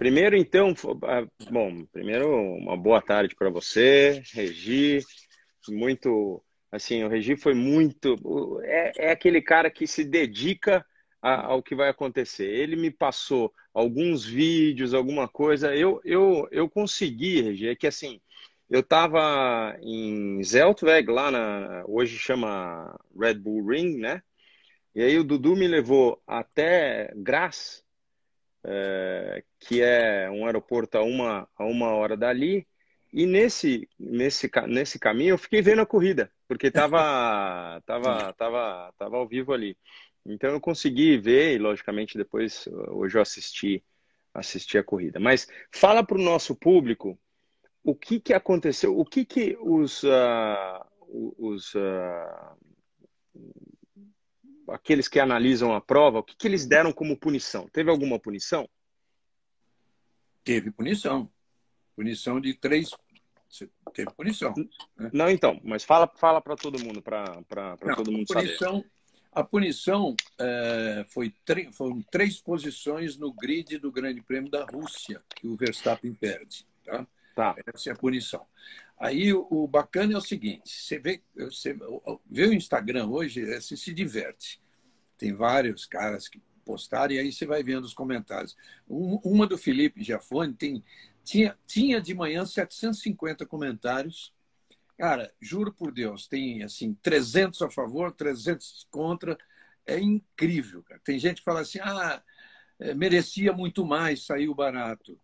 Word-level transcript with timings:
Primeiro, 0.00 0.34
então, 0.34 0.72
ah, 1.04 1.26
bom, 1.50 1.84
primeiro, 1.92 2.34
uma 2.54 2.74
boa 2.74 3.02
tarde 3.02 3.34
para 3.34 3.50
você, 3.50 4.22
Regi. 4.32 5.00
Muito, 5.68 6.42
assim, 6.72 7.04
o 7.04 7.08
Regi 7.08 7.36
foi 7.36 7.52
muito. 7.52 8.16
É, 8.62 9.08
é 9.08 9.10
aquele 9.10 9.42
cara 9.42 9.70
que 9.70 9.86
se 9.86 10.02
dedica 10.02 10.82
a, 11.20 11.48
ao 11.48 11.62
que 11.62 11.74
vai 11.74 11.90
acontecer. 11.90 12.46
Ele 12.46 12.76
me 12.76 12.90
passou 12.90 13.52
alguns 13.74 14.24
vídeos, 14.24 14.94
alguma 14.94 15.28
coisa. 15.28 15.76
Eu, 15.76 16.00
eu, 16.02 16.48
eu 16.50 16.66
consegui, 16.66 17.42
Regi, 17.42 17.68
é 17.68 17.76
que 17.76 17.86
assim, 17.86 18.22
eu 18.70 18.80
estava 18.80 19.76
em 19.82 20.42
Zeltweg, 20.42 21.10
lá 21.10 21.30
na. 21.30 21.84
Hoje 21.86 22.16
chama 22.16 22.98
Red 23.14 23.34
Bull 23.34 23.66
Ring, 23.66 23.98
né? 23.98 24.22
E 24.94 25.02
aí 25.02 25.18
o 25.18 25.24
Dudu 25.24 25.54
me 25.54 25.68
levou 25.68 26.22
até 26.26 27.12
Graz, 27.16 27.84
é, 28.64 29.42
que 29.58 29.82
é 29.82 30.30
um 30.30 30.46
aeroporto 30.46 30.98
a 30.98 31.02
uma, 31.02 31.48
a 31.56 31.64
uma 31.64 31.88
hora 31.90 32.16
dali. 32.16 32.66
E 33.12 33.26
nesse, 33.26 33.88
nesse, 33.98 34.50
nesse 34.68 34.98
caminho 34.98 35.30
eu 35.30 35.38
fiquei 35.38 35.60
vendo 35.60 35.82
a 35.82 35.86
corrida, 35.86 36.30
porque 36.46 36.70
tava, 36.70 37.80
tava, 37.86 38.32
tava, 38.34 38.94
tava 38.96 39.16
ao 39.16 39.26
vivo 39.26 39.52
ali. 39.52 39.76
Então 40.24 40.50
eu 40.50 40.60
consegui 40.60 41.18
ver, 41.18 41.54
e 41.54 41.58
logicamente 41.58 42.16
depois, 42.16 42.68
hoje 42.88 43.16
eu 43.16 43.22
assisti, 43.22 43.82
assisti 44.34 44.78
a 44.78 44.84
corrida. 44.84 45.18
Mas 45.18 45.48
fala 45.72 46.04
para 46.04 46.18
o 46.18 46.22
nosso 46.22 46.54
público 46.54 47.18
o 47.82 47.94
que, 47.94 48.20
que 48.20 48.34
aconteceu, 48.34 48.96
o 48.96 49.04
que, 49.04 49.24
que 49.24 49.56
os, 49.60 50.02
uh, 50.04 50.84
os 51.08 51.74
uh, 51.74 52.56
aqueles 54.70 55.08
que 55.08 55.20
analisam 55.20 55.74
a 55.74 55.80
prova, 55.80 56.18
o 56.18 56.22
que, 56.22 56.36
que 56.36 56.46
eles 56.46 56.66
deram 56.66 56.92
como 56.92 57.18
punição? 57.18 57.68
Teve 57.72 57.90
alguma 57.90 58.18
punição? 58.18 58.68
Teve 60.44 60.70
punição. 60.70 61.30
Punição 61.94 62.40
de 62.40 62.54
três. 62.54 62.90
Teve 63.92 64.10
punição. 64.12 64.54
Né? 64.96 65.10
Não, 65.12 65.28
então, 65.28 65.60
mas 65.64 65.84
fala, 65.84 66.10
fala 66.16 66.40
para 66.40 66.56
todo 66.56 66.82
mundo, 66.82 67.02
para 67.02 67.42
todo 67.96 68.10
mundo 68.10 68.26
punição, 68.26 68.76
saber. 68.76 68.90
A 69.32 69.44
punição 69.44 70.16
é, 70.38 71.04
foi 71.08 71.32
foram 71.72 72.02
três 72.10 72.40
posições 72.40 73.16
no 73.16 73.32
grid 73.32 73.78
do 73.78 73.92
Grande 73.92 74.20
Prêmio 74.22 74.50
da 74.50 74.64
Rússia 74.64 75.22
que 75.36 75.46
o 75.46 75.56
Verstappen 75.56 76.14
perde. 76.14 76.66
Tá? 76.84 77.06
Tá. 77.34 77.54
Essa 77.66 77.90
é 77.90 77.92
a 77.92 77.96
punição. 77.96 78.44
Aí 79.00 79.32
o, 79.32 79.66
bacana 79.66 80.12
é 80.12 80.16
o 80.18 80.20
seguinte: 80.20 80.68
você 80.68 80.98
vê, 80.98 81.22
você 81.34 81.74
vê 82.30 82.46
o 82.46 82.52
Instagram 82.52 83.06
hoje, 83.06 83.46
você 83.46 83.74
se 83.74 83.94
diverte. 83.94 84.60
Tem 85.16 85.32
vários 85.32 85.86
caras 85.86 86.28
que 86.28 86.40
postaram 86.66 87.14
e 87.14 87.18
aí 87.18 87.32
você 87.32 87.46
vai 87.46 87.62
vendo 87.62 87.84
os 87.84 87.94
comentários. 87.94 88.54
uma 88.86 89.46
do 89.46 89.56
Felipe 89.56 90.04
Giafone 90.04 90.52
tem, 90.52 90.84
tinha, 91.24 91.58
tinha 91.66 91.98
de 91.98 92.12
manhã 92.14 92.44
750 92.44 93.46
comentários. 93.46 94.34
Cara, 94.98 95.32
juro 95.40 95.72
por 95.72 95.92
Deus, 95.92 96.28
tem 96.28 96.62
assim 96.62 96.92
300 97.02 97.62
a 97.62 97.70
favor, 97.70 98.12
300 98.12 98.86
contra. 98.90 99.38
É 99.86 99.98
incrível. 99.98 100.82
Cara. 100.82 101.00
Tem 101.02 101.18
gente 101.18 101.38
que 101.38 101.44
fala 101.44 101.60
assim: 101.60 101.78
ah, 101.80 102.22
é, 102.78 102.92
merecia 102.92 103.50
muito 103.50 103.86
mais, 103.86 104.26
saiu 104.26 104.54
barato 104.54 105.18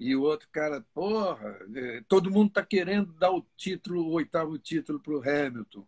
e 0.00 0.16
o 0.16 0.22
outro 0.22 0.48
cara, 0.50 0.82
porra, 0.94 1.58
é, 1.74 2.02
todo 2.08 2.30
mundo 2.30 2.48
está 2.48 2.64
querendo 2.64 3.12
dar 3.12 3.30
o 3.30 3.46
título, 3.54 4.02
o 4.02 4.12
oitavo 4.12 4.58
título 4.58 4.98
para 4.98 5.12
o 5.12 5.20
Hamilton. 5.20 5.86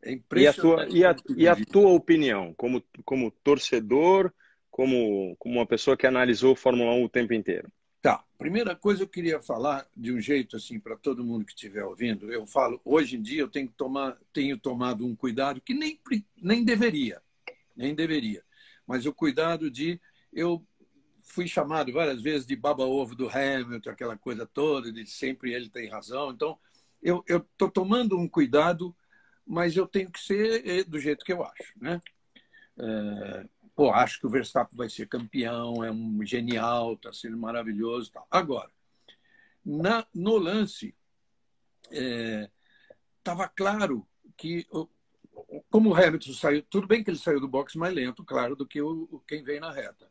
É 0.00 0.12
impressionante. 0.12 0.96
E 0.96 1.04
a 1.04 1.12
tua, 1.12 1.34
e 1.36 1.44
a, 1.44 1.56
e 1.56 1.62
a 1.62 1.66
tua 1.66 1.90
opinião, 1.90 2.54
como, 2.54 2.80
como 3.04 3.32
torcedor, 3.42 4.32
como, 4.70 5.34
como 5.40 5.56
uma 5.56 5.66
pessoa 5.66 5.96
que 5.96 6.06
analisou 6.06 6.54
Fórmula 6.54 6.92
1 6.92 7.04
o 7.04 7.08
tempo 7.08 7.34
inteiro? 7.34 7.68
Tá. 8.00 8.24
Primeira 8.38 8.76
coisa 8.76 9.02
eu 9.02 9.08
queria 9.08 9.40
falar 9.40 9.84
de 9.96 10.12
um 10.12 10.20
jeito 10.20 10.56
assim 10.56 10.78
para 10.78 10.96
todo 10.96 11.24
mundo 11.24 11.44
que 11.44 11.50
estiver 11.50 11.82
ouvindo. 11.82 12.32
Eu 12.32 12.46
falo, 12.46 12.80
hoje 12.84 13.16
em 13.16 13.20
dia 13.20 13.40
eu 13.40 13.48
tenho, 13.48 13.68
tomar, 13.76 14.16
tenho 14.32 14.56
tomado 14.56 15.04
um 15.04 15.16
cuidado 15.16 15.60
que 15.60 15.74
nem, 15.74 15.98
nem 16.40 16.64
deveria, 16.64 17.20
nem 17.76 17.92
deveria. 17.92 18.44
Mas 18.86 19.04
o 19.04 19.12
cuidado 19.12 19.68
de 19.68 20.00
eu 20.32 20.64
fui 21.28 21.46
chamado 21.46 21.92
várias 21.92 22.20
vezes 22.22 22.46
de 22.46 22.56
baba-ovo 22.56 23.14
do 23.14 23.28
Hamilton, 23.28 23.90
aquela 23.90 24.16
coisa 24.16 24.46
toda, 24.46 24.92
de 24.92 25.06
sempre 25.06 25.52
ele 25.52 25.68
tem 25.68 25.88
razão. 25.88 26.30
Então, 26.30 26.58
eu 27.02 27.22
estou 27.26 27.70
tomando 27.70 28.18
um 28.18 28.28
cuidado, 28.28 28.94
mas 29.46 29.76
eu 29.76 29.86
tenho 29.86 30.10
que 30.10 30.20
ser 30.20 30.66
eh, 30.66 30.84
do 30.84 30.98
jeito 30.98 31.24
que 31.24 31.32
eu 31.32 31.44
acho. 31.44 31.72
Né? 31.80 32.00
É, 32.78 33.48
pô, 33.74 33.90
acho 33.90 34.20
que 34.20 34.26
o 34.26 34.30
Verstappen 34.30 34.76
vai 34.76 34.88
ser 34.90 35.06
campeão, 35.06 35.84
é 35.84 35.90
um 35.90 36.24
genial, 36.24 36.94
está 36.94 37.12
sendo 37.12 37.36
maravilhoso. 37.36 38.10
Tal. 38.12 38.26
Agora, 38.30 38.70
na, 39.64 40.06
no 40.14 40.36
lance, 40.36 40.94
estava 41.90 43.44
é, 43.44 43.50
claro 43.54 44.06
que 44.36 44.66
como 45.70 45.90
o 45.90 45.94
Hamilton 45.94 46.32
saiu, 46.32 46.62
tudo 46.62 46.86
bem 46.86 47.02
que 47.02 47.10
ele 47.10 47.18
saiu 47.18 47.40
do 47.40 47.48
box 47.48 47.76
mais 47.76 47.94
lento, 47.94 48.24
claro, 48.24 48.56
do 48.56 48.66
que 48.66 48.80
o, 48.82 49.22
quem 49.26 49.42
vem 49.42 49.60
na 49.60 49.70
reta. 49.70 50.07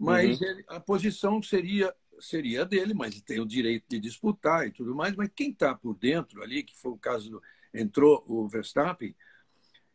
Mas 0.00 0.40
uhum. 0.40 0.46
ele, 0.46 0.64
a 0.66 0.80
posição 0.80 1.42
seria 1.42 1.94
seria 2.18 2.66
dele, 2.66 2.92
mas 2.92 3.20
tem 3.22 3.40
o 3.40 3.46
direito 3.46 3.86
de 3.88 3.98
disputar 3.98 4.66
e 4.66 4.70
tudo 4.70 4.94
mais. 4.94 5.14
Mas 5.14 5.30
quem 5.34 5.50
está 5.50 5.74
por 5.74 5.94
dentro 5.94 6.42
ali, 6.42 6.62
que 6.62 6.76
foi 6.76 6.92
o 6.92 6.98
caso 6.98 7.30
do, 7.30 7.42
entrou 7.72 8.22
o 8.26 8.46
Verstappen, 8.46 9.14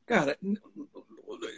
cara, 0.06 0.38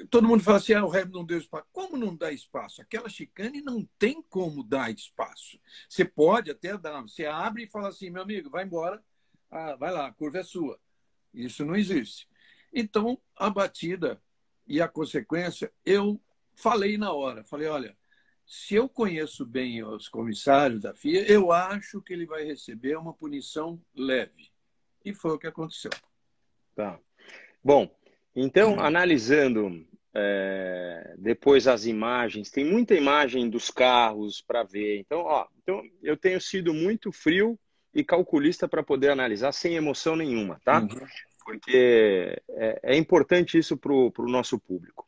todo 0.09 0.27
mundo 0.27 0.43
fala 0.43 0.57
assim, 0.57 0.73
ah, 0.73 0.85
o 0.85 0.89
Hamilton 0.89 1.19
não 1.19 1.25
deu 1.25 1.37
espaço. 1.37 1.65
Como 1.71 1.97
não 1.97 2.15
dá 2.15 2.31
espaço? 2.31 2.81
Aquela 2.81 3.07
chicane 3.07 3.61
não 3.61 3.87
tem 3.97 4.21
como 4.23 4.63
dar 4.63 4.91
espaço. 4.91 5.59
Você 5.87 6.03
pode 6.03 6.51
até 6.51 6.77
dar, 6.77 7.01
você 7.01 7.25
abre 7.25 7.63
e 7.63 7.69
fala 7.69 7.89
assim, 7.89 8.09
meu 8.09 8.21
amigo, 8.21 8.49
vai 8.49 8.65
embora, 8.65 9.01
ah, 9.49 9.75
vai 9.75 9.91
lá, 9.91 10.07
a 10.07 10.13
curva 10.13 10.39
é 10.39 10.43
sua. 10.43 10.79
Isso 11.33 11.65
não 11.65 11.75
existe. 11.75 12.27
Então, 12.73 13.17
a 13.35 13.49
batida 13.49 14.21
e 14.65 14.81
a 14.81 14.87
consequência, 14.87 15.71
eu 15.85 16.21
falei 16.55 16.97
na 16.97 17.13
hora, 17.13 17.43
falei, 17.43 17.67
olha, 17.67 17.97
se 18.47 18.75
eu 18.75 18.87
conheço 18.87 19.45
bem 19.45 19.83
os 19.83 20.07
comissários 20.07 20.79
da 20.79 20.93
FIA, 20.93 21.29
eu 21.29 21.51
acho 21.51 22.01
que 22.01 22.13
ele 22.13 22.25
vai 22.25 22.45
receber 22.45 22.97
uma 22.97 23.13
punição 23.13 23.77
leve. 23.93 24.49
E 25.03 25.13
foi 25.13 25.31
o 25.31 25.37
que 25.37 25.47
aconteceu. 25.47 25.91
Tá. 26.73 26.97
Bom, 27.61 27.93
então, 28.33 28.75
hum. 28.75 28.79
analisando 28.79 29.85
é, 30.15 31.15
depois 31.17 31.67
as 31.67 31.85
imagens, 31.85 32.49
tem 32.49 32.63
muita 32.63 32.95
imagem 32.95 33.49
dos 33.49 33.69
carros 33.69 34.41
para 34.41 34.63
ver. 34.63 34.97
Então, 34.99 35.19
ó, 35.19 35.45
então, 35.61 35.83
eu 36.01 36.15
tenho 36.15 36.39
sido 36.39 36.73
muito 36.73 37.11
frio 37.11 37.59
e 37.93 38.01
calculista 38.01 38.65
para 38.65 38.81
poder 38.81 39.09
analisar 39.09 39.51
sem 39.51 39.75
emoção 39.75 40.15
nenhuma, 40.15 40.61
tá? 40.63 40.79
Uhum. 40.79 40.87
Porque 41.43 42.41
é, 42.51 42.79
é 42.81 42.95
importante 42.95 43.57
isso 43.57 43.75
para 43.75 43.91
o 43.93 44.29
nosso 44.29 44.57
público. 44.57 45.03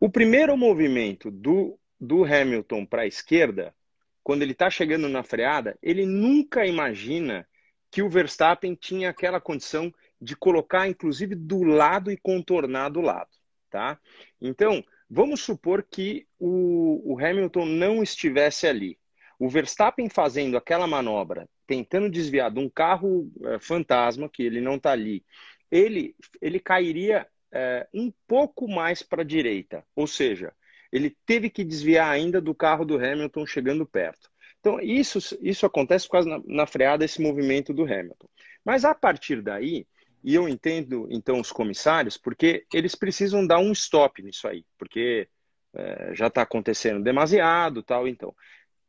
O 0.00 0.08
primeiro 0.08 0.56
movimento 0.56 1.30
do 1.30 1.78
do 2.00 2.24
Hamilton 2.24 2.84
para 2.86 3.02
a 3.02 3.06
esquerda, 3.06 3.74
quando 4.22 4.42
ele 4.42 4.52
está 4.52 4.68
chegando 4.68 5.08
na 5.08 5.22
freada, 5.22 5.78
ele 5.82 6.04
nunca 6.04 6.66
imagina 6.66 7.46
que 7.90 8.02
o 8.02 8.10
Verstappen 8.10 8.74
tinha 8.74 9.10
aquela 9.10 9.40
condição 9.40 9.92
de 10.20 10.36
colocar, 10.36 10.88
inclusive, 10.88 11.34
do 11.34 11.62
lado 11.62 12.12
e 12.12 12.16
contornar 12.16 12.90
do 12.90 13.00
lado, 13.00 13.30
tá? 13.70 13.98
Então, 14.40 14.84
vamos 15.08 15.40
supor 15.40 15.82
que 15.82 16.26
o, 16.38 17.14
o 17.14 17.18
Hamilton 17.18 17.64
não 17.64 18.02
estivesse 18.02 18.66
ali. 18.66 18.98
O 19.38 19.48
Verstappen 19.48 20.08
fazendo 20.08 20.56
aquela 20.56 20.86
manobra, 20.86 21.48
tentando 21.66 22.10
desviar 22.10 22.50
de 22.50 22.58
um 22.58 22.68
carro 22.68 23.30
é, 23.44 23.58
fantasma, 23.58 24.28
que 24.28 24.42
ele 24.42 24.60
não 24.60 24.74
está 24.74 24.92
ali, 24.92 25.24
ele, 25.70 26.14
ele 26.40 26.58
cairia 26.58 27.26
é, 27.52 27.86
um 27.94 28.12
pouco 28.26 28.68
mais 28.68 29.02
para 29.02 29.22
a 29.22 29.24
direita, 29.24 29.84
ou 29.94 30.06
seja, 30.06 30.52
ele 30.92 31.16
teve 31.26 31.50
que 31.50 31.64
desviar 31.64 32.10
ainda 32.10 32.40
do 32.40 32.54
carro 32.54 32.84
do 32.84 32.96
Hamilton 32.96 33.46
chegando 33.46 33.86
perto. 33.86 34.30
Então, 34.60 34.80
isso, 34.80 35.18
isso 35.40 35.66
acontece 35.66 36.08
quase 36.08 36.28
na, 36.28 36.40
na 36.44 36.66
freada, 36.66 37.04
esse 37.04 37.20
movimento 37.20 37.72
do 37.72 37.84
Hamilton. 37.84 38.28
Mas 38.64 38.84
a 38.84 38.94
partir 38.94 39.40
daí, 39.40 39.86
e 40.22 40.34
eu 40.34 40.48
entendo 40.48 41.06
então 41.10 41.40
os 41.40 41.52
comissários, 41.52 42.16
porque 42.16 42.66
eles 42.72 42.94
precisam 42.94 43.46
dar 43.46 43.58
um 43.58 43.72
stop 43.72 44.22
nisso 44.22 44.48
aí, 44.48 44.64
porque 44.76 45.28
é, 45.74 46.14
já 46.14 46.26
está 46.26 46.42
acontecendo 46.42 47.02
demasiado, 47.02 47.82
tal. 47.82 48.08
Então, 48.08 48.34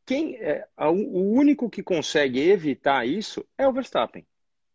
quem 0.04 0.36
é, 0.36 0.66
o 0.76 1.32
único 1.32 1.70
que 1.70 1.82
consegue 1.82 2.40
evitar 2.40 3.06
isso 3.06 3.46
é 3.56 3.66
o 3.68 3.72
Verstappen. 3.72 4.26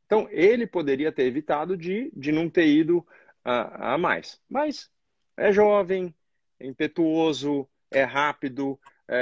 Então, 0.05 0.27
ele 0.31 0.65
poderia 0.65 1.11
ter 1.11 1.23
evitado 1.23 1.75
de, 1.75 2.11
de 2.15 2.31
não 2.31 2.49
ter 2.49 2.67
ido 2.67 3.05
a, 3.43 3.95
a 3.95 3.97
mais. 3.97 4.39
Mas 4.49 4.89
é 5.35 5.51
jovem, 5.51 6.13
é 6.59 6.65
impetuoso, 6.65 7.67
é 7.91 8.03
rápido, 8.03 8.79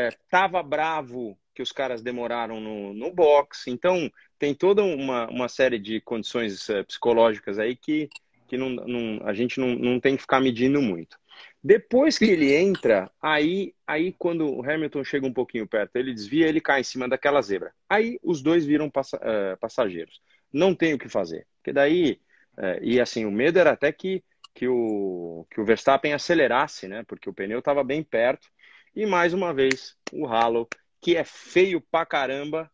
estava 0.09 0.59
é, 0.59 0.63
bravo 0.63 1.37
que 1.53 1.61
os 1.61 1.71
caras 1.71 2.01
demoraram 2.01 2.59
no, 2.59 2.93
no 2.93 3.11
box. 3.11 3.69
Então, 3.69 4.11
tem 4.39 4.53
toda 4.53 4.83
uma, 4.83 5.27
uma 5.29 5.47
série 5.47 5.77
de 5.77 6.01
condições 6.01 6.69
é, 6.69 6.83
psicológicas 6.83 7.59
aí 7.59 7.75
que, 7.75 8.09
que 8.47 8.57
não, 8.57 8.69
não, 8.69 9.27
a 9.27 9.33
gente 9.33 9.59
não, 9.59 9.75
não 9.75 9.99
tem 9.99 10.15
que 10.15 10.21
ficar 10.21 10.39
medindo 10.39 10.81
muito. 10.81 11.17
Depois 11.63 12.17
que 12.17 12.25
ele 12.25 12.53
entra, 12.53 13.09
aí, 13.21 13.73
aí 13.87 14.11
quando 14.11 14.53
o 14.53 14.69
Hamilton 14.69 15.03
chega 15.03 15.25
um 15.25 15.33
pouquinho 15.33 15.65
perto, 15.65 15.95
ele 15.95 16.13
desvia, 16.13 16.47
ele 16.47 16.59
cai 16.59 16.81
em 16.81 16.83
cima 16.83 17.07
daquela 17.07 17.41
zebra. 17.41 17.71
Aí 17.87 18.19
os 18.21 18.41
dois 18.41 18.65
viram 18.65 18.89
passa, 18.89 19.17
uh, 19.17 19.57
passageiros. 19.59 20.21
Não 20.51 20.75
tem 20.75 20.93
o 20.93 20.99
que 20.99 21.07
fazer. 21.07 21.47
Porque 21.57 21.71
daí, 21.71 22.19
uh, 22.57 22.83
e 22.83 22.99
assim, 22.99 23.25
o 23.25 23.31
medo 23.31 23.59
era 23.59 23.71
até 23.71 23.91
que, 23.93 24.21
que, 24.53 24.67
o, 24.67 25.45
que 25.49 25.59
o 25.59 25.65
Verstappen 25.65 26.13
acelerasse, 26.13 26.87
né? 26.87 27.03
Porque 27.03 27.29
o 27.29 27.33
pneu 27.33 27.59
estava 27.59 27.83
bem 27.83 28.03
perto. 28.03 28.47
E 28.95 29.05
mais 29.05 29.33
uma 29.33 29.53
vez, 29.53 29.95
o 30.11 30.27
Halo, 30.27 30.67
que 31.01 31.15
é 31.15 31.23
feio 31.23 31.81
pra 31.81 32.05
caramba, 32.05 32.71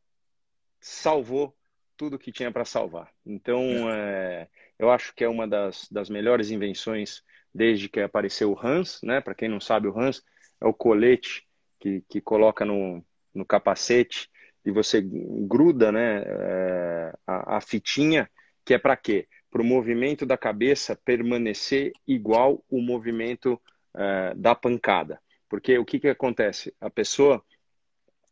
salvou 0.79 1.55
tudo 1.95 2.19
que 2.19 2.31
tinha 2.31 2.51
para 2.51 2.65
salvar. 2.65 3.11
Então, 3.25 3.61
é, 3.91 4.47
eu 4.77 4.89
acho 4.89 5.13
que 5.13 5.23
é 5.23 5.29
uma 5.29 5.47
das, 5.47 5.87
das 5.89 6.09
melhores 6.09 6.51
invenções 6.51 7.23
desde 7.53 7.89
que 7.89 7.99
apareceu 7.99 8.51
o 8.51 8.59
Hans, 8.59 8.99
né? 9.03 9.21
Para 9.21 9.35
quem 9.35 9.49
não 9.49 9.59
sabe, 9.59 9.87
o 9.87 9.97
Hans 9.97 10.23
é 10.61 10.65
o 10.65 10.73
colete 10.73 11.47
que, 11.79 12.03
que 12.07 12.21
coloca 12.21 12.65
no, 12.65 13.03
no 13.33 13.45
capacete 13.45 14.29
e 14.65 14.71
você 14.71 15.01
gruda, 15.01 15.91
né? 15.91 16.23
É, 16.25 17.13
a, 17.25 17.57
a 17.57 17.61
fitinha, 17.61 18.29
que 18.65 18.73
é 18.73 18.77
para 18.77 18.95
quê? 18.95 19.27
Para 19.51 19.61
o 19.61 19.65
movimento 19.65 20.25
da 20.25 20.37
cabeça 20.37 20.95
permanecer 20.95 21.93
igual 22.07 22.63
o 22.69 22.81
movimento 22.81 23.59
é, 23.95 24.33
da 24.35 24.53
pancada. 24.53 25.19
Porque 25.47 25.77
o 25.77 25.85
que, 25.85 25.99
que 25.99 26.07
acontece? 26.07 26.73
A 26.79 26.89
pessoa 26.89 27.43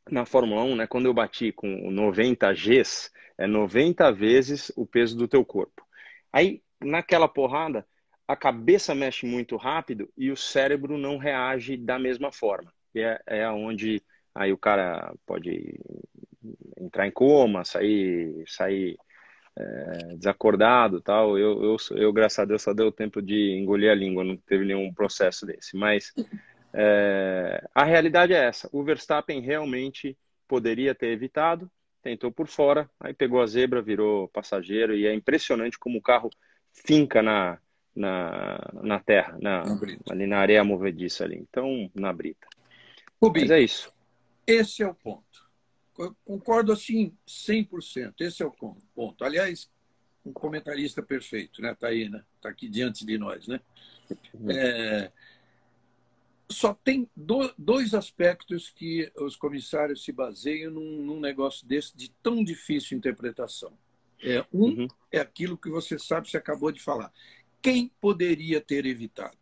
na 0.09 0.25
Fórmula 0.25 0.63
1, 0.63 0.75
né, 0.75 0.87
quando 0.87 1.05
eu 1.05 1.13
bati 1.13 1.51
com 1.51 1.67
90 1.91 2.53
Gs, 2.53 3.11
é 3.37 3.45
90 3.45 4.11
vezes 4.11 4.71
o 4.75 4.85
peso 4.85 5.17
do 5.17 5.27
teu 5.27 5.43
corpo. 5.43 5.85
Aí, 6.31 6.61
naquela 6.79 7.27
porrada, 7.27 7.85
a 8.27 8.35
cabeça 8.35 8.93
mexe 8.93 9.25
muito 9.25 9.55
rápido 9.55 10.11
e 10.17 10.31
o 10.31 10.37
cérebro 10.37 10.97
não 10.97 11.17
reage 11.17 11.77
da 11.77 11.97
mesma 11.97 12.31
forma. 12.31 12.73
E 12.93 13.01
é, 13.01 13.19
é 13.25 13.49
onde 13.49 14.01
aí 14.33 14.51
o 14.51 14.57
cara 14.57 15.13
pode 15.25 15.79
entrar 16.79 17.07
em 17.07 17.11
coma, 17.11 17.63
sair, 17.63 18.43
sair 18.47 18.97
é, 19.57 20.15
desacordado 20.15 21.01
tal. 21.01 21.37
Eu, 21.37 21.63
eu, 21.63 21.77
eu, 21.97 22.13
graças 22.13 22.39
a 22.39 22.45
Deus, 22.45 22.61
só 22.61 22.73
deu 22.73 22.91
tempo 22.91 23.21
de 23.21 23.57
engolir 23.57 23.91
a 23.91 23.95
língua, 23.95 24.23
não 24.23 24.37
teve 24.37 24.65
nenhum 24.65 24.93
processo 24.93 25.45
desse. 25.45 25.75
Mas 25.75 26.13
é, 26.73 27.67
a 27.73 27.83
realidade 27.83 28.33
é 28.33 28.45
essa: 28.45 28.69
o 28.71 28.83
Verstappen 28.83 29.41
realmente 29.41 30.17
poderia 30.47 30.93
ter 30.93 31.07
evitado, 31.07 31.69
tentou 32.01 32.31
por 32.31 32.47
fora, 32.47 32.89
aí 32.99 33.13
pegou 33.13 33.41
a 33.41 33.47
zebra, 33.47 33.81
virou 33.81 34.27
passageiro, 34.29 34.95
e 34.95 35.07
é 35.07 35.13
impressionante 35.13 35.79
como 35.79 35.97
o 35.97 36.01
carro 36.01 36.29
finca 36.71 37.21
na, 37.23 37.57
na, 37.95 38.59
na 38.83 38.99
terra, 38.99 39.37
na, 39.41 39.63
na 39.63 39.79
ali 40.11 40.27
na 40.27 40.37
areia 40.37 40.63
movediça 40.63 41.23
ali. 41.23 41.37
Então, 41.37 41.89
na 41.95 42.13
brita. 42.13 42.47
Rubinho, 43.21 43.47
Mas 43.47 43.51
é 43.51 43.59
isso. 43.59 43.91
Esse 44.45 44.83
é 44.83 44.87
o 44.87 44.93
ponto. 44.93 45.46
Concordo 46.23 46.71
assim 46.71 47.13
100%. 47.27 48.13
Esse 48.19 48.43
é 48.43 48.45
o 48.45 48.51
ponto. 48.95 49.23
Aliás, 49.23 49.69
um 50.25 50.31
comentarista 50.31 51.01
perfeito, 51.01 51.61
né? 51.61 51.71
Está 51.71 51.87
aí, 51.87 52.09
né? 52.09 52.23
Está 52.35 52.49
aqui 52.49 52.69
diante 52.69 53.05
de 53.05 53.17
nós, 53.17 53.47
né? 53.47 53.59
É, 54.49 55.11
só 56.49 56.73
tem 56.73 57.09
do, 57.15 57.53
dois 57.57 57.93
aspectos 57.93 58.69
que 58.69 59.11
os 59.17 59.35
comissários 59.35 60.03
se 60.03 60.11
baseiam 60.11 60.71
num, 60.71 61.03
num, 61.03 61.19
negócio 61.19 61.67
desse 61.67 61.95
de 61.97 62.09
tão 62.23 62.43
difícil 62.43 62.97
interpretação. 62.97 63.77
É, 64.23 64.45
um 64.53 64.65
uhum. 64.65 64.87
é 65.11 65.19
aquilo 65.19 65.57
que 65.57 65.69
você 65.69 65.99
sabe, 65.99 66.29
você 66.29 66.37
acabou 66.37 66.71
de 66.71 66.81
falar 66.81 67.11
quem 67.61 67.91
poderia 67.99 68.61
ter 68.61 68.85
evitado? 68.85 69.37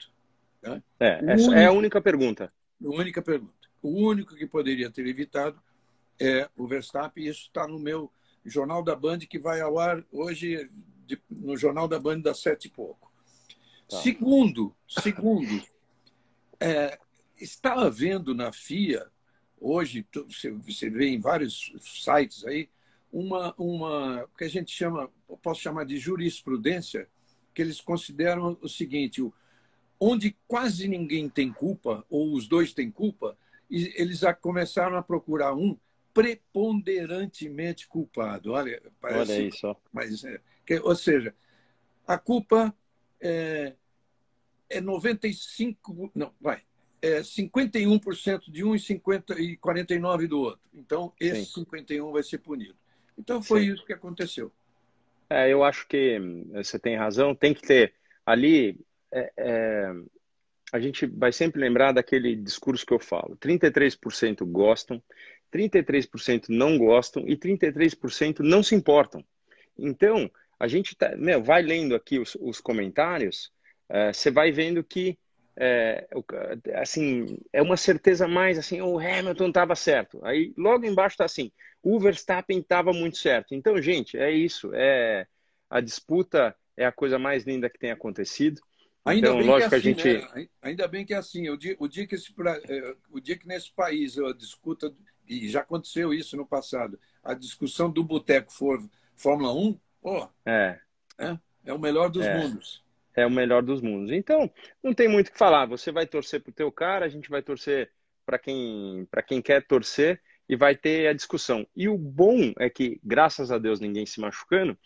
Né? 0.61 0.81
É, 0.99 1.33
essa 1.33 1.43
único, 1.43 1.53
é 1.53 1.65
a 1.65 1.71
única 1.71 2.01
pergunta. 2.01 2.51
A 2.83 2.87
única 2.87 3.21
pergunta. 3.21 3.53
O 3.81 3.89
único 3.89 4.35
que 4.35 4.47
poderia 4.47 4.89
ter 4.89 5.05
evitado 5.05 5.61
é 6.19 6.49
o 6.55 6.67
Verstappen. 6.67 7.25
Isso 7.25 7.43
está 7.47 7.67
no 7.67 7.79
meu 7.79 8.11
Jornal 8.45 8.83
da 8.83 8.95
Band, 8.95 9.19
que 9.19 9.39
vai 9.39 9.61
ao 9.61 9.79
ar 9.79 10.03
hoje, 10.11 10.69
de, 11.05 11.19
no 11.29 11.57
Jornal 11.57 11.87
da 11.87 11.99
Band 11.99 12.19
das 12.19 12.39
sete 12.39 12.65
e 12.65 12.71
pouco. 12.71 13.11
Tá. 13.89 14.01
Segundo, 14.01 14.75
segundo 14.87 15.63
é, 16.59 16.97
está 17.39 17.73
havendo 17.73 18.33
na 18.33 18.51
FIA, 18.51 19.05
hoje, 19.59 20.05
você 20.63 20.89
vê 20.89 21.07
em 21.09 21.19
vários 21.19 21.73
sites 21.79 22.45
aí, 22.45 22.69
uma, 23.11 23.53
uma 23.57 24.27
que 24.37 24.43
a 24.43 24.49
gente 24.49 24.71
chama, 24.71 25.09
posso 25.41 25.61
chamar 25.61 25.85
de 25.85 25.97
jurisprudência, 25.97 27.07
que 27.53 27.61
eles 27.61 27.79
consideram 27.79 28.57
o 28.61 28.67
seguinte: 28.67 29.21
onde 29.99 30.35
quase 30.47 30.87
ninguém 30.87 31.29
tem 31.29 31.51
culpa, 31.51 32.05
ou 32.09 32.33
os 32.33 32.47
dois 32.47 32.73
têm 32.73 32.91
culpa, 32.91 33.37
eles 33.69 34.21
começaram 34.41 34.97
a 34.97 35.03
procurar 35.03 35.53
um 35.53 35.77
preponderantemente 36.15 37.85
culpado. 37.89 38.53
Olha, 38.53 38.81
parece, 39.01 39.33
Olha 39.33 39.41
isso. 39.41 39.75
Mas, 39.91 40.23
é, 40.23 40.39
que, 40.65 40.79
ou 40.79 40.95
seja, 40.95 41.35
a 42.07 42.17
culpa 42.17 42.73
é, 43.19 43.73
é 44.69 44.79
95, 44.79 46.11
não, 46.15 46.33
vai, 46.39 46.61
é 47.01 47.19
51% 47.19 48.49
de 48.49 48.63
um 48.63 48.73
e 48.73 48.79
50 48.79 49.39
e 49.41 49.57
49 49.57 50.27
do 50.27 50.39
outro. 50.39 50.61
Então 50.73 51.11
esse 51.19 51.47
Sim. 51.47 51.65
51 51.65 52.09
vai 52.13 52.23
ser 52.23 52.37
punido. 52.37 52.75
Então 53.17 53.43
foi 53.43 53.65
Sim. 53.65 53.73
isso 53.73 53.85
que 53.85 53.93
aconteceu. 53.93 54.49
É, 55.29 55.51
eu 55.51 55.65
acho 55.65 55.85
que 55.85 56.17
você 56.53 56.79
tem 56.79 56.95
razão. 56.95 57.35
Tem 57.35 57.53
que 57.53 57.61
ter 57.61 57.93
ali. 58.25 58.79
É, 59.11 59.33
é, 59.37 59.93
a 60.71 60.79
gente 60.79 61.05
vai 61.05 61.31
sempre 61.31 61.59
lembrar 61.59 61.91
daquele 61.91 62.35
discurso 62.35 62.85
que 62.85 62.93
eu 62.93 62.99
falo: 62.99 63.35
33% 63.37 64.45
gostam, 64.45 65.01
33% 65.53 66.45
não 66.49 66.77
gostam 66.77 67.27
e 67.27 67.37
33% 67.37 68.39
não 68.39 68.61
se 68.61 68.75
importam. 68.75 69.23
Então, 69.77 70.29
a 70.59 70.67
gente 70.67 70.95
tá, 70.95 71.15
meu, 71.15 71.43
vai 71.43 71.61
lendo 71.61 71.95
aqui 71.95 72.19
os, 72.19 72.35
os 72.39 72.59
comentários, 72.59 73.51
é, 73.89 74.13
você 74.13 74.31
vai 74.31 74.51
vendo 74.51 74.83
que 74.83 75.17
é, 75.57 76.05
assim, 76.75 77.37
é 77.53 77.61
uma 77.61 77.77
certeza 77.77 78.27
mais 78.27 78.57
assim, 78.57 78.81
o 78.81 78.99
Hamilton 78.99 79.47
estava 79.47 79.75
certo. 79.75 80.19
Aí 80.23 80.53
logo 80.57 80.85
embaixo 80.85 81.13
está 81.13 81.25
assim, 81.25 81.51
o 81.81 81.99
Verstappen 81.99 82.59
estava 82.59 82.91
muito 82.91 83.17
certo. 83.17 83.55
Então, 83.55 83.81
gente, 83.81 84.17
é 84.17 84.31
isso. 84.31 84.71
É 84.73 85.27
a 85.69 85.81
disputa 85.81 86.55
é 86.77 86.85
a 86.85 86.91
coisa 86.91 87.17
mais 87.17 87.43
linda 87.43 87.69
que 87.69 87.79
tem 87.79 87.91
acontecido. 87.91 88.61
Ainda 89.05 89.27
então, 89.27 89.37
bem 89.37 89.47
lógico 89.47 89.69
que, 89.69 89.75
é 89.75 89.77
assim, 89.77 89.89
a 89.89 89.93
gente 89.93 90.35
né? 90.35 90.47
ainda 90.61 90.87
bem 90.87 91.05
que 91.05 91.13
é 91.13 91.17
assim. 91.17 91.49
O 91.49 91.57
dia, 91.57 91.75
o 91.79 91.87
dia 91.87 92.07
que 92.07 92.15
esse, 92.15 92.33
é, 92.67 92.95
o 93.09 93.19
dia 93.19 93.37
que 93.37 93.47
nesse 93.47 93.71
país 93.71 94.17
a 94.17 94.33
discuta 94.33 94.93
e 95.27 95.47
já 95.49 95.61
aconteceu 95.61 96.13
isso 96.13 96.35
no 96.37 96.45
passado, 96.45 96.99
a 97.23 97.33
discussão 97.33 97.89
do 97.89 98.03
boteco 98.03 98.51
for 98.51 98.83
Fórmula 99.13 99.53
1, 99.53 99.79
oh, 100.01 100.27
é. 100.45 100.79
é, 101.17 101.37
é 101.65 101.73
o 101.73 101.79
melhor 101.79 102.09
dos 102.09 102.25
é. 102.25 102.37
mundos 102.37 102.85
é 103.15 103.25
o 103.25 103.31
melhor 103.31 103.63
dos 103.63 103.81
mundos. 103.81 104.11
Então, 104.11 104.51
não 104.83 104.93
tem 104.93 105.07
muito 105.07 105.29
o 105.29 105.31
que 105.31 105.37
falar. 105.37 105.65
Você 105.67 105.91
vai 105.91 106.05
torcer 106.05 106.41
para 106.41 106.49
o 106.49 106.53
teu 106.53 106.71
cara, 106.71 107.05
a 107.05 107.09
gente 107.09 107.29
vai 107.29 107.41
torcer 107.41 107.91
para 108.25 108.37
quem, 108.37 109.07
quem 109.25 109.41
quer 109.41 109.65
torcer 109.65 110.21
e 110.49 110.55
vai 110.55 110.75
ter 110.75 111.07
a 111.07 111.13
discussão. 111.13 111.65
E 111.75 111.87
o 111.87 111.97
bom 111.97 112.53
é 112.59 112.69
que, 112.69 112.99
graças 113.03 113.51
a 113.51 113.57
Deus, 113.57 113.79
ninguém 113.79 114.05
se 114.05 114.19
machucando, 114.19 114.77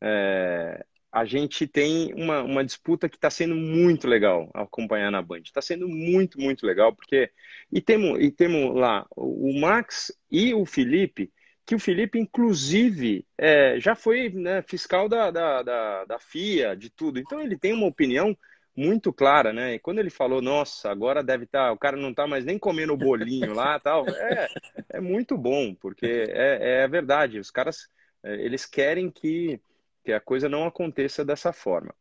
é, 0.00 0.84
a 1.10 1.24
gente 1.24 1.66
tem 1.66 2.12
uma, 2.14 2.42
uma 2.42 2.64
disputa 2.64 3.08
que 3.08 3.16
está 3.16 3.30
sendo 3.30 3.54
muito 3.54 4.06
legal 4.06 4.50
acompanhar 4.54 5.10
na 5.10 5.22
Band. 5.22 5.40
Está 5.44 5.62
sendo 5.62 5.88
muito, 5.88 6.40
muito 6.40 6.66
legal, 6.66 6.94
porque. 6.94 7.30
E 7.72 7.80
temos, 7.80 8.20
e 8.20 8.30
temos 8.30 8.74
lá 8.74 9.06
o 9.16 9.58
Max 9.58 10.12
e 10.30 10.54
o 10.54 10.64
Felipe 10.64 11.30
que 11.68 11.74
o 11.74 11.78
Felipe, 11.78 12.18
inclusive, 12.18 13.26
é, 13.36 13.78
já 13.78 13.94
foi 13.94 14.30
né, 14.30 14.62
fiscal 14.62 15.06
da, 15.06 15.30
da, 15.30 15.62
da, 15.62 16.04
da, 16.06 16.18
FIA, 16.18 16.74
de 16.74 16.88
tudo. 16.88 17.18
Então 17.18 17.42
ele 17.42 17.58
tem 17.58 17.74
uma 17.74 17.86
opinião 17.86 18.34
muito 18.74 19.12
clara, 19.12 19.52
né? 19.52 19.74
E 19.74 19.78
quando 19.78 19.98
ele 19.98 20.08
falou, 20.08 20.40
nossa, 20.40 20.90
agora 20.90 21.22
deve 21.22 21.44
estar, 21.44 21.66
tá, 21.66 21.72
o 21.72 21.76
cara 21.76 21.94
não 21.94 22.08
está 22.08 22.26
mais 22.26 22.42
nem 22.42 22.58
comendo 22.58 22.94
o 22.94 22.96
bolinho 22.96 23.52
lá, 23.52 23.78
tal, 23.80 24.08
é, 24.08 24.48
é 24.94 24.98
muito 24.98 25.36
bom, 25.36 25.74
porque 25.74 26.06
é, 26.06 26.84
é 26.84 26.88
verdade. 26.88 27.38
Os 27.38 27.50
caras, 27.50 27.86
é, 28.22 28.36
eles 28.36 28.64
querem 28.64 29.10
que, 29.10 29.60
que 30.08 30.12
a 30.14 30.20
coisa 30.20 30.48
não 30.48 30.64
aconteça 30.64 31.22
dessa 31.22 31.52
forma. 31.52 31.94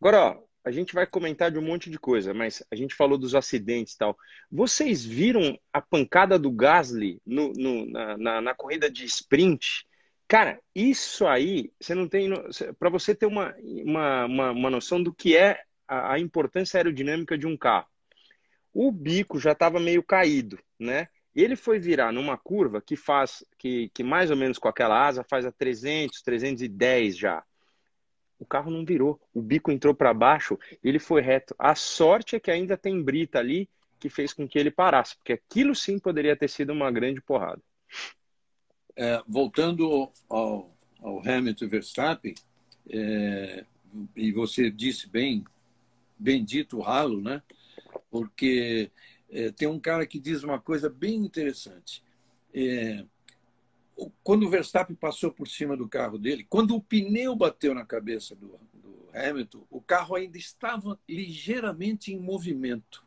Agora, 0.00 0.20
ó, 0.20 0.42
a 0.64 0.72
gente 0.72 0.92
vai 0.92 1.06
comentar 1.06 1.48
de 1.48 1.60
um 1.60 1.62
monte 1.62 1.88
de 1.88 1.96
coisa, 1.96 2.34
mas 2.34 2.60
a 2.72 2.74
gente 2.74 2.92
falou 2.92 3.16
dos 3.16 3.36
acidentes 3.36 3.94
e 3.94 3.98
tal. 3.98 4.18
Vocês 4.50 5.04
viram 5.04 5.56
a 5.72 5.80
pancada 5.80 6.36
do 6.40 6.50
Gasly 6.50 7.22
no, 7.24 7.52
no, 7.52 7.86
na, 7.86 8.18
na, 8.18 8.40
na, 8.40 8.54
corrida 8.54 8.90
de 8.90 9.04
sprint? 9.04 9.86
Cara, 10.26 10.58
isso 10.74 11.24
aí, 11.24 11.72
você 11.80 11.94
não 11.94 12.08
tem. 12.08 12.30
Para 12.80 12.90
você 12.90 13.14
ter 13.14 13.26
uma, 13.26 13.54
uma, 13.62 14.24
uma, 14.24 14.50
uma, 14.50 14.70
noção 14.70 15.00
do 15.00 15.14
que 15.14 15.36
é 15.36 15.62
a, 15.86 16.14
a 16.14 16.18
importância 16.18 16.78
aerodinâmica 16.78 17.38
de 17.38 17.46
um 17.46 17.56
carro. 17.56 17.86
O 18.74 18.90
bico 18.90 19.38
já 19.38 19.52
estava 19.52 19.78
meio 19.78 20.02
caído, 20.02 20.58
né? 20.80 21.06
Ele 21.32 21.54
foi 21.54 21.78
virar 21.78 22.12
numa 22.12 22.36
curva 22.36 22.82
que 22.82 22.96
faz, 22.96 23.44
que, 23.56 23.88
que 23.94 24.02
mais 24.02 24.32
ou 24.32 24.36
menos 24.36 24.58
com 24.58 24.66
aquela 24.66 25.06
asa 25.06 25.24
faz 25.30 25.46
a 25.46 25.52
300, 25.52 26.22
310 26.22 27.16
já 27.16 27.44
o 28.42 28.46
carro 28.46 28.70
não 28.70 28.84
virou, 28.84 29.20
o 29.32 29.40
bico 29.40 29.70
entrou 29.70 29.94
para 29.94 30.12
baixo, 30.12 30.58
ele 30.82 30.98
foi 30.98 31.22
reto. 31.22 31.54
A 31.58 31.74
sorte 31.74 32.36
é 32.36 32.40
que 32.40 32.50
ainda 32.50 32.76
tem 32.76 33.00
brita 33.02 33.38
ali 33.38 33.68
que 34.00 34.08
fez 34.08 34.32
com 34.32 34.48
que 34.48 34.58
ele 34.58 34.70
parasse, 34.70 35.16
porque 35.16 35.32
aquilo 35.32 35.74
sim 35.74 35.98
poderia 35.98 36.36
ter 36.36 36.48
sido 36.48 36.72
uma 36.72 36.90
grande 36.90 37.20
porrada. 37.20 37.62
É, 38.96 39.22
voltando 39.28 40.10
ao, 40.28 40.74
ao 41.00 41.20
Hamilton 41.20 41.68
Verstappen, 41.68 42.34
é, 42.90 43.64
e 44.16 44.32
você 44.32 44.70
disse 44.70 45.08
bem, 45.08 45.44
bendito 46.18 46.80
ralo, 46.80 47.20
né? 47.20 47.42
Porque 48.10 48.90
é, 49.30 49.52
tem 49.52 49.68
um 49.68 49.78
cara 49.78 50.04
que 50.04 50.18
diz 50.18 50.42
uma 50.42 50.60
coisa 50.60 50.90
bem 50.90 51.14
interessante. 51.14 52.02
É, 52.52 53.04
quando 54.22 54.46
o 54.46 54.50
Verstappen 54.50 54.96
passou 54.96 55.30
por 55.30 55.46
cima 55.48 55.76
do 55.76 55.88
carro 55.88 56.18
dele, 56.18 56.46
quando 56.48 56.74
o 56.74 56.82
pneu 56.82 57.36
bateu 57.36 57.74
na 57.74 57.84
cabeça 57.84 58.34
do, 58.34 58.58
do 58.72 59.08
Hamilton, 59.12 59.66
o 59.70 59.80
carro 59.80 60.14
ainda 60.14 60.38
estava 60.38 60.98
ligeiramente 61.08 62.12
em 62.12 62.18
movimento. 62.18 63.04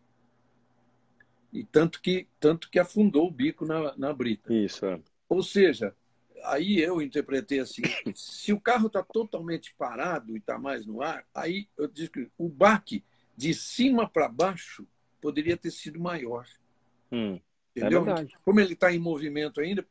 E 1.52 1.64
tanto 1.64 2.02
que, 2.02 2.28
tanto 2.40 2.70
que 2.70 2.80
afundou 2.80 3.28
o 3.28 3.32
bico 3.32 3.66
na, 3.66 3.96
na 3.98 4.14
brita. 4.14 4.54
Isso. 4.54 4.86
É. 4.86 5.00
Ou 5.30 5.42
seja, 5.42 5.96
aí 6.44 6.80
eu 6.80 7.02
interpretei 7.02 7.60
assim: 7.60 7.82
se 8.14 8.52
o 8.54 8.60
carro 8.60 8.88
está 8.88 9.02
totalmente 9.02 9.74
parado 9.78 10.36
e 10.36 10.40
está 10.40 10.58
mais 10.58 10.86
no 10.86 11.02
ar, 11.02 11.26
aí 11.34 11.68
eu 11.78 11.88
disse 11.88 12.10
que 12.10 12.30
o 12.38 12.50
baque 12.50 13.04
de 13.36 13.54
cima 13.54 14.08
para 14.08 14.28
baixo 14.28 14.86
poderia 15.22 15.58
ter 15.58 15.72
sido 15.72 16.00
maior. 16.00 16.46
Hum, 17.12 17.40
é 17.76 17.80
Entendeu? 17.80 18.08
É 18.10 18.28
Como 18.44 18.60
ele 18.60 18.74
está 18.74 18.94
em 18.94 19.00
movimento 19.00 19.60
ainda, 19.60 19.86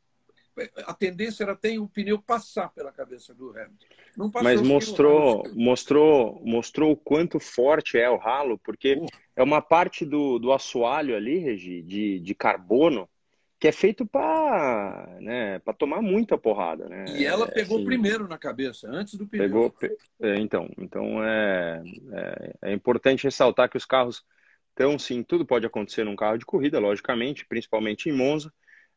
a 0.85 0.93
tendência 0.93 1.43
era 1.43 1.55
ter 1.55 1.79
o 1.79 1.87
pneu 1.87 2.21
passar 2.21 2.69
pela 2.69 2.91
cabeça 2.91 3.33
do 3.33 3.49
Hamilton. 3.49 3.85
Não 4.17 4.31
passou 4.31 4.43
Mas 4.43 4.61
mostrou, 4.61 5.43
mostrou, 5.53 6.41
mostrou 6.43 6.91
o 6.91 6.97
quanto 6.97 7.39
forte 7.39 7.97
é 7.97 8.09
o 8.09 8.17
ralo, 8.17 8.57
porque 8.59 8.93
uh. 8.93 9.05
é 9.35 9.43
uma 9.43 9.61
parte 9.61 10.05
do, 10.05 10.39
do 10.39 10.51
assoalho 10.51 11.15
ali, 11.15 11.37
Regi, 11.37 11.81
de, 11.81 12.19
de 12.19 12.35
carbono, 12.35 13.09
que 13.59 13.67
é 13.67 13.71
feito 13.71 14.05
para 14.05 15.17
né, 15.19 15.59
tomar 15.77 16.01
muita 16.01 16.37
porrada. 16.37 16.87
Né? 16.87 17.05
E 17.09 17.25
ela 17.25 17.47
pegou 17.47 17.77
assim, 17.77 17.85
primeiro 17.85 18.27
na 18.27 18.37
cabeça, 18.37 18.87
antes 18.89 19.15
do 19.15 19.27
pneu. 19.27 19.45
Pegou, 19.45 19.75
é, 20.21 20.35
então, 20.35 20.69
então 20.77 21.23
é, 21.23 21.83
é, 22.11 22.55
é 22.69 22.73
importante 22.73 23.23
ressaltar 23.23 23.69
que 23.69 23.77
os 23.77 23.85
carros 23.85 24.23
então, 24.75 24.99
sim, 24.99 25.23
tudo 25.23 25.45
pode 25.45 25.65
acontecer 25.65 26.03
num 26.03 26.17
carro 26.17 26.37
de 26.37 26.45
corrida, 26.45 26.79
logicamente, 26.79 27.45
principalmente 27.45 28.09
em 28.09 28.11
Monza. 28.11 28.53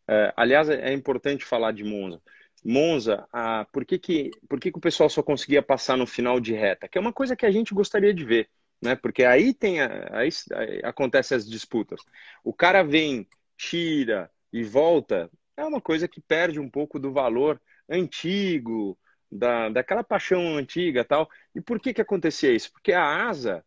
É, 0.09 0.33
aliás, 0.37 0.69
é 0.71 0.93
importante 0.93 1.45
falar 1.45 1.73
de 1.73 1.85
Monza. 1.85 2.21
Monza, 2.65 3.29
ah, 3.33 3.67
por, 3.73 3.85
que, 3.85 3.99
que, 3.99 4.31
por 4.49 4.59
que, 4.59 4.73
que 4.73 4.79
o 4.79 4.81
pessoal 4.81 5.09
só 5.09 5.23
conseguia 5.23 5.63
passar 5.63 5.97
no 5.97 6.07
final 6.07 6.41
de 6.41 6.55
reta? 6.55 6.89
Que 6.89 6.99
é 6.99 7.01
uma 7.01 7.13
coisa 7.13 7.37
que 7.37 7.47
a 7.47 7.51
gente 7.51 7.75
gostaria 7.75 8.13
de 8.13 8.25
ver, 8.25 8.49
né? 8.83 8.97
Porque 8.97 9.25
aí 9.25 9.55
tem 9.55 9.81
aí, 9.81 10.29
aí 10.55 10.81
acontece 10.83 11.35
as 11.35 11.49
disputas. 11.49 12.01
O 12.43 12.53
cara 12.53 12.83
vem, 12.83 13.29
tira 13.57 14.31
e 14.53 14.65
volta, 14.65 15.31
é 15.57 15.65
uma 15.65 15.81
coisa 15.81 16.09
que 16.09 16.21
perde 16.21 16.59
um 16.59 16.71
pouco 16.71 16.99
do 16.99 17.13
valor 17.13 17.61
antigo, 17.89 18.99
da, 19.31 19.69
daquela 19.69 20.03
paixão 20.03 20.57
antiga 20.57 21.05
tal. 21.05 21.29
E 21.55 21.61
por 21.61 21.79
que, 21.81 21.93
que 21.95 22.01
acontecia 22.01 22.53
isso? 22.53 22.73
Porque 22.73 22.93
a 22.93 23.29
asa 23.29 23.65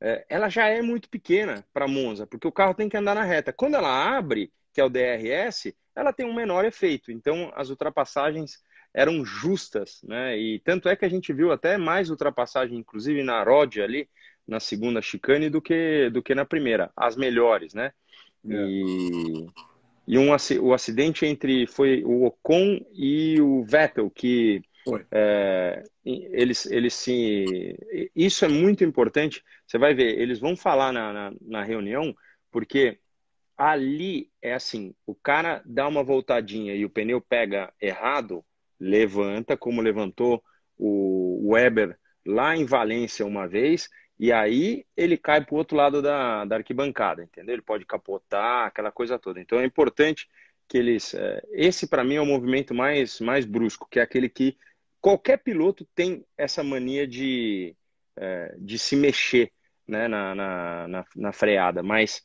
é, 0.00 0.26
ela 0.28 0.48
já 0.48 0.68
é 0.68 0.82
muito 0.82 1.08
pequena 1.08 1.64
para 1.72 1.88
Monza, 1.88 2.26
porque 2.26 2.46
o 2.48 2.52
carro 2.52 2.74
tem 2.74 2.88
que 2.88 2.96
andar 2.96 3.14
na 3.14 3.24
reta. 3.24 3.52
Quando 3.52 3.74
ela 3.76 4.16
abre, 4.16 4.52
que 4.72 4.80
é 4.80 4.84
o 4.84 4.90
DRS, 4.90 5.74
ela 5.94 6.12
tem 6.12 6.26
um 6.26 6.34
menor 6.34 6.64
efeito. 6.64 7.12
Então, 7.12 7.52
as 7.54 7.70
ultrapassagens 7.70 8.62
eram 8.92 9.24
justas, 9.24 10.00
né? 10.04 10.38
E 10.38 10.60
tanto 10.60 10.88
é 10.88 10.94
que 10.94 11.04
a 11.04 11.08
gente 11.08 11.32
viu 11.32 11.50
até 11.50 11.76
mais 11.76 12.10
ultrapassagem, 12.10 12.78
inclusive 12.78 13.22
na 13.22 13.42
Rod 13.42 13.78
ali, 13.78 14.08
na 14.46 14.60
segunda 14.60 15.02
chicane, 15.02 15.50
do 15.50 15.60
que, 15.60 16.10
do 16.10 16.22
que 16.22 16.34
na 16.34 16.44
primeira. 16.44 16.90
As 16.96 17.16
melhores, 17.16 17.74
né? 17.74 17.92
É. 18.48 18.54
E, 18.54 19.46
e 20.06 20.18
um, 20.18 20.28
o 20.60 20.74
acidente 20.74 21.26
entre 21.26 21.66
foi 21.66 22.04
o 22.04 22.24
Ocon 22.24 22.80
e 22.92 23.40
o 23.40 23.64
Vettel, 23.64 24.10
que 24.10 24.62
é, 25.10 25.82
eles, 26.04 26.66
eles 26.66 26.94
se. 26.94 27.76
Isso 28.14 28.44
é 28.44 28.48
muito 28.48 28.84
importante. 28.84 29.42
Você 29.66 29.78
vai 29.78 29.94
ver, 29.94 30.18
eles 30.20 30.38
vão 30.38 30.56
falar 30.56 30.92
na, 30.92 31.12
na, 31.12 31.32
na, 31.40 31.62
reunião, 31.62 32.14
porque 32.50 32.98
ali 33.56 34.30
é 34.42 34.54
assim: 34.54 34.94
o 35.06 35.14
cara 35.14 35.62
dá 35.64 35.86
uma 35.88 36.02
voltadinha 36.02 36.74
e 36.74 36.84
o 36.84 36.90
pneu 36.90 37.20
pega 37.20 37.72
errado, 37.80 38.44
levanta, 38.78 39.56
como 39.56 39.80
levantou 39.80 40.42
o 40.76 41.52
Weber 41.52 41.98
lá 42.26 42.56
em 42.56 42.64
Valência 42.64 43.24
uma 43.26 43.46
vez, 43.46 43.88
e 44.18 44.32
aí 44.32 44.84
ele 44.96 45.16
cai 45.16 45.44
para 45.44 45.54
o 45.54 45.58
outro 45.58 45.76
lado 45.76 46.00
da, 46.00 46.44
da 46.44 46.56
arquibancada, 46.56 47.22
entendeu? 47.22 47.54
Ele 47.54 47.62
pode 47.62 47.84
capotar, 47.84 48.66
aquela 48.66 48.90
coisa 48.90 49.18
toda. 49.18 49.40
Então 49.40 49.58
é 49.60 49.64
importante 49.64 50.28
que 50.68 50.78
eles. 50.78 51.14
É, 51.14 51.42
esse, 51.52 51.86
para 51.86 52.04
mim, 52.04 52.16
é 52.16 52.20
o 52.20 52.26
movimento 52.26 52.74
mais, 52.74 53.20
mais 53.20 53.44
brusco, 53.44 53.88
que 53.90 53.98
é 53.98 54.02
aquele 54.02 54.28
que 54.28 54.56
qualquer 55.00 55.38
piloto 55.38 55.86
tem 55.94 56.24
essa 56.36 56.62
mania 56.64 57.06
de, 57.06 57.76
é, 58.16 58.54
de 58.58 58.78
se 58.78 58.96
mexer 58.96 59.52
né, 59.86 60.08
na, 60.08 60.34
na, 60.34 60.88
na, 60.88 61.04
na 61.14 61.32
freada, 61.32 61.82
mas 61.82 62.22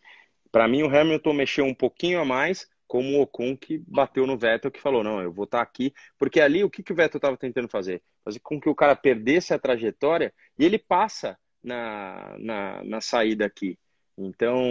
para 0.52 0.68
mim 0.68 0.84
o 0.84 0.96
Hamilton 0.96 1.34
mexeu 1.34 1.66
um 1.66 1.74
pouquinho 1.74 2.20
a 2.20 2.26
mais, 2.26 2.68
como 2.88 3.18
o 3.18 3.22
Ocon 3.22 3.56
que 3.56 3.84
bateu 3.88 4.26
no 4.26 4.38
Vettel, 4.38 4.72
que 4.72 4.82
falou, 4.82 5.04
não, 5.04 5.22
eu 5.22 5.32
vou 5.32 5.46
estar 5.46 5.60
tá 5.60 5.64
aqui, 5.64 5.94
porque 6.18 6.42
ali 6.42 6.64
o 6.64 6.70
que, 6.70 6.82
que 6.82 6.92
o 6.92 6.96
Vettel 6.96 7.20
estava 7.20 7.38
tentando 7.38 7.68
fazer? 7.70 8.02
Fazer 8.24 8.40
com 8.40 8.60
que 8.60 8.70
o 8.70 8.76
cara 8.76 8.96
perdesse 8.96 9.54
a 9.54 9.60
trajetória 9.60 10.34
e 10.58 10.66
ele 10.66 10.80
passa 10.80 11.38
na, 11.64 12.36
na, 12.40 12.84
na 12.84 13.02
saída 13.02 13.46
aqui. 13.46 13.78
Então, 14.18 14.62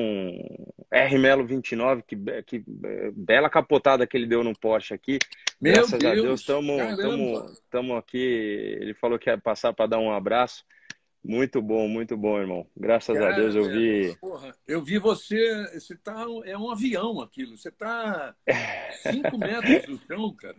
R 0.90 1.18
Melo 1.18 1.46
29, 1.46 2.02
que, 2.02 2.16
que 2.42 2.62
bela 3.14 3.48
capotada 3.48 4.06
que 4.06 4.16
ele 4.16 4.26
deu 4.26 4.44
no 4.44 4.52
Porsche 4.58 4.92
aqui. 4.92 5.18
Meu 5.58 5.72
Graças 5.72 5.98
Deus, 5.98 6.04
a 6.04 6.14
Deus, 6.14 6.40
estamos 6.40 7.96
aqui. 7.96 8.18
Ele 8.18 8.92
falou 8.92 9.18
que 9.18 9.30
ia 9.30 9.38
passar 9.38 9.72
para 9.72 9.86
dar 9.86 9.98
um 9.98 10.12
abraço. 10.12 10.64
Muito 11.24 11.60
bom, 11.60 11.88
muito 11.88 12.16
bom, 12.16 12.38
irmão. 12.38 12.66
Graças 12.76 13.18
Cara, 13.18 13.34
a 13.34 13.36
Deus 13.36 13.54
eu 13.54 13.68
vi. 13.68 14.16
Porra, 14.20 14.54
eu 14.66 14.82
vi 14.82 14.98
você. 14.98 15.36
Você 15.74 15.96
tá. 15.96 16.24
É 16.44 16.56
um 16.56 16.70
avião 16.70 17.20
aquilo. 17.20 17.56
Você 17.56 17.70
tá 17.70 18.34
5 19.02 19.36
metros 19.36 19.86
do 19.86 19.98
chão, 20.06 20.34
cara. 20.34 20.56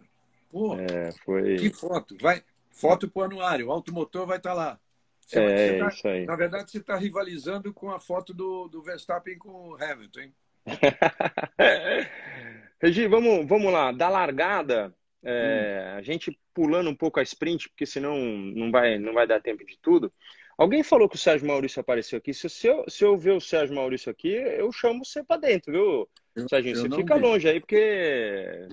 Porra. 0.52 0.84
É, 0.84 1.12
foi. 1.24 1.56
Que 1.56 1.72
foto. 1.72 2.16
Vai, 2.22 2.44
foto 2.72 3.10
pro 3.10 3.24
anuário. 3.24 3.68
O 3.68 3.72
automotor 3.72 4.28
vai 4.28 4.38
estar 4.38 4.52
tá 4.52 4.56
lá. 4.56 4.80
Você, 5.22 5.40
é, 5.40 5.78
tá, 5.78 5.88
isso 5.90 6.08
aí. 6.08 6.26
Na 6.26 6.36
verdade, 6.36 6.72
você 6.72 6.80
está 6.80 6.98
rivalizando 6.98 7.74
com 7.74 7.92
a 7.92 8.00
foto 8.00 8.34
do, 8.34 8.68
do 8.68 8.82
Verstappen 8.82 9.38
com 9.38 9.70
o 9.70 9.76
Hamilton, 9.76 10.22
hein? 10.22 10.34
Regi, 12.82 13.08
vamos, 13.08 13.48
vamos 13.48 13.72
lá. 13.72 13.92
Da 13.92 14.10
largada, 14.10 14.92
é, 15.24 15.94
hum. 15.94 15.98
a 15.98 16.02
gente 16.02 16.38
pulando 16.52 16.90
um 16.90 16.96
pouco 16.96 17.20
a 17.20 17.24
sprint, 17.24 17.70
porque 17.70 17.86
senão 17.86 18.18
não 18.18 18.72
vai, 18.72 18.98
não 18.98 19.14
vai 19.14 19.28
dar 19.28 19.40
tempo 19.40 19.64
de 19.64 19.78
tudo. 19.80 20.12
Alguém 20.60 20.84
falou 20.84 21.08
que 21.08 21.16
o 21.16 21.20
Sérgio 21.20 21.48
Maurício 21.48 21.80
apareceu 21.80 22.18
aqui. 22.18 22.34
Se, 22.34 22.50
se, 22.50 22.68
eu, 22.68 22.84
se 22.90 23.02
eu 23.06 23.18
ver 23.18 23.32
o 23.32 23.40
Sérgio 23.40 23.74
Maurício 23.74 24.12
aqui, 24.12 24.28
eu 24.28 24.70
chamo 24.74 25.06
você 25.06 25.24
para 25.24 25.40
dentro, 25.40 25.72
viu, 25.72 26.10
Sérgio? 26.50 26.76
Você 26.76 26.90
fica 26.90 27.16
vi. 27.16 27.22
longe 27.22 27.48
aí, 27.48 27.62
porque 27.62 28.68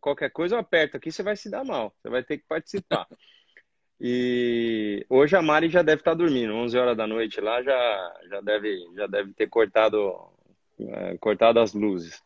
qualquer 0.00 0.30
coisa 0.30 0.54
eu 0.54 0.58
aperto 0.58 0.96
aqui, 0.96 1.12
você 1.12 1.22
vai 1.22 1.36
se 1.36 1.50
dar 1.50 1.62
mal. 1.62 1.94
Você 2.00 2.08
vai 2.08 2.22
ter 2.22 2.38
que 2.38 2.44
participar. 2.48 3.06
E 4.00 5.04
hoje 5.10 5.36
a 5.36 5.42
Mari 5.42 5.68
já 5.68 5.82
deve 5.82 6.00
estar 6.00 6.14
dormindo, 6.14 6.54
11 6.54 6.78
horas 6.78 6.96
da 6.96 7.06
noite 7.06 7.38
lá, 7.38 7.62
já, 7.62 8.20
já, 8.30 8.40
deve, 8.40 8.82
já 8.94 9.06
deve 9.06 9.34
ter 9.34 9.46
cortado, 9.46 10.32
é, 10.80 11.18
cortado 11.18 11.60
as 11.60 11.74
luzes. 11.74 12.22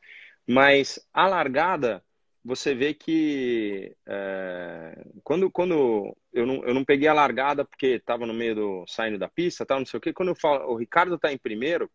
Mas 0.46 1.04
a 1.12 1.26
largada, 1.26 2.00
você 2.44 2.76
vê 2.76 2.94
que 2.94 3.96
é, 4.06 5.04
quando, 5.24 5.50
quando 5.50 6.16
eu, 6.32 6.46
não, 6.46 6.64
eu 6.64 6.74
não 6.74 6.84
peguei 6.84 7.08
a 7.08 7.14
largada 7.14 7.64
porque 7.64 7.86
estava 7.86 8.26
no 8.26 8.34
meio 8.34 8.54
do 8.54 8.84
saindo 8.86 9.18
da 9.18 9.28
pista, 9.28 9.66
tal, 9.66 9.78
não 9.78 9.86
sei 9.86 9.98
o 9.98 10.00
que, 10.00 10.12
quando 10.12 10.30
eu 10.30 10.36
falo, 10.36 10.72
o 10.72 10.76
Ricardo 10.76 11.14
está 11.14 11.32
em 11.32 11.38
primeiro, 11.38 11.90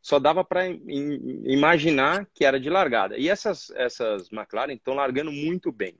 só 0.00 0.18
dava 0.18 0.44
para 0.44 0.66
imaginar 0.68 2.28
que 2.34 2.44
era 2.44 2.60
de 2.60 2.68
largada. 2.68 3.16
E 3.16 3.28
essas, 3.28 3.70
essas 3.70 4.30
McLaren 4.30 4.74
estão 4.74 4.94
largando 4.94 5.32
muito 5.32 5.72
bem. 5.72 5.96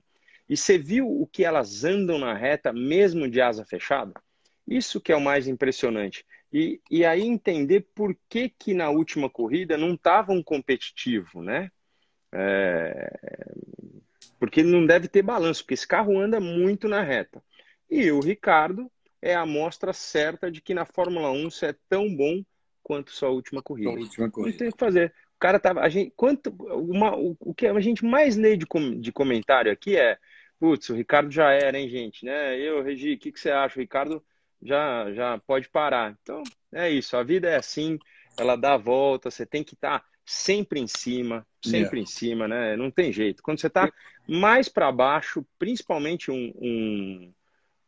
E 0.47 0.55
você 0.55 0.77
viu 0.77 1.07
o 1.07 1.25
que 1.25 1.43
elas 1.43 1.83
andam 1.83 2.19
na 2.19 2.33
reta, 2.33 2.71
mesmo 2.71 3.27
de 3.27 3.41
asa 3.41 3.65
fechada? 3.65 4.13
Isso 4.67 5.01
que 5.01 5.11
é 5.11 5.15
o 5.15 5.21
mais 5.21 5.47
impressionante. 5.47 6.23
E, 6.53 6.79
e 6.89 7.03
aí 7.03 7.21
entender 7.21 7.87
por 7.95 8.15
que, 8.29 8.47
que 8.47 8.73
na 8.73 8.89
última 8.89 9.29
corrida 9.29 9.77
não 9.77 9.95
estava 9.95 10.31
um 10.31 10.43
competitivo, 10.43 11.41
né? 11.41 11.71
É... 12.31 13.11
Porque 14.39 14.61
não 14.61 14.85
deve 14.85 15.07
ter 15.07 15.23
balanço, 15.23 15.63
porque 15.63 15.73
esse 15.73 15.87
carro 15.87 16.19
anda 16.19 16.39
muito 16.39 16.87
na 16.87 17.01
reta. 17.01 17.41
E 17.89 18.11
o 18.11 18.19
Ricardo 18.19 18.91
é 19.21 19.35
a 19.35 19.41
amostra 19.41 19.93
certa 19.93 20.51
de 20.51 20.61
que 20.61 20.73
na 20.73 20.85
Fórmula 20.85 21.31
1 21.31 21.49
você 21.51 21.67
é 21.67 21.75
tão 21.89 22.13
bom 22.13 22.43
quanto 22.83 23.11
sua 23.11 23.29
última 23.29 23.61
corrida. 23.61 23.89
última 23.91 24.29
corrida. 24.29 24.51
Não 24.51 24.57
tem 24.57 24.67
o 24.69 24.71
que 24.73 24.79
fazer. 24.79 25.13
O 25.35 25.39
cara 25.39 25.59
tava. 25.59 25.81
A 25.81 25.89
gente, 25.89 26.13
quanto, 26.15 26.49
uma, 26.49 27.15
o, 27.15 27.35
o 27.39 27.53
que 27.53 27.67
a 27.67 27.79
gente 27.79 28.05
mais 28.05 28.35
lê 28.35 28.55
de, 28.55 28.65
de 28.99 29.11
comentário 29.11 29.71
aqui 29.71 29.97
é 29.97 30.17
putz, 30.59 30.89
o 30.89 30.95
Ricardo 30.95 31.31
já 31.31 31.51
era, 31.51 31.77
hein, 31.77 31.89
gente, 31.89 32.25
né? 32.25 32.57
Eu, 32.59 32.81
Regi, 32.81 33.13
o 33.13 33.17
que, 33.17 33.31
que 33.31 33.39
você 33.39 33.51
acha? 33.51 33.77
O 33.77 33.81
Ricardo 33.81 34.23
já, 34.61 35.11
já 35.13 35.37
pode 35.39 35.69
parar. 35.69 36.17
Então, 36.21 36.43
é 36.73 36.89
isso, 36.89 37.15
a 37.17 37.23
vida 37.23 37.49
é 37.49 37.55
assim, 37.55 37.99
ela 38.37 38.55
dá 38.55 38.73
a 38.73 38.77
volta, 38.77 39.29
você 39.29 39.45
tem 39.45 39.63
que 39.63 39.75
estar 39.75 39.99
tá 39.99 40.05
sempre 40.25 40.79
em 40.79 40.87
cima, 40.87 41.45
sempre 41.63 41.99
yeah. 41.99 41.99
em 41.99 42.05
cima, 42.05 42.47
né? 42.47 42.75
Não 42.75 42.89
tem 42.89 43.11
jeito. 43.11 43.43
Quando 43.43 43.59
você 43.59 43.67
está 43.67 43.91
mais 44.27 44.67
para 44.67 44.91
baixo, 44.91 45.45
principalmente 45.59 46.31
um, 46.31 46.51
um, 46.55 47.33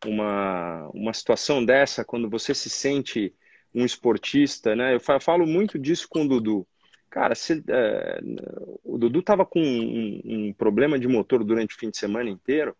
uma, 0.05 0.87
uma 0.93 1.13
situação 1.13 1.63
dessa, 1.63 2.05
quando 2.05 2.29
você 2.29 2.53
se 2.53 2.69
sente 2.69 3.33
um 3.73 3.85
esportista, 3.85 4.75
né? 4.75 4.95
Eu 4.95 4.99
falo 5.19 5.45
muito 5.45 5.77
disso 5.77 6.07
com 6.09 6.23
o 6.23 6.27
Dudu. 6.27 6.67
Cara, 7.09 7.35
se, 7.35 7.63
é, 7.67 8.19
o 8.83 8.97
Dudu 8.97 9.21
tava 9.21 9.45
com 9.45 9.61
um, 9.61 10.21
um, 10.25 10.53
problema 10.53 10.99
de 10.99 11.07
motor 11.07 11.43
durante 11.43 11.75
o 11.75 11.77
fim 11.77 11.89
de 11.89 11.97
semana 11.97 12.29
inteiro, 12.29 12.75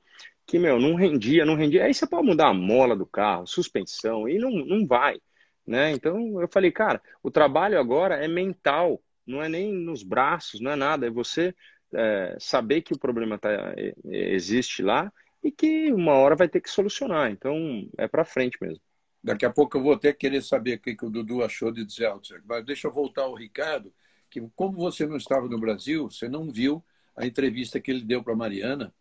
que, 0.45 0.59
meu, 0.59 0.79
não 0.79 0.95
rendia, 0.95 1.45
não 1.45 1.55
rendia. 1.55 1.85
Aí 1.85 1.93
você 1.93 2.07
pode 2.07 2.25
mudar 2.25 2.49
a 2.49 2.53
mola 2.53 2.95
do 2.95 3.05
carro, 3.05 3.47
suspensão, 3.47 4.27
e 4.27 4.37
não, 4.37 4.51
não 4.51 4.85
vai, 4.85 5.19
né? 5.65 5.91
Então 5.91 6.41
eu 6.41 6.47
falei, 6.47 6.71
cara, 6.71 7.01
o 7.23 7.31
trabalho 7.31 7.79
agora 7.79 8.15
é 8.23 8.27
mental, 8.27 9.01
não 9.25 9.41
é 9.41 9.49
nem 9.49 9.73
nos 9.73 10.03
braços, 10.03 10.59
não 10.61 10.71
é 10.71 10.75
nada, 10.75 11.07
é 11.07 11.09
você 11.09 11.53
é, 11.93 12.35
saber 12.39 12.81
que 12.81 12.93
o 12.93 12.99
problema 12.99 13.37
tá, 13.37 13.49
é, 13.77 13.93
existe 14.05 14.81
lá 14.81 15.11
e 15.47 15.51
que 15.51 15.93
uma 15.93 16.11
hora 16.11 16.35
vai 16.35 16.49
ter 16.49 16.59
que 16.59 16.69
solucionar. 16.69 17.31
Então 17.31 17.89
é 17.97 18.05
para 18.05 18.25
frente 18.25 18.57
mesmo. 18.59 18.81
Daqui 19.23 19.45
a 19.45 19.49
pouco 19.49 19.77
eu 19.77 19.81
vou 19.81 19.93
até 19.93 20.11
querer 20.11 20.43
saber 20.43 20.77
o 20.77 20.79
que, 20.81 20.93
que 20.93 21.05
o 21.05 21.09
Dudu 21.09 21.41
achou 21.41 21.71
de 21.71 21.89
Zeltzer. 21.89 22.41
Mas 22.45 22.65
deixa 22.65 22.87
eu 22.87 22.91
voltar 22.91 23.23
ao 23.23 23.33
Ricardo 23.33 23.93
que 24.29 24.41
como 24.55 24.77
você 24.77 25.05
não 25.05 25.15
estava 25.15 25.47
no 25.47 25.57
Brasil, 25.57 26.09
você 26.09 26.27
não 26.27 26.51
viu 26.51 26.83
a 27.15 27.25
entrevista 27.25 27.79
que 27.79 27.89
ele 27.89 28.03
deu 28.03 28.21
para 28.21 28.33
a 28.33 28.37
Mariana. 28.37 28.93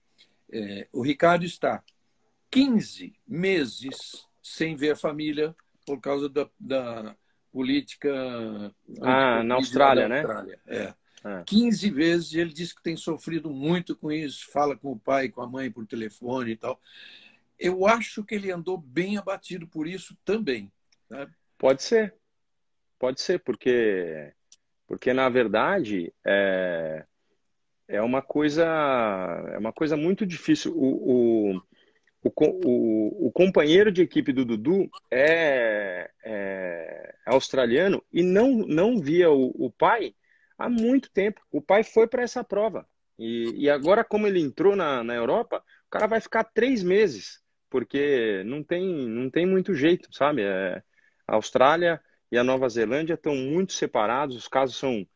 É, 0.52 0.86
o 0.92 1.02
Ricardo 1.02 1.44
está 1.44 1.82
15 2.48 3.12
meses 3.26 4.24
sem 4.40 4.76
ver 4.76 4.92
a 4.92 4.96
família 4.96 5.54
por 5.84 6.00
causa 6.00 6.28
da, 6.28 6.48
da 6.58 7.16
política 7.50 8.72
ah, 9.02 9.42
na 9.42 9.56
Austrália, 9.56 10.08
né? 10.08 10.18
Austrália. 10.18 10.60
É. 10.64 10.94
É. 11.26 11.42
15 11.44 11.90
vezes 11.90 12.34
ele 12.34 12.52
disse 12.52 12.74
que 12.74 12.82
tem 12.82 12.96
sofrido 12.96 13.50
muito 13.50 13.96
com 13.96 14.12
isso, 14.12 14.48
fala 14.52 14.76
com 14.76 14.92
o 14.92 14.98
pai, 14.98 15.28
com 15.28 15.42
a 15.42 15.48
mãe 15.48 15.70
por 15.70 15.84
telefone 15.84 16.52
e 16.52 16.56
tal. 16.56 16.80
Eu 17.58 17.86
acho 17.86 18.22
que 18.22 18.34
ele 18.34 18.52
andou 18.52 18.78
bem 18.78 19.16
abatido 19.16 19.66
por 19.66 19.88
isso 19.88 20.16
também. 20.24 20.70
Né? 21.10 21.26
Pode 21.58 21.82
ser. 21.82 22.14
Pode 22.98 23.20
ser, 23.20 23.40
porque 23.40 24.32
porque, 24.86 25.12
na 25.12 25.28
verdade, 25.28 26.12
é, 26.24 27.04
é 27.88 28.00
uma 28.00 28.22
coisa 28.22 28.64
é 29.52 29.58
uma 29.58 29.72
coisa 29.72 29.96
muito 29.96 30.24
difícil. 30.24 30.72
O, 30.76 31.56
o, 31.56 31.62
o, 32.24 33.26
o 33.26 33.32
companheiro 33.32 33.90
de 33.90 34.02
equipe 34.02 34.32
do 34.32 34.44
Dudu 34.44 34.88
é, 35.10 36.10
é, 36.24 37.14
australiano 37.26 38.02
e 38.12 38.22
não, 38.22 38.58
não 38.58 39.00
via 39.00 39.30
o, 39.30 39.52
o 39.66 39.70
pai 39.70 40.14
há 40.58 40.68
muito 40.68 41.10
tempo. 41.10 41.40
O 41.50 41.60
pai 41.60 41.82
foi 41.84 42.06
para 42.06 42.22
essa 42.22 42.44
prova. 42.44 42.86
E, 43.18 43.64
e 43.64 43.70
agora, 43.70 44.04
como 44.04 44.26
ele 44.26 44.40
entrou 44.40 44.76
na, 44.76 45.02
na 45.02 45.14
Europa, 45.14 45.62
o 45.86 45.90
cara 45.90 46.06
vai 46.06 46.20
ficar 46.20 46.44
três 46.44 46.82
meses, 46.82 47.40
porque 47.70 48.42
não 48.44 48.62
tem, 48.62 48.84
não 49.08 49.30
tem 49.30 49.46
muito 49.46 49.74
jeito, 49.74 50.08
sabe? 50.12 50.42
É, 50.42 50.82
a 51.26 51.34
Austrália 51.34 52.00
e 52.30 52.38
a 52.38 52.44
Nova 52.44 52.68
Zelândia 52.68 53.14
estão 53.14 53.34
muito 53.34 53.72
separados, 53.72 54.36
os 54.36 54.48
casos 54.48 54.76
são 54.76 55.06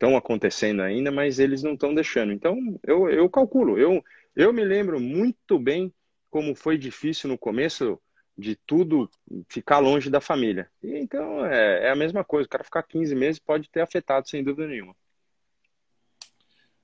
são 0.00 0.16
acontecendo 0.16 0.82
ainda, 0.82 1.12
mas 1.12 1.38
eles 1.38 1.62
não 1.62 1.74
estão 1.74 1.94
deixando. 1.94 2.32
Então, 2.32 2.56
eu, 2.84 3.08
eu 3.08 3.30
calculo, 3.30 3.78
eu, 3.78 4.02
eu 4.34 4.52
me 4.52 4.64
lembro 4.64 4.98
muito 4.98 5.58
bem 5.60 5.94
como 6.28 6.56
foi 6.56 6.76
difícil 6.76 7.30
no 7.30 7.38
começo 7.38 8.00
de 8.38 8.54
tudo 8.54 9.10
ficar 9.48 9.80
longe 9.80 10.08
da 10.08 10.20
família. 10.20 10.70
E, 10.80 10.96
então, 10.96 11.44
é, 11.44 11.86
é 11.86 11.90
a 11.90 11.96
mesma 11.96 12.22
coisa, 12.22 12.46
o 12.46 12.48
cara 12.48 12.62
ficar 12.62 12.84
15 12.84 13.14
meses 13.14 13.40
pode 13.40 13.68
ter 13.68 13.80
afetado, 13.80 14.28
sem 14.28 14.44
dúvida 14.44 14.68
nenhuma. 14.68 14.94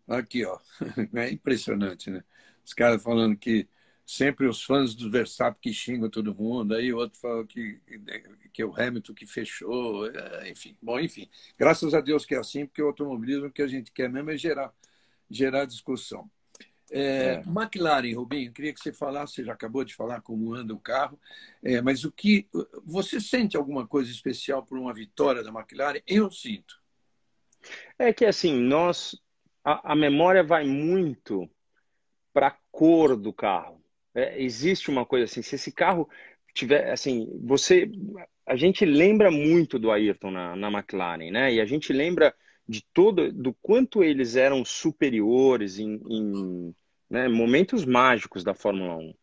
Aqui, 0.09 0.45
ó, 0.45 0.59
é 1.15 1.31
impressionante, 1.31 2.11
né? 2.11 2.25
Os 2.65 2.75
caras 2.75 3.03
falando 3.03 3.37
que 3.37 3.69
sempre 4.05 4.47
os 4.47 4.63
fãs 4.63 4.95
do 4.95 5.11
Verstappen 5.11 5.61
que 5.61 5.73
xingam 5.73 6.11
todo 6.11 6.35
mundo, 6.35 6.75
aí 6.75 6.93
o 6.93 6.99
outro 6.99 7.19
fala 7.19 7.47
que, 7.47 7.81
que 8.53 8.61
é 8.61 8.67
o 8.67 8.75
Hamilton 8.79 9.15
que 9.15 9.25
fechou, 9.25 10.07
é, 10.11 10.51
enfim. 10.51 10.77
Bom, 10.83 10.99
enfim, 10.99 11.31
graças 11.57 11.95
a 11.95 12.01
Deus 12.01 12.27
que 12.27 12.35
é 12.35 12.39
assim, 12.39 12.67
porque 12.67 12.83
o 12.83 12.87
automobilismo 12.87 13.51
que 13.51 13.63
a 13.63 13.67
gente 13.67 13.93
quer 13.93 14.11
mesmo 14.11 14.31
é 14.31 14.37
gerar, 14.37 14.75
gerar 15.31 15.65
discussão. 15.65 16.29
É, 16.97 17.01
é. 17.01 17.43
McLaren, 17.45 18.15
Rubinho, 18.15 18.53
queria 18.53 18.73
que 18.73 18.81
você 18.81 18.93
falasse, 18.93 19.35
você 19.35 19.45
já 19.45 19.53
acabou 19.53 19.85
de 19.85 19.97
falar 19.97 20.21
como 20.21 20.55
anda 20.55 20.73
o 20.73 20.79
carro, 20.79 21.19
é, 21.61 21.81
mas 21.81 22.05
o 22.05 22.13
que 22.13 22.47
você 22.85 23.21
sente 23.21 23.57
alguma 23.57 23.85
coisa 23.85 24.13
especial 24.13 24.65
por 24.65 24.79
uma 24.79 24.95
vitória 24.95 25.43
da 25.43 25.51
McLaren? 25.51 26.01
Eu 26.07 26.31
sinto. 26.31 26.81
É 27.99 28.13
que 28.13 28.25
assim, 28.25 28.55
nós 28.55 29.21
a, 29.65 29.93
a 29.93 29.97
memória 29.97 30.45
vai 30.45 30.65
muito 30.65 31.51
para 32.33 32.49
a 32.49 32.57
cor 32.71 33.17
do 33.17 33.33
carro. 33.33 33.83
É, 34.15 34.41
existe 34.41 34.89
uma 34.89 35.05
coisa 35.05 35.25
assim, 35.25 35.43
se 35.43 35.57
esse 35.57 35.73
carro 35.73 36.09
tiver, 36.55 36.93
assim, 36.93 37.29
você, 37.43 37.91
a 38.47 38.55
gente 38.55 38.85
lembra 38.85 39.33
muito 39.33 39.81
do 39.81 39.91
Ayrton 39.91 40.31
na, 40.31 40.55
na 40.55 40.71
McLaren, 40.71 41.33
né? 41.33 41.53
E 41.55 41.61
a 41.61 41.65
gente 41.65 41.93
lembra 41.93 42.33
de 42.69 42.85
todo, 42.93 43.33
do 43.33 43.53
quanto 43.55 44.05
eles 44.05 44.37
eram 44.37 44.65
superiores 44.65 45.81
em, 45.81 46.01
em 46.09 46.75
né, 47.15 47.29
momentos 47.29 47.85
mágicos 47.85 48.43
da 48.43 48.55
Fórmula 48.55 48.97
1. 48.97 49.09
Uh, 49.09 49.15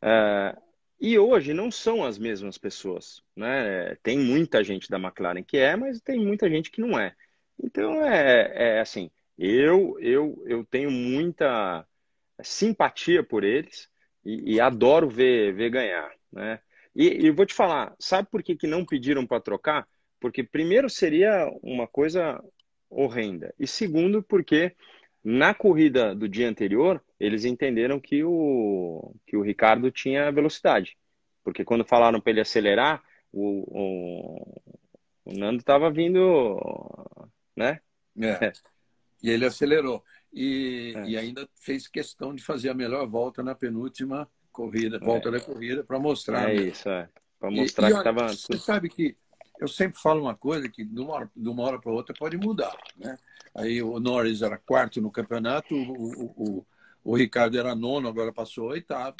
é, 0.00 0.56
e 0.98 1.18
hoje 1.18 1.52
não 1.52 1.70
são 1.70 2.02
as 2.02 2.16
mesmas 2.16 2.56
pessoas, 2.56 3.22
né? 3.36 3.94
Tem 4.02 4.18
muita 4.18 4.64
gente 4.64 4.88
da 4.88 4.98
McLaren 4.98 5.42
que 5.42 5.58
é, 5.58 5.76
mas 5.76 6.00
tem 6.00 6.18
muita 6.18 6.48
gente 6.48 6.70
que 6.70 6.80
não 6.80 6.98
é. 6.98 7.14
Então 7.62 8.02
é, 8.02 8.78
é 8.78 8.80
assim, 8.80 9.10
eu 9.38 9.98
eu 10.00 10.42
eu 10.46 10.64
tenho 10.64 10.90
muita 10.90 11.86
simpatia 12.42 13.22
por 13.22 13.44
eles 13.44 13.90
e, 14.24 14.54
e 14.54 14.60
adoro 14.60 15.06
ver, 15.10 15.52
ver 15.52 15.68
ganhar, 15.68 16.10
né? 16.32 16.58
E, 16.94 17.26
e 17.26 17.30
vou 17.30 17.44
te 17.44 17.52
falar, 17.52 17.94
sabe 17.98 18.30
por 18.30 18.42
que, 18.42 18.56
que 18.56 18.66
não 18.66 18.82
pediram 18.86 19.26
para 19.26 19.42
trocar? 19.42 19.86
Porque 20.18 20.42
primeiro 20.42 20.88
seria 20.88 21.46
uma 21.62 21.86
coisa 21.86 22.42
horrenda 22.88 23.54
e 23.58 23.66
segundo 23.66 24.22
porque 24.22 24.74
na 25.28 25.52
corrida 25.52 26.14
do 26.14 26.28
dia 26.28 26.48
anterior 26.48 27.02
eles 27.18 27.44
entenderam 27.44 27.98
que 27.98 28.22
o 28.22 29.12
que 29.26 29.36
o 29.36 29.42
Ricardo 29.42 29.90
tinha 29.90 30.30
velocidade, 30.30 30.96
porque 31.42 31.64
quando 31.64 31.84
falaram 31.84 32.20
para 32.20 32.30
ele 32.30 32.40
acelerar 32.40 33.02
o, 33.32 33.64
o, 33.66 34.62
o 35.24 35.32
Nando 35.36 35.58
estava 35.58 35.90
vindo, 35.90 36.56
né? 37.56 37.80
É. 38.20 38.52
E 39.20 39.28
ele 39.28 39.44
acelerou. 39.44 40.04
E, 40.32 40.94
é. 40.96 41.08
e, 41.08 41.16
ainda 41.18 41.48
fez 41.56 41.88
questão 41.88 42.32
de 42.32 42.44
fazer 42.44 42.68
a 42.68 42.74
melhor 42.74 43.04
volta 43.08 43.42
na 43.42 43.54
penúltima 43.54 44.30
corrida, 44.52 45.00
volta 45.00 45.28
é. 45.28 45.32
da 45.32 45.40
corrida, 45.40 45.82
para 45.82 45.98
mostrar. 45.98 46.50
É 46.50 46.54
né? 46.54 46.62
isso, 46.66 46.88
é. 46.88 47.08
Para 47.40 47.50
mostrar 47.50 47.90
e, 47.90 47.92
que 47.92 47.98
estava. 47.98 48.28
Você 48.28 48.58
sabe 48.58 48.88
que 48.88 49.16
eu 49.58 49.66
sempre 49.66 49.98
falo 49.98 50.20
uma 50.20 50.36
coisa 50.36 50.68
que 50.68 50.84
de 50.84 51.00
uma 51.00 51.14
hora, 51.14 51.30
de 51.34 51.48
uma 51.48 51.62
hora 51.64 51.80
para 51.80 51.90
outra 51.90 52.14
pode 52.16 52.36
mudar. 52.36 52.76
Né? 52.96 53.18
Aí 53.56 53.82
o 53.82 53.98
Norris 53.98 54.42
era 54.42 54.58
quarto 54.58 55.00
no 55.00 55.10
campeonato, 55.10 55.74
o, 55.74 56.58
o, 56.58 56.66
o, 57.02 57.16
Ricardo 57.16 57.58
era 57.58 57.74
nono, 57.74 58.06
agora 58.06 58.32
passou 58.32 58.68
oitavo. 58.68 59.16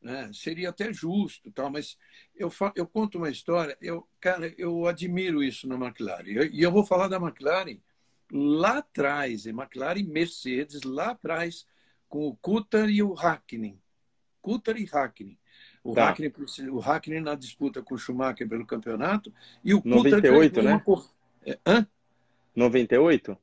Né? 0.00 0.30
Seria 0.32 0.70
até 0.70 0.92
justo, 0.92 1.50
tal, 1.50 1.70
mas 1.70 1.98
eu, 2.36 2.50
eu 2.74 2.86
conto 2.86 3.18
uma 3.18 3.28
história, 3.28 3.76
eu, 3.82 4.06
cara, 4.18 4.54
eu 4.56 4.86
admiro 4.86 5.42
isso 5.42 5.68
na 5.68 5.74
McLaren. 5.74 6.28
E 6.28 6.36
eu, 6.36 6.50
eu 6.52 6.72
vou 6.72 6.86
falar 6.86 7.08
da 7.08 7.16
McLaren 7.16 7.78
lá 8.32 8.78
atrás, 8.78 9.44
em 9.44 9.50
McLaren 9.50 10.04
Mercedes, 10.04 10.82
lá 10.84 11.10
atrás, 11.10 11.66
com 12.08 12.28
o 12.28 12.36
Coulter 12.36 12.88
e 12.88 13.02
o 13.02 13.12
Hackney. 13.12 13.78
Coulter 14.40 14.76
e 14.76 14.84
Hackney. 14.84 15.36
O, 15.82 15.94
tá. 15.94 16.06
Hackney, 16.06 16.32
o 16.70 16.78
Hackney 16.78 17.20
na 17.20 17.34
disputa 17.34 17.82
com 17.82 17.94
o 17.94 17.98
Schumacher 17.98 18.48
pelo 18.48 18.64
campeonato 18.64 19.32
e 19.64 19.74
o 19.74 19.82
Coulter 19.82 20.12
98, 20.12 20.62
né? 20.62 20.80
Cor... 20.84 21.10
É, 21.44 21.58
hã? 21.66 21.86
98? 22.54 23.36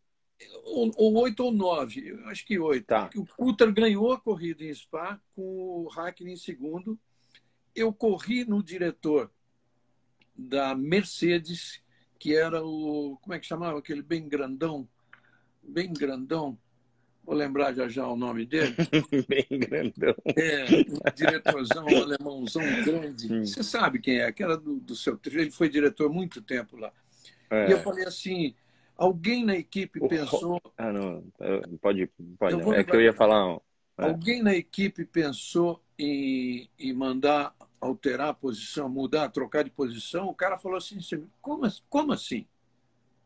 Ou, 0.64 0.92
ou 0.96 1.14
8 1.18 1.44
ou 1.44 1.52
9, 1.52 2.20
acho 2.26 2.46
que 2.46 2.60
8. 2.60 2.86
Tá. 2.86 3.10
O 3.16 3.26
Coulter 3.26 3.74
ganhou 3.74 4.12
a 4.12 4.20
corrida 4.20 4.64
em 4.64 4.74
Spa 4.74 5.20
com 5.36 5.42
o 5.42 5.88
Hackney 5.88 6.34
em 6.34 6.38
segundo. 6.38 7.00
Eu 7.76 7.92
corri 7.92 8.46
no 8.46 8.62
diretor 8.62 9.32
da 10.36 10.76
Mercedes, 10.76 11.82
que 12.20 12.36
era 12.36 12.64
o. 12.64 13.18
Como 13.22 13.34
é 13.34 13.40
que 13.40 13.48
chamava? 13.48 13.80
Aquele 13.80 14.04
bem 14.04 14.28
grandão. 14.28 14.88
Bem 15.64 15.92
grandão. 15.92 16.58
Vou 17.24 17.36
lembrar 17.36 17.74
já 17.74 17.90
já 17.90 18.08
o 18.08 18.16
nome 18.16 18.46
dele. 18.46 18.74
bem 19.28 19.60
grandão. 19.60 20.16
É, 20.28 20.66
um 20.66 21.14
diretorzão, 21.14 21.86
um 21.86 22.04
alemãozão 22.04 22.64
grande. 22.86 23.34
Hum. 23.34 23.46
Você 23.46 23.64
sabe 23.64 24.00
quem 24.00 24.20
é? 24.20 24.26
Aquela 24.26 24.56
do, 24.56 24.80
do 24.80 24.96
seu. 24.96 25.20
Ele 25.26 25.52
foi 25.52 25.68
diretor 25.68 26.10
muito 26.10 26.42
tempo 26.42 26.78
lá. 26.78 26.92
É. 27.50 27.70
E 27.70 27.72
eu 27.72 27.80
falei 27.80 28.06
assim: 28.06 28.56
alguém 28.98 29.46
na 29.46 29.56
equipe 29.56 30.00
o 30.02 30.08
pensou. 30.08 30.62
Ah, 30.78 30.92
não. 30.92 31.24
Pode. 31.82 32.10
pode 32.38 32.58
não. 32.58 32.74
É 32.74 32.84
que 32.84 32.96
eu 32.96 33.02
ia 33.02 33.14
falar. 33.14 33.60
É. 33.98 34.06
Alguém 34.06 34.42
na 34.44 34.56
equipe 34.56 35.06
pensou 35.06 35.82
em, 35.98 36.70
em 36.78 36.94
mandar 36.94 37.56
alterar 37.80 38.30
a 38.30 38.34
posição, 38.34 38.90
mudar, 38.90 39.30
trocar 39.30 39.64
de 39.64 39.70
posição? 39.70 40.28
O 40.28 40.34
cara 40.34 40.58
falou 40.58 40.78
assim: 40.78 41.00
como, 41.42 41.68
como 41.90 42.14
assim? 42.14 42.46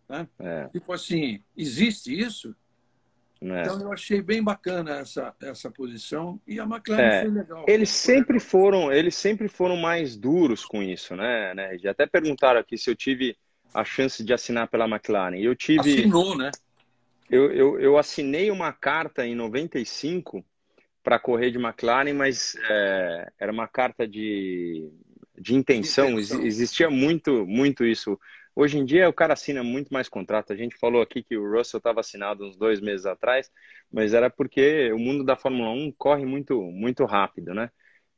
Né? 0.08 0.28
É. 0.40 0.68
Tipo 0.68 0.94
assim, 0.94 1.42
existe 1.56 2.18
isso? 2.18 2.56
É. 3.42 3.62
Então 3.62 3.82
eu 3.82 3.92
achei 3.92 4.22
bem 4.22 4.44
bacana 4.44 4.98
essa, 4.98 5.34
essa 5.42 5.72
posição 5.72 6.40
e 6.46 6.60
a 6.60 6.64
McLaren 6.64 7.02
é. 7.02 7.22
foi 7.22 7.32
legal. 7.32 7.66
Eles 7.68 7.90
sempre 7.90 8.40
foram, 8.40 8.92
eles 8.92 9.16
sempre 9.16 9.48
foram 9.48 9.76
mais 9.76 10.16
duros 10.16 10.64
com 10.64 10.84
isso, 10.84 11.16
né, 11.16 11.54
né? 11.56 11.78
Já 11.80 11.90
até 11.90 12.06
perguntaram 12.06 12.60
aqui 12.60 12.78
se 12.78 12.90
eu 12.90 12.96
tive 12.96 13.36
a 13.74 13.84
chance 13.84 14.24
de 14.24 14.34
assinar 14.34 14.68
pela 14.68 14.88
McLaren. 14.88 15.38
Eu 15.38 15.56
tive. 15.56 15.80
Assinou, 15.80 16.38
né? 16.38 16.52
Eu, 17.30 17.52
eu, 17.52 17.80
eu 17.80 17.98
assinei 17.98 18.52
uma 18.52 18.74
carta 18.74 19.26
em 19.26 19.36
95 19.36 20.44
para 21.04 21.18
correr 21.18 21.52
de 21.52 21.58
McLaren, 21.58 22.14
mas 22.14 22.56
é, 22.70 23.32
era 23.40 23.52
uma 23.52 23.68
carta 23.68 24.08
de, 24.08 24.90
de 25.40 25.56
intenção. 25.56 26.08
de 26.08 26.12
intenção. 26.14 26.42
Existia 26.42 26.90
muito, 26.90 27.46
muito 27.48 27.86
isso. 27.86 28.20
Hoje 28.54 28.78
em 28.78 28.86
dia 28.86 29.08
o 29.08 29.14
cara 29.14 29.34
assina 29.34 29.64
muito 29.64 29.94
mais 29.94 30.10
contrato. 30.10 30.52
A 30.52 30.56
gente 30.56 30.78
falou 30.78 31.02
aqui 31.02 31.24
que 31.24 31.38
o 31.38 31.50
Russell 31.50 31.78
estava 31.78 32.02
assinado 32.02 32.46
uns 32.46 32.58
dois 32.58 32.82
meses 32.82 33.06
atrás, 33.06 33.50
mas 33.92 34.14
era 34.14 34.30
porque 34.30 34.92
o 34.92 35.00
mundo 35.00 35.24
da 35.24 35.38
Fórmula 35.38 35.72
1 35.72 35.94
corre 35.98 36.26
muito, 36.26 36.62
muito 36.62 37.06
rápido, 37.06 37.54
né? 37.54 37.72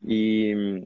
E 0.03 0.83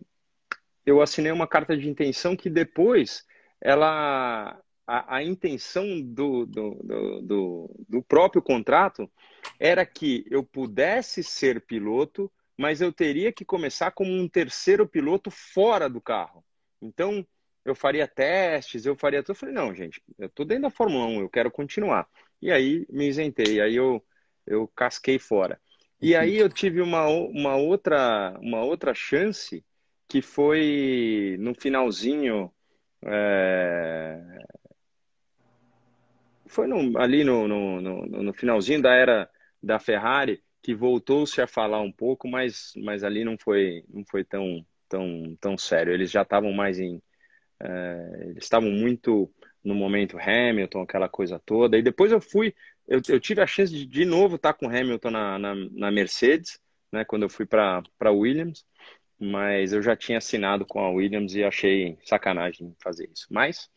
eu 0.85 1.01
assinei 1.01 1.31
uma 1.31 1.47
carta 1.47 1.77
de 1.77 1.89
intenção 1.89 2.35
que 2.35 2.49
depois 2.49 3.25
ela 3.61 4.59
a, 4.85 5.17
a 5.17 5.23
intenção 5.23 6.01
do, 6.01 6.45
do, 6.45 7.21
do, 7.21 7.85
do, 7.89 8.01
próprio 8.03 8.41
contrato 8.41 9.11
era 9.59 9.85
que 9.85 10.25
eu 10.29 10.43
pudesse 10.43 11.23
ser 11.23 11.61
piloto, 11.61 12.31
mas 12.57 12.79
eu 12.81 12.91
teria 12.93 13.31
que 13.31 13.43
começar 13.43 13.91
como 13.91 14.11
um 14.11 14.29
terceiro 14.29 14.87
piloto 14.87 15.29
fora 15.29 15.89
do 15.89 15.99
carro. 15.99 16.43
Então, 16.81 17.25
eu 17.65 17.75
faria 17.75 18.07
testes, 18.07 18.85
eu 18.85 18.95
faria 18.95 19.21
tudo. 19.21 19.31
Eu 19.31 19.35
falei, 19.35 19.55
não, 19.55 19.75
gente, 19.75 20.01
eu 20.17 20.29
tô 20.29 20.45
dentro 20.45 20.63
da 20.63 20.69
Fórmula 20.69 21.05
1, 21.05 21.21
eu 21.21 21.29
quero 21.29 21.51
continuar. 21.51 22.07
E 22.41 22.51
aí 22.51 22.85
me 22.89 23.07
isentei, 23.07 23.59
aí 23.59 23.75
eu, 23.75 24.03
eu 24.45 24.67
casquei 24.69 25.19
fora. 25.19 25.59
E 26.01 26.15
aí 26.15 26.37
eu 26.37 26.47
tive 26.47 26.79
uma, 26.79 27.07
uma, 27.07 27.55
outra, 27.55 28.37
uma 28.39 28.63
outra 28.63 28.93
chance 28.93 29.65
que 30.07 30.21
foi 30.21 31.35
no 31.39 31.53
finalzinho. 31.55 32.53
É... 33.07 34.19
Foi 36.45 36.67
no, 36.67 36.97
ali 36.97 37.23
no, 37.23 37.47
no, 37.47 37.81
no, 38.05 38.33
finalzinho 38.33 38.81
da 38.81 38.93
era 38.93 39.29
da 39.61 39.79
Ferrari 39.79 40.41
que 40.61 40.73
voltou-se 40.73 41.41
a 41.41 41.47
falar 41.47 41.81
um 41.81 41.91
pouco, 41.91 42.27
mas, 42.27 42.73
mas 42.77 43.03
ali 43.03 43.23
não 43.23 43.37
foi, 43.37 43.83
não 43.89 44.03
foi 44.05 44.23
tão, 44.23 44.65
tão, 44.89 45.37
tão 45.39 45.57
sério. 45.57 45.93
Eles 45.93 46.11
já 46.11 46.23
estavam 46.23 46.51
mais 46.53 46.79
em, 46.79 47.01
é, 47.61 48.27
eles 48.29 48.43
estavam 48.43 48.69
muito 48.69 49.31
no 49.63 49.75
momento 49.75 50.17
Hamilton, 50.17 50.81
aquela 50.81 51.09
coisa 51.09 51.39
toda. 51.39 51.77
E 51.77 51.81
depois 51.81 52.11
eu 52.11 52.21
fui, 52.21 52.53
eu, 52.87 53.01
eu 53.09 53.19
tive 53.19 53.41
a 53.41 53.47
chance 53.47 53.71
de 53.73 53.85
de 53.85 54.05
novo 54.05 54.35
estar 54.35 54.53
com 54.53 54.67
Hamilton 54.67 55.11
na, 55.11 55.39
na, 55.39 55.55
na 55.55 55.91
Mercedes, 55.91 56.59
né, 56.91 57.03
quando 57.03 57.23
eu 57.23 57.29
fui 57.29 57.45
para 57.45 57.83
Williams. 58.11 58.65
Mas 59.19 59.73
eu 59.73 59.81
já 59.81 59.95
tinha 59.95 60.19
assinado 60.19 60.65
com 60.65 60.79
a 60.79 60.89
Williams 60.89 61.33
e 61.33 61.43
achei 61.43 61.97
sacanagem 62.03 62.75
fazer 62.79 63.09
isso. 63.11 63.27
Mas, 63.31 63.69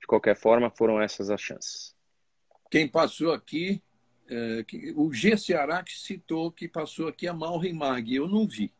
de 0.00 0.06
qualquer 0.06 0.36
forma, 0.36 0.70
foram 0.70 1.00
essas 1.00 1.30
as 1.30 1.40
chances. 1.40 1.94
Quem 2.70 2.88
passou 2.88 3.32
aqui, 3.32 3.82
é, 4.28 4.64
que, 4.66 4.92
o 4.96 5.12
G. 5.12 5.36
Ceará 5.36 5.82
que 5.82 5.92
citou 5.92 6.50
que 6.50 6.66
passou 6.66 7.08
aqui 7.08 7.28
a 7.28 7.34
Malrin 7.34 7.74
Mag. 7.74 8.14
Eu 8.14 8.26
não 8.26 8.46
vi. 8.46 8.72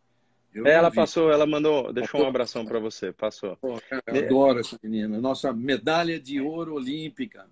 Eu 0.57 0.67
ela 0.67 0.91
passou, 0.91 1.31
ela 1.31 1.45
mandou, 1.45 1.93
deixou 1.93 2.23
um 2.23 2.27
abração 2.27 2.65
para 2.65 2.79
você, 2.79 3.13
passou. 3.13 3.57
Pô, 3.59 3.79
eu 4.07 4.25
adoro 4.25 4.61
essa 4.61 4.79
menina, 4.83 5.21
nossa 5.21 5.53
medalha 5.53 6.19
de 6.19 6.41
ouro 6.41 6.75
olímpica. 6.75 7.47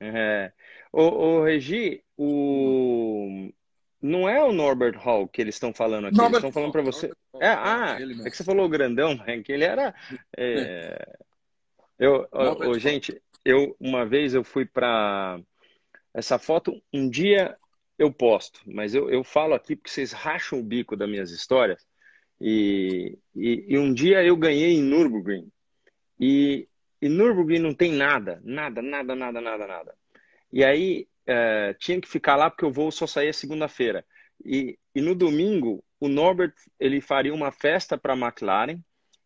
É. 0.00 0.50
O, 0.90 1.02
o 1.02 1.44
Regi, 1.44 2.02
o 2.16 3.11
não 4.02 4.28
é 4.28 4.42
o 4.42 4.52
Norbert 4.52 4.98
Hall 4.98 5.28
que 5.28 5.40
eles 5.40 5.54
estão 5.54 5.72
falando 5.72 6.08
aqui, 6.08 6.16
Norbert 6.16 6.40
eles 6.40 6.48
estão 6.48 6.52
falando 6.52 6.72
para 6.72 6.82
você. 6.82 7.10
É, 7.40 7.48
ah, 7.48 7.96
é 8.00 8.30
que 8.30 8.36
você 8.36 8.44
falou 8.44 8.68
grandão, 8.68 9.14
né? 9.14 9.40
que 9.42 9.52
ele 9.52 9.64
era. 9.64 9.94
É... 10.36 11.16
Eu, 11.98 12.26
oh, 12.32 12.76
gente, 12.80 13.22
eu 13.44 13.76
uma 13.78 14.04
vez 14.04 14.34
eu 14.34 14.42
fui 14.42 14.64
para 14.64 15.40
essa 16.12 16.36
foto. 16.36 16.82
Um 16.92 17.08
dia 17.08 17.56
eu 17.96 18.12
posto, 18.12 18.60
mas 18.66 18.92
eu, 18.92 19.08
eu 19.08 19.22
falo 19.22 19.54
aqui 19.54 19.76
porque 19.76 19.90
vocês 19.90 20.10
racham 20.10 20.58
o 20.58 20.64
bico 20.64 20.96
das 20.96 21.08
minhas 21.08 21.30
histórias. 21.30 21.86
E, 22.40 23.16
e, 23.36 23.66
e, 23.68 23.78
um 23.78 23.94
dia 23.94 24.24
eu 24.24 24.36
ganhei 24.36 24.72
em 24.72 24.82
Nürburgring. 24.82 25.48
E, 26.18 26.68
e 27.00 27.08
Nürburgring 27.08 27.60
não 27.60 27.72
tem 27.72 27.92
nada, 27.92 28.40
nada, 28.42 28.82
nada, 28.82 29.14
nada, 29.14 29.40
nada, 29.40 29.66
nada. 29.68 29.94
E 30.52 30.64
aí 30.64 31.06
é, 31.26 31.74
tinha 31.74 32.00
que 32.00 32.08
ficar 32.08 32.36
lá 32.36 32.50
porque 32.50 32.64
o 32.64 32.72
voo 32.72 32.90
só 32.90 33.06
saía 33.06 33.32
segunda-feira. 33.32 34.04
E, 34.44 34.78
e 34.94 35.00
no 35.00 35.14
domingo, 35.14 35.84
o 36.00 36.08
Norbert 36.08 36.54
ele 36.78 37.00
faria 37.00 37.32
uma 37.32 37.52
festa 37.52 37.96
para 37.96 38.14
a 38.14 38.16
McLaren 38.16 38.80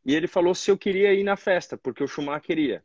e 0.05 0.15
ele 0.15 0.27
falou 0.27 0.55
se 0.55 0.71
eu 0.71 0.79
queria 0.79 1.13
ir 1.15 1.25
na 1.25 1.37
festa, 1.37 1.77
porque 1.77 2.05
o 2.05 2.09
Schumacher 2.09 2.43
queria. 2.43 2.85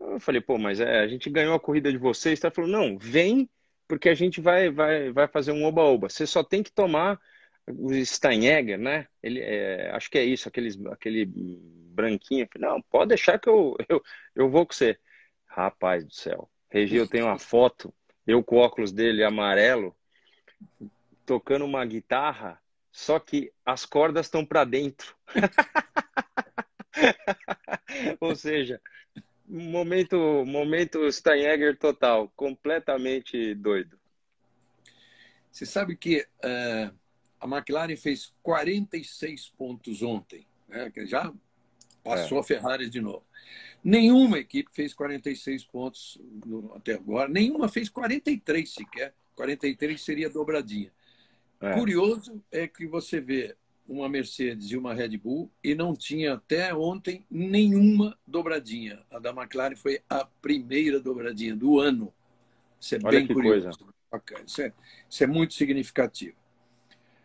Eu 0.00 0.20
falei, 0.20 0.40
pô, 0.40 0.58
mas 0.58 0.80
é, 0.80 1.00
a 1.00 1.08
gente 1.08 1.30
ganhou 1.30 1.54
a 1.54 1.60
corrida 1.60 1.90
de 1.90 1.98
vocês. 1.98 2.42
Ele 2.42 2.54
falou, 2.54 2.70
não, 2.70 2.98
vem, 2.98 3.48
porque 3.88 4.08
a 4.08 4.14
gente 4.14 4.40
vai, 4.40 4.70
vai, 4.70 5.12
vai 5.12 5.28
fazer 5.28 5.52
um 5.52 5.64
oba-oba. 5.64 6.08
Você 6.08 6.26
só 6.26 6.42
tem 6.42 6.62
que 6.62 6.72
tomar 6.72 7.20
o 7.66 7.92
Steinegger, 8.04 8.78
né? 8.78 9.06
Ele, 9.22 9.40
é, 9.40 9.90
acho 9.92 10.10
que 10.10 10.18
é 10.18 10.24
isso, 10.24 10.48
aqueles, 10.48 10.78
aquele 10.86 11.26
branquinho. 11.26 12.48
Não, 12.58 12.80
pode 12.82 13.08
deixar 13.08 13.38
que 13.38 13.48
eu, 13.48 13.76
eu, 13.88 14.02
eu 14.34 14.48
vou 14.48 14.66
com 14.66 14.72
você. 14.72 14.98
Rapaz 15.46 16.04
do 16.04 16.12
céu. 16.12 16.50
Regi, 16.70 16.96
eu 16.96 17.06
tenho 17.06 17.26
uma 17.26 17.38
foto, 17.38 17.94
eu 18.26 18.42
com 18.42 18.56
o 18.56 18.60
óculos 18.60 18.92
dele 18.92 19.22
amarelo, 19.22 19.94
tocando 21.26 21.64
uma 21.64 21.84
guitarra, 21.84 22.60
só 22.90 23.18
que 23.18 23.52
as 23.64 23.84
cordas 23.84 24.26
estão 24.26 24.44
para 24.44 24.64
dentro. 24.64 25.14
Ou 28.20 28.34
seja, 28.34 28.80
momento, 29.46 30.44
momento 30.46 31.10
Steinegger 31.10 31.78
total, 31.78 32.30
completamente 32.36 33.54
doido. 33.54 33.98
Você 35.50 35.66
sabe 35.66 35.96
que 35.96 36.26
uh, 36.44 36.94
a 37.40 37.46
McLaren 37.46 37.96
fez 37.96 38.32
46 38.42 39.50
pontos 39.50 40.02
ontem, 40.02 40.46
né? 40.68 40.90
já 41.06 41.32
passou 42.04 42.38
é. 42.38 42.40
a 42.42 42.44
Ferrari 42.44 42.88
de 42.88 43.00
novo. 43.00 43.24
Nenhuma 43.82 44.38
equipe 44.38 44.70
fez 44.72 44.94
46 44.94 45.64
pontos 45.64 46.18
até 46.74 46.94
agora, 46.94 47.28
nenhuma 47.28 47.68
fez 47.68 47.88
43 47.88 48.72
sequer. 48.72 49.14
43 49.34 50.00
seria 50.00 50.30
dobradinha. 50.30 50.92
É. 51.60 51.72
Curioso 51.74 52.40
é 52.52 52.68
que 52.68 52.86
você 52.86 53.20
vê 53.20 53.56
uma 53.86 54.08
Mercedes 54.08 54.70
e 54.70 54.76
uma 54.76 54.94
Red 54.94 55.16
Bull 55.18 55.50
e 55.62 55.74
não 55.74 55.94
tinha 55.94 56.34
até 56.34 56.74
ontem 56.74 57.24
nenhuma 57.30 58.18
dobradinha. 58.26 59.02
A 59.10 59.18
da 59.18 59.30
McLaren 59.30 59.76
foi 59.76 60.00
a 60.08 60.24
primeira 60.24 61.00
dobradinha 61.00 61.54
do 61.54 61.80
ano. 61.80 62.12
Isso 62.80 62.94
é 62.94 62.98
Olha 63.02 63.18
bem 63.18 63.26
curioso. 63.26 63.68
Isso 64.46 64.62
é, 64.62 64.72
isso 65.08 65.24
é 65.24 65.26
muito 65.26 65.54
significativo. 65.54 66.36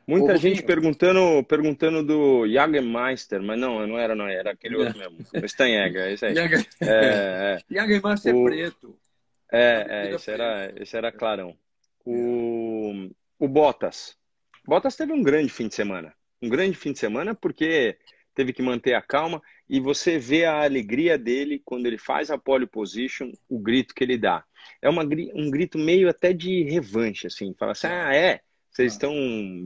Muita 0.10 0.38
gente 0.38 0.64
perguntando, 0.64 1.44
perguntando 1.44 2.04
do 2.04 2.48
Jagermeister, 2.48 3.42
mas 3.44 3.60
não, 3.60 3.86
não 3.86 3.98
era, 3.98 4.16
não 4.16 4.28
era 4.28 4.52
aquele 4.52 4.76
outro 4.76 4.98
mesmo. 4.98 5.18
O 5.34 5.48
Steinegger, 5.48 6.12
esse 6.12 6.26
aí. 6.26 6.34
Jager... 6.34 6.66
É, 6.82 7.60
é. 7.60 7.60
Jagermeister 7.70 8.36
o... 8.36 8.48
é 8.48 8.50
preto. 8.50 9.00
É, 9.52 9.86
é 9.90 10.16
esse, 10.16 10.32
era, 10.32 10.74
esse 10.76 10.98
era 10.98 11.12
clarão. 11.12 11.56
O, 12.04 13.10
o 13.38 13.48
Bottas. 13.48 14.16
Bottas 14.66 14.96
teve 14.96 15.14
um 15.14 15.22
grande 15.22 15.50
fim 15.50 15.68
de 15.68 15.76
semana. 15.76 16.14
Um 16.42 16.50
grande 16.50 16.76
fim 16.76 16.92
de 16.92 17.00
semana 17.00 17.36
porque 17.36 17.98
teve 18.34 18.54
que 18.54 18.62
manter 18.62 18.94
a 18.94 19.02
calma 19.02 19.42
e 19.70 19.80
você 19.80 20.18
vê 20.18 20.46
a 20.46 20.64
alegria 20.64 21.18
dele 21.18 21.62
quando 21.64 21.86
ele 21.86 21.98
faz 21.98 22.32
a 22.32 22.38
pole 22.38 22.66
position, 22.66 23.32
o 23.48 23.60
grito 23.60 23.94
que 23.94 24.04
ele 24.04 24.18
dá. 24.18 24.44
É 24.82 24.90
uma, 24.90 25.04
um 25.04 25.52
grito 25.52 25.78
meio 25.78 26.10
até 26.10 26.34
de 26.34 26.64
revanche, 26.64 27.28
assim. 27.28 27.54
Fala 27.58 27.74
assim, 27.74 27.88
ah, 27.88 28.16
é, 28.16 28.42
vocês 28.80 28.94
estão, 28.94 29.14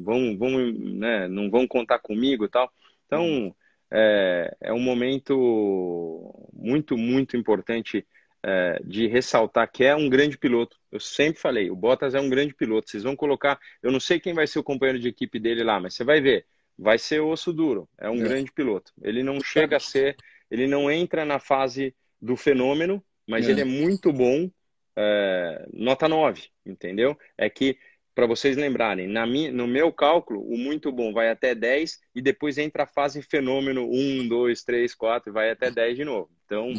vão, 0.03 0.35
vão, 0.35 0.71
né, 0.71 1.27
não 1.27 1.49
vão 1.49 1.67
contar 1.67 1.99
comigo 1.99 2.47
tal. 2.49 2.71
Então, 3.05 3.55
é, 3.91 4.55
é 4.59 4.73
um 4.73 4.79
momento 4.79 6.33
muito, 6.51 6.97
muito 6.97 7.37
importante 7.37 8.05
é, 8.41 8.81
de 8.83 9.05
ressaltar 9.05 9.71
que 9.71 9.83
é 9.83 9.95
um 9.95 10.09
grande 10.09 10.35
piloto. 10.35 10.77
Eu 10.91 10.99
sempre 10.99 11.39
falei, 11.39 11.69
o 11.69 11.75
Bottas 11.75 12.15
é 12.15 12.19
um 12.19 12.29
grande 12.29 12.55
piloto. 12.55 12.89
Vocês 12.89 13.03
vão 13.03 13.15
colocar, 13.15 13.59
eu 13.83 13.91
não 13.91 13.99
sei 13.99 14.19
quem 14.19 14.33
vai 14.33 14.47
ser 14.47 14.57
o 14.57 14.63
companheiro 14.63 14.99
de 14.99 15.09
equipe 15.09 15.39
dele 15.39 15.63
lá, 15.63 15.79
mas 15.79 15.93
você 15.93 16.03
vai 16.03 16.19
ver, 16.19 16.47
vai 16.77 16.97
ser 16.97 17.19
osso 17.19 17.53
duro. 17.53 17.87
É 17.99 18.09
um 18.09 18.19
é. 18.19 18.23
grande 18.23 18.51
piloto. 18.51 18.91
Ele 18.99 19.21
não 19.21 19.39
chega 19.41 19.77
a 19.77 19.79
ser, 19.79 20.15
ele 20.49 20.65
não 20.65 20.89
entra 20.89 21.23
na 21.23 21.37
fase 21.37 21.95
do 22.19 22.35
fenômeno, 22.35 23.03
mas 23.27 23.47
é. 23.47 23.51
ele 23.51 23.61
é 23.61 23.65
muito 23.65 24.11
bom. 24.11 24.49
É, 24.95 25.65
nota 25.73 26.07
9, 26.07 26.49
entendeu? 26.65 27.17
É 27.35 27.49
que 27.49 27.77
para 28.15 28.27
vocês 28.27 28.55
lembrarem, 28.55 29.07
na 29.07 29.25
minha, 29.25 29.51
no 29.51 29.67
meu 29.67 29.91
cálculo, 29.91 30.41
o 30.41 30.57
muito 30.57 30.91
bom 30.91 31.11
vai 31.11 31.29
até 31.29 31.55
10 31.55 31.99
e 32.13 32.21
depois 32.21 32.57
entra 32.57 32.83
a 32.83 32.87
fase 32.87 33.21
fenômeno 33.21 33.89
1, 33.89 34.27
2, 34.27 34.63
3, 34.63 34.93
4 34.93 35.29
e 35.29 35.33
vai 35.33 35.49
até 35.49 35.71
10 35.71 35.97
de 35.97 36.05
novo. 36.05 36.29
Então, 36.45 36.73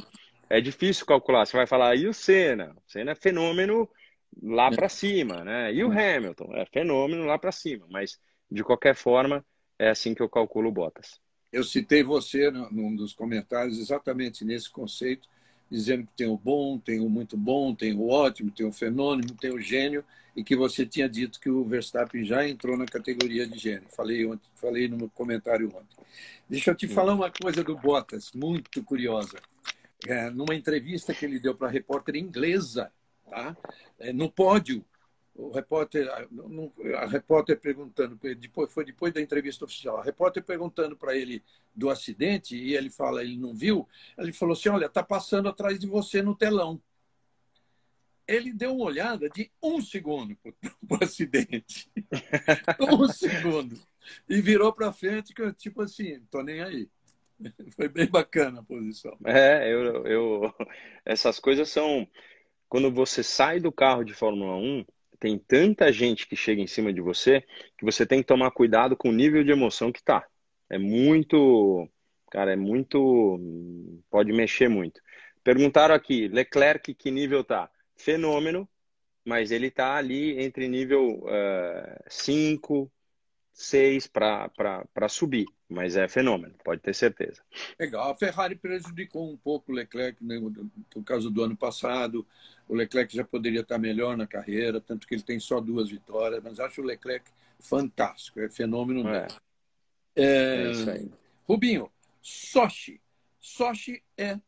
é 0.49 0.61
difícil 0.61 1.05
calcular. 1.05 1.45
Você 1.45 1.57
vai 1.57 1.67
falar, 1.67 1.97
e 1.97 2.07
o 2.07 2.15
Senna? 2.15 2.77
O 2.87 2.91
Senna 2.91 3.13
é 3.13 3.15
fenômeno 3.17 3.89
lá 4.43 4.71
para 4.71 4.89
cima, 4.89 5.43
né? 5.43 5.73
E 5.73 5.83
o 5.83 5.91
Hamilton? 5.91 6.55
É 6.55 6.67
fenômeno 6.67 7.25
lá 7.25 7.37
para 7.37 7.51
cima. 7.51 7.87
Mas, 7.91 8.19
de 8.51 8.63
qualquer 8.63 8.95
forma, 8.95 9.45
é 9.79 9.89
assim 9.89 10.15
que 10.15 10.23
eu 10.23 10.29
calculo 10.29 10.71
Bottas. 10.71 11.21
Eu 11.53 11.65
citei 11.65 12.03
você 12.03 12.51
num 12.51 12.95
dos 12.95 13.13
comentários 13.13 13.79
exatamente 13.79 14.45
nesse 14.45 14.71
conceito, 14.71 15.29
dizendo 15.71 16.05
que 16.07 16.13
tem 16.13 16.27
o 16.27 16.37
bom, 16.37 16.79
tem 16.79 17.01
o 17.01 17.09
muito 17.09 17.37
bom, 17.37 17.75
tem 17.75 17.95
o 17.95 18.09
ótimo, 18.09 18.51
tem 18.51 18.67
o 18.67 18.73
fenômeno, 18.73 19.35
tem 19.35 19.53
o 19.53 19.61
gênio 19.61 20.05
e 20.37 20.43
que 20.43 20.57
você 20.57 20.85
tinha 20.85 21.09
dito 21.09 21.39
que 21.39 21.49
o 21.49 21.65
Verstappen 21.65 22.25
já 22.25 22.47
entrou 22.49 22.77
na 22.77 22.87
categoria 22.87 23.47
de 23.47 23.59
gênio. 23.59 23.89
Falei, 23.91 24.27
ontem, 24.27 24.49
falei 24.55 24.89
no 24.89 25.09
comentário 25.11 25.69
ontem. 25.69 26.05
Deixa 26.49 26.71
eu 26.71 26.75
te 26.75 26.89
falar 26.89 27.15
uma 27.15 27.31
coisa 27.31 27.63
do 27.63 27.77
Bottas, 27.77 28.33
muito 28.33 28.83
curiosa. 28.83 29.39
É, 30.07 30.29
numa 30.31 30.55
entrevista 30.55 31.15
que 31.15 31.25
ele 31.25 31.39
deu 31.39 31.55
para 31.55 31.69
a 31.69 31.71
repórter 31.71 32.17
inglesa, 32.17 32.93
tá? 33.31 33.57
É, 33.99 34.13
no 34.13 34.31
pódio, 34.31 34.85
o 35.35 35.51
repórter, 35.51 36.09
a, 36.09 37.07
repórter 37.07 37.59
perguntando, 37.59 38.19
depois, 38.39 38.73
foi 38.73 38.85
depois 38.85 39.15
da 39.15 39.21
entrevista 39.21 39.65
oficial, 39.65 39.99
a 39.99 40.03
repórter 40.03 40.43
perguntando 40.43 40.97
para 40.97 41.17
ele 41.17 41.43
do 41.75 41.91
acidente, 41.91 42.57
e 42.57 42.77
ele 42.77 42.91
fala, 42.91 43.23
ele 43.23 43.37
não 43.37 43.55
viu, 43.55 43.89
ele 44.19 44.33
falou 44.33 44.53
assim, 44.53 44.69
olha, 44.69 44.87
está 44.87 45.03
passando 45.03 45.49
atrás 45.49 45.79
de 45.79 45.87
você 45.87 46.23
no 46.23 46.35
telão 46.35 46.81
ele 48.27 48.53
deu 48.53 48.75
uma 48.75 48.85
olhada 48.85 49.29
de 49.29 49.51
um 49.63 49.81
segundo 49.81 50.37
para 50.37 50.53
o 50.99 50.99
acidente. 51.05 51.91
um 52.81 53.09
segundo. 53.09 53.79
E 54.29 54.41
virou 54.41 54.73
para 54.73 54.93
frente, 54.93 55.35
tipo 55.57 55.83
assim, 55.83 56.21
tô 56.31 56.43
nem 56.43 56.63
aí. 56.63 56.89
Foi 57.77 57.89
bem 57.89 58.07
bacana 58.07 58.61
a 58.61 58.63
posição. 58.63 59.17
É, 59.25 59.73
eu, 59.73 60.07
eu, 60.07 60.55
essas 61.05 61.39
coisas 61.39 61.69
são. 61.69 62.07
Quando 62.69 62.91
você 62.91 63.23
sai 63.23 63.61
do 63.61 63.71
carro 63.71 64.05
de 64.05 64.15
Fórmula 64.15 64.57
1, 64.57 64.85
tem 65.21 65.39
tanta 65.39 65.93
gente 65.93 66.27
que 66.27 66.35
chega 66.35 66.61
em 66.61 66.67
cima 66.67 66.93
de 66.93 67.01
você 67.01 67.43
que 67.79 67.85
você 67.85 68.05
tem 68.05 68.21
que 68.21 68.27
tomar 68.27 68.51
cuidado 68.51 68.97
com 68.97 69.11
o 69.11 69.13
nível 69.13 69.45
de 69.45 69.53
emoção 69.53 69.93
que 69.93 70.03
tá. 70.03 70.27
É 70.69 70.79
muito. 70.79 71.89
Cara, 72.31 72.53
é 72.53 72.57
muito. 72.57 73.39
Pode 74.11 74.33
mexer 74.33 74.69
muito. 74.69 75.01
Perguntaram 75.43 75.95
aqui, 75.95 76.27
Leclerc, 76.29 76.95
que 76.95 77.11
nível 77.11 77.45
tá? 77.45 77.71
Fenômeno, 77.97 78.69
mas 79.25 79.51
ele 79.51 79.69
está 79.69 79.97
ali 79.97 80.39
entre 80.41 80.69
nível 80.69 81.25
5, 82.09 82.83
uh, 82.83 82.91
6 83.53 84.07
para 84.07 85.09
subir. 85.09 85.47
Mas 85.69 85.97
é 85.97 86.07
fenômeno, 86.07 86.55
pode 86.63 86.81
ter 86.83 86.95
certeza. 86.95 87.43
Legal. 87.81 88.11
A 88.11 88.15
Ferrari 88.15 88.55
prejudicou 88.55 89.29
um 89.29 89.37
pouco 89.37 89.73
o 89.73 89.75
Leclerc 89.75 90.23
né, 90.23 90.39
no 90.39 91.03
caso 91.03 91.31
do 91.31 91.43
ano 91.43 91.57
passado. 91.57 92.27
O 92.69 92.75
Leclerc 92.75 93.15
já 93.17 93.25
poderia 93.25 93.63
estar 93.63 93.79
melhor 93.79 94.17
na 94.17 94.27
carreira, 94.27 94.81
tanto 94.81 95.07
que 95.07 95.15
ele 95.15 95.23
tem 95.23 95.41
só 95.41 95.61
duas 95.61 95.89
vitórias, 95.89 96.43
mas 96.43 96.61
acho 96.61 96.81
o 96.81 96.85
Leclerc 96.85 97.29
fantástico, 97.59 98.41
é 98.41 98.49
fenômeno 98.49 99.09
é. 99.09 99.23
mesmo. 99.23 99.41
É, 100.15 100.25
é 100.25 100.71
isso 100.71 100.91
aí. 100.91 101.11
Rubinho, 101.45 101.91
Sochi. 102.23 103.01
Sochi 103.41 104.03
é 104.17 104.25
é 104.25 104.41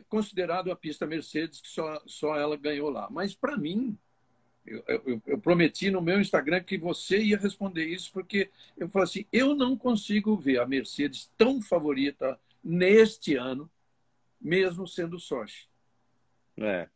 considerado 0.00 0.70
a 0.70 0.76
pista 0.76 1.06
Mercedes, 1.06 1.60
que 1.60 1.68
só, 1.68 2.02
só 2.06 2.36
ela 2.36 2.56
ganhou 2.56 2.90
lá. 2.90 3.08
Mas, 3.10 3.34
para 3.34 3.56
mim, 3.56 3.96
eu, 4.66 4.82
eu, 4.86 5.22
eu, 5.26 5.38
prometi 5.38 5.90
no 5.90 6.00
meu 6.00 6.20
Instagram 6.20 6.62
que 6.62 6.78
você 6.78 7.18
ia 7.18 7.36
responder 7.36 7.84
isso, 7.84 8.12
porque 8.12 8.50
eu 8.76 8.88
falei 8.88 9.04
assim: 9.04 9.26
eu 9.32 9.54
não 9.54 9.76
consigo 9.76 10.36
ver 10.36 10.60
a 10.60 10.66
Mercedes 10.66 11.30
tão 11.36 11.60
favorita 11.60 12.38
neste 12.62 13.34
ano, 13.34 13.70
mesmo 14.40 14.86
sendo 14.86 15.18
Sochi. 15.18 15.68
É. 16.58 16.88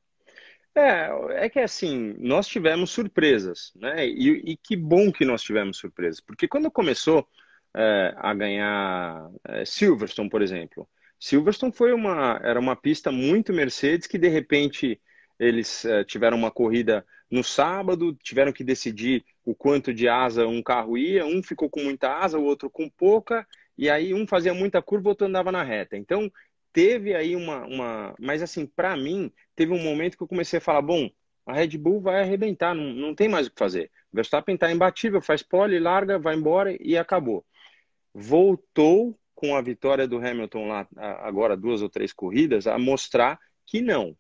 É, 0.75 1.47
é 1.47 1.49
que 1.49 1.59
assim, 1.59 2.15
nós 2.19 2.47
tivemos 2.47 2.91
surpresas, 2.91 3.73
né? 3.75 4.07
E, 4.07 4.53
e 4.53 4.57
que 4.59 4.77
bom 4.77 5.11
que 5.11 5.25
nós 5.25 5.43
tivemos 5.43 5.79
surpresas, 5.79 6.21
porque 6.21 6.47
quando 6.47 6.71
começou 6.71 7.27
é, 7.75 8.15
a 8.17 8.35
ganhar 8.35 9.31
é, 9.45 9.65
Silverstone, 9.65 10.29
por 10.29 10.43
exemplo, 10.43 10.87
Silverstone 11.19 11.73
foi 11.73 11.93
uma, 11.93 12.41
era 12.43 12.59
uma 12.61 12.77
pista 12.77 13.11
muito 13.11 13.53
Mercedes 13.53 14.07
que 14.07 14.19
de 14.19 14.29
repente 14.29 15.01
eles 15.39 15.85
uh, 15.85 16.05
tiveram 16.05 16.37
uma 16.37 16.51
corrida 16.51 17.05
no 17.31 17.43
sábado, 17.43 18.15
tiveram 18.23 18.53
que 18.53 18.65
decidir 18.65 19.25
o 19.45 19.55
quanto 19.55 19.93
de 19.93 20.09
asa 20.09 20.47
um 20.47 20.63
carro 20.63 20.97
ia, 20.97 21.27
um 21.27 21.43
ficou 21.43 21.69
com 21.69 21.83
muita 21.83 22.19
asa, 22.19 22.39
o 22.39 22.45
outro 22.45 22.71
com 22.71 22.89
pouca, 22.89 23.47
e 23.77 23.91
aí 23.91 24.15
um 24.15 24.27
fazia 24.27 24.55
muita 24.55 24.81
curva, 24.81 25.09
o 25.09 25.11
outro 25.11 25.27
andava 25.27 25.51
na 25.51 25.63
reta. 25.63 25.97
Então 25.97 26.31
teve 26.73 27.15
aí 27.15 27.35
uma, 27.35 27.67
uma... 27.67 28.15
mas 28.21 28.43
assim, 28.43 28.67
para 28.67 28.97
mim, 28.97 29.33
teve 29.55 29.73
um 29.73 29.83
momento 29.83 30.17
que 30.17 30.23
eu 30.23 30.29
comecei 30.29 30.59
a 30.59 30.63
falar, 30.63 30.83
bom, 30.83 31.11
a 31.47 31.53
Red 31.53 31.79
Bull 31.79 32.01
vai 32.01 32.21
arrebentar, 32.21 32.75
não, 32.75 32.93
não 32.93 33.15
tem 33.15 33.29
mais 33.29 33.47
o 33.47 33.51
que 33.51 33.59
fazer. 33.59 33.91
Verstappen 34.13 34.55
está 34.55 34.71
imbatível, 34.71 35.21
faz 35.21 35.43
pole, 35.43 35.79
larga, 35.79 36.19
vai 36.19 36.35
embora 36.35 36.77
e 36.81 36.97
acabou. 36.97 37.45
Voltou 38.15 39.19
com 39.37 39.55
a 39.55 39.61
vitória 39.61 40.09
do 40.09 40.17
Hamilton 40.17 40.67
lá, 40.67 40.89
agora 41.21 41.57
duas 41.57 41.83
ou 41.83 41.91
três 41.91 42.13
corridas, 42.13 42.67
a 42.67 42.79
mostrar 42.79 43.39
que 43.67 43.83
não. 43.83 44.17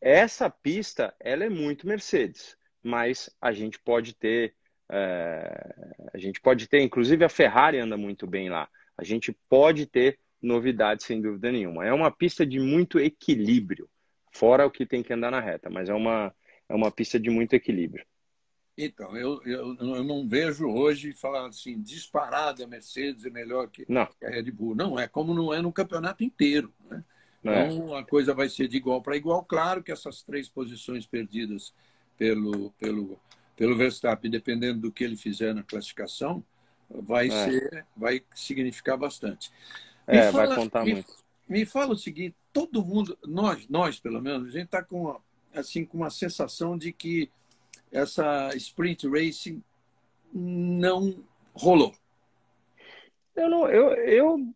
Essa 0.00 0.50
pista, 0.50 1.14
ela 1.18 1.44
é 1.44 1.48
muito 1.48 1.86
Mercedes, 1.88 2.54
mas 2.82 3.30
a 3.40 3.52
gente 3.52 3.78
pode 3.78 4.14
ter, 4.14 4.54
é, 4.92 5.74
a 6.12 6.18
gente 6.18 6.42
pode 6.42 6.68
ter, 6.68 6.82
inclusive 6.82 7.24
a 7.24 7.28
Ferrari 7.28 7.78
anda 7.78 7.96
muito 7.96 8.26
bem 8.26 8.50
lá. 8.50 8.68
A 8.98 9.02
gente 9.02 9.34
pode 9.48 9.86
ter 9.86 10.20
novidades 10.42 11.06
sem 11.06 11.22
dúvida 11.22 11.50
nenhuma. 11.50 11.86
É 11.86 11.92
uma 11.92 12.10
pista 12.10 12.44
de 12.44 12.60
muito 12.60 13.00
equilíbrio, 13.00 13.88
fora 14.30 14.66
o 14.66 14.70
que 14.70 14.84
tem 14.84 15.02
que 15.02 15.14
andar 15.14 15.30
na 15.30 15.40
reta, 15.40 15.70
mas 15.70 15.88
é 15.88 15.94
uma, 15.94 16.34
é 16.68 16.74
uma 16.74 16.90
pista 16.90 17.18
de 17.18 17.30
muito 17.30 17.54
equilíbrio. 17.54 18.04
Então, 18.76 19.16
eu, 19.16 19.40
eu, 19.44 19.76
eu 19.76 20.04
não 20.04 20.26
vejo 20.26 20.68
hoje 20.68 21.12
falar 21.12 21.46
assim, 21.46 21.80
disparada 21.80 22.64
a 22.64 22.66
Mercedes 22.66 23.24
é 23.24 23.30
melhor 23.30 23.68
que, 23.68 23.84
não. 23.88 24.08
a 24.22 24.28
Red 24.28 24.50
Bull. 24.50 24.74
Não, 24.74 24.98
é 24.98 25.06
como 25.06 25.32
não 25.32 25.54
é 25.54 25.62
no 25.62 25.72
campeonato 25.72 26.24
inteiro. 26.24 26.72
Né? 26.90 27.04
É. 27.44 27.66
Então, 27.66 27.96
é. 27.96 28.00
a 28.00 28.04
coisa 28.04 28.34
vai 28.34 28.48
ser 28.48 28.66
de 28.66 28.76
igual 28.76 29.00
para 29.00 29.16
igual. 29.16 29.44
Claro 29.44 29.82
que 29.82 29.92
essas 29.92 30.22
três 30.22 30.48
posições 30.48 31.06
perdidas 31.06 31.72
pelo, 32.18 32.70
pelo, 32.72 33.18
pelo 33.56 33.76
Verstappen, 33.76 34.30
dependendo 34.30 34.80
do 34.80 34.92
que 34.92 35.04
ele 35.04 35.16
fizer 35.16 35.54
na 35.54 35.62
classificação, 35.62 36.42
vai, 36.90 37.28
é. 37.28 37.30
ser, 37.30 37.86
vai 37.96 38.22
significar 38.34 38.96
bastante. 38.96 39.52
É, 40.06 40.32
fala, 40.32 40.48
vai 40.48 40.56
contar 40.56 40.84
me, 40.84 40.94
muito. 40.94 41.14
Me 41.48 41.64
fala 41.64 41.92
o 41.92 41.98
seguinte, 41.98 42.34
todo 42.52 42.84
mundo, 42.84 43.16
nós, 43.24 43.68
nós 43.68 44.00
pelo 44.00 44.20
menos, 44.20 44.48
a 44.48 44.50
gente 44.50 44.66
está 44.66 44.82
com, 44.82 45.16
assim, 45.54 45.84
com 45.84 45.98
uma 45.98 46.10
sensação 46.10 46.76
de 46.76 46.92
que 46.92 47.30
essa 47.94 48.50
sprint 48.56 49.08
racing 49.08 49.62
não 50.32 51.24
rolou. 51.54 51.94
Eu 53.36 53.48
não, 53.48 53.68
eu, 53.68 53.92
eu 53.94 54.54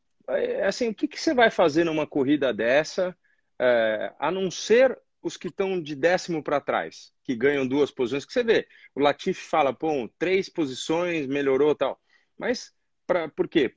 assim, 0.66 0.88
o 0.88 0.94
que, 0.94 1.08
que 1.08 1.20
você 1.20 1.32
vai 1.32 1.50
fazer 1.50 1.84
numa 1.84 2.06
corrida 2.06 2.52
dessa, 2.52 3.16
é, 3.58 4.12
a 4.18 4.30
não 4.30 4.50
ser 4.50 4.98
os 5.22 5.36
que 5.36 5.48
estão 5.48 5.80
de 5.80 5.94
décimo 5.94 6.42
para 6.42 6.60
trás, 6.60 7.12
que 7.24 7.34
ganham 7.34 7.66
duas 7.66 7.90
posições, 7.90 8.24
que 8.24 8.32
você 8.32 8.42
vê, 8.42 8.66
o 8.94 9.00
Latifi 9.00 9.40
fala, 9.40 9.72
pô, 9.72 10.08
três 10.18 10.48
posições, 10.48 11.26
melhorou 11.26 11.74
tal, 11.74 11.98
mas 12.38 12.72
pra, 13.06 13.28
por 13.28 13.48
quê? 13.48 13.72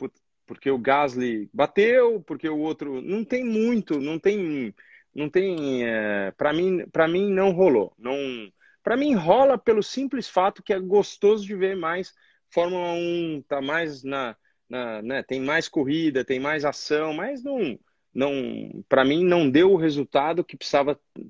Porque 0.46 0.70
o 0.70 0.78
Gasly 0.78 1.50
bateu, 1.54 2.22
porque 2.22 2.50
o 2.50 2.60
outro, 2.60 3.02
não 3.02 3.24
tem 3.24 3.44
muito, 3.44 4.00
não 4.00 4.20
tem, 4.20 4.74
não 5.16 5.30
tem, 5.30 5.86
é, 5.86 6.32
para 6.32 6.52
mim, 6.52 6.84
mim 7.10 7.32
não 7.32 7.52
rolou, 7.52 7.94
não 7.98 8.52
para 8.84 8.98
mim 8.98 9.14
rola 9.14 9.58
pelo 9.58 9.84
simples 9.84 10.28
fato 10.28 10.64
que 10.64 10.74
é 10.74 10.80
gostoso 10.80 11.46
de 11.46 11.56
ver 11.56 11.76
mais 11.76 12.14
Fórmula 12.50 12.92
1, 12.94 13.44
tá 13.48 13.62
mais 13.62 14.04
na, 14.04 14.36
na 14.70 15.02
né, 15.02 15.24
tem 15.24 15.40
mais 15.40 15.70
corrida, 15.70 16.26
tem 16.26 16.40
mais 16.40 16.66
ação, 16.66 17.14
mas 17.14 17.44
não, 17.44 17.80
não 18.14 18.84
para 18.90 19.06
mim 19.06 19.24
não 19.24 19.50
deu 19.50 19.72
o 19.72 19.78
resultado 19.78 20.44
que 20.44 20.58
precisava 20.58 21.00
é, 21.16 21.28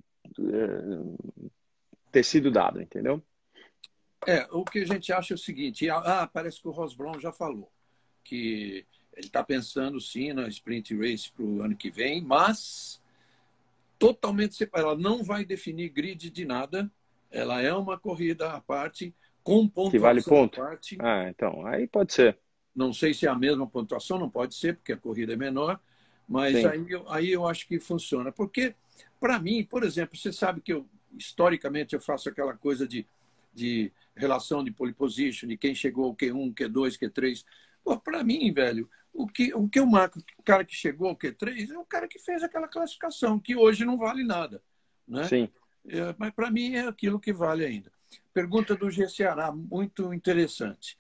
ter 2.12 2.24
sido 2.24 2.50
dado, 2.50 2.82
entendeu? 2.82 3.22
É, 4.28 4.48
o 4.52 4.64
que 4.64 4.80
a 4.80 4.86
gente 4.86 5.12
acha 5.12 5.34
é 5.34 5.36
o 5.36 5.38
seguinte, 5.38 5.90
ah, 5.90 6.30
parece 6.32 6.62
que 6.62 6.68
o 6.68 6.72
Ross 6.72 6.94
Brown 6.94 7.20
já 7.20 7.32
falou 7.32 7.72
que 8.24 8.86
ele 9.16 9.28
está 9.28 9.44
pensando 9.44 10.00
sim 10.00 10.32
na 10.34 10.48
sprint 10.48 10.96
race 10.96 11.32
para 11.32 11.44
o 11.44 11.62
ano 11.62 11.76
que 11.76 11.90
vem, 11.90 12.22
mas 12.22 13.02
totalmente 13.98 14.56
separado. 14.56 15.02
Não 15.02 15.24
vai 15.24 15.44
definir 15.44 15.90
grid 15.90 16.30
de 16.30 16.46
nada, 16.46 16.92
ela 17.32 17.62
é 17.62 17.74
uma 17.74 17.98
corrida 17.98 18.52
à 18.52 18.62
parte, 18.62 19.16
com 19.44 19.68
pontuação 19.68 19.92
que 19.92 20.00
vale 20.00 20.22
ponto. 20.22 20.62
à 20.62 20.66
parte. 20.66 20.98
Ah, 21.00 21.30
então, 21.30 21.66
aí 21.66 21.88
pode 21.88 22.14
ser. 22.14 22.38
Não 22.76 22.94
sei 22.94 23.14
se 23.14 23.26
é 23.26 23.30
a 23.30 23.36
mesma 23.36 23.68
pontuação, 23.68 24.20
não 24.20 24.30
pode 24.30 24.56
ser, 24.56 24.76
porque 24.76 24.94
a 24.94 24.98
corrida 24.98 25.34
é 25.34 25.36
menor, 25.36 25.80
mas 26.28 26.64
aí, 26.64 26.86
aí 27.10 27.32
eu 27.32 27.48
acho 27.48 27.68
que 27.68 27.80
funciona. 27.80 28.32
Porque, 28.32 28.76
para 29.20 29.40
mim, 29.40 29.64
por 29.64 29.84
exemplo, 29.84 30.18
você 30.18 30.32
sabe 30.32 30.62
que 30.62 30.74
eu, 30.74 30.88
historicamente, 31.18 31.96
eu 31.96 32.00
faço 32.00 32.30
aquela 32.30 32.56
coisa 32.56 32.88
de 32.88 33.06
de 33.54 33.92
relação 34.16 34.64
de 34.64 34.72
pole 34.72 34.94
position, 34.94 35.48
de 35.48 35.58
quem 35.58 35.76
chegou 35.76 36.06
ao 36.06 36.16
Q1, 36.16 36.54
Q2, 36.54 36.98
Q3. 36.98 37.44
Para 38.04 38.24
mim, 38.24 38.52
velho, 38.54 38.90
o 39.14 39.28
que, 39.28 39.54
o 39.54 39.68
que 39.68 39.80
eu 39.80 39.86
marco, 39.86 40.20
o 40.38 40.44
cara 40.44 40.64
que 40.64 40.76
chegou 40.76 41.10
ao 41.10 41.16
Q3 41.16 41.72
é 41.72 41.78
o 41.78 41.86
cara 41.86 42.08
que 42.08 42.20
fez 42.20 42.44
aquela 42.44 42.68
classificação, 42.68 43.40
que 43.40 43.56
hoje 43.56 43.84
não 43.86 43.98
vale 43.98 44.24
nada. 44.24 44.62
Né? 45.08 45.24
Sim. 45.26 45.50
É, 45.88 46.16
mas 46.18 46.32
para 46.32 46.52
mim 46.52 46.76
é 46.76 46.88
aquilo 46.88 47.20
que 47.20 47.34
vale 47.34 47.66
ainda. 47.66 47.92
Pergunta 48.34 48.76
do 48.76 48.90
G. 48.90 49.08
Ceará, 49.10 49.52
muito 49.52 50.14
interessante. 50.14 50.98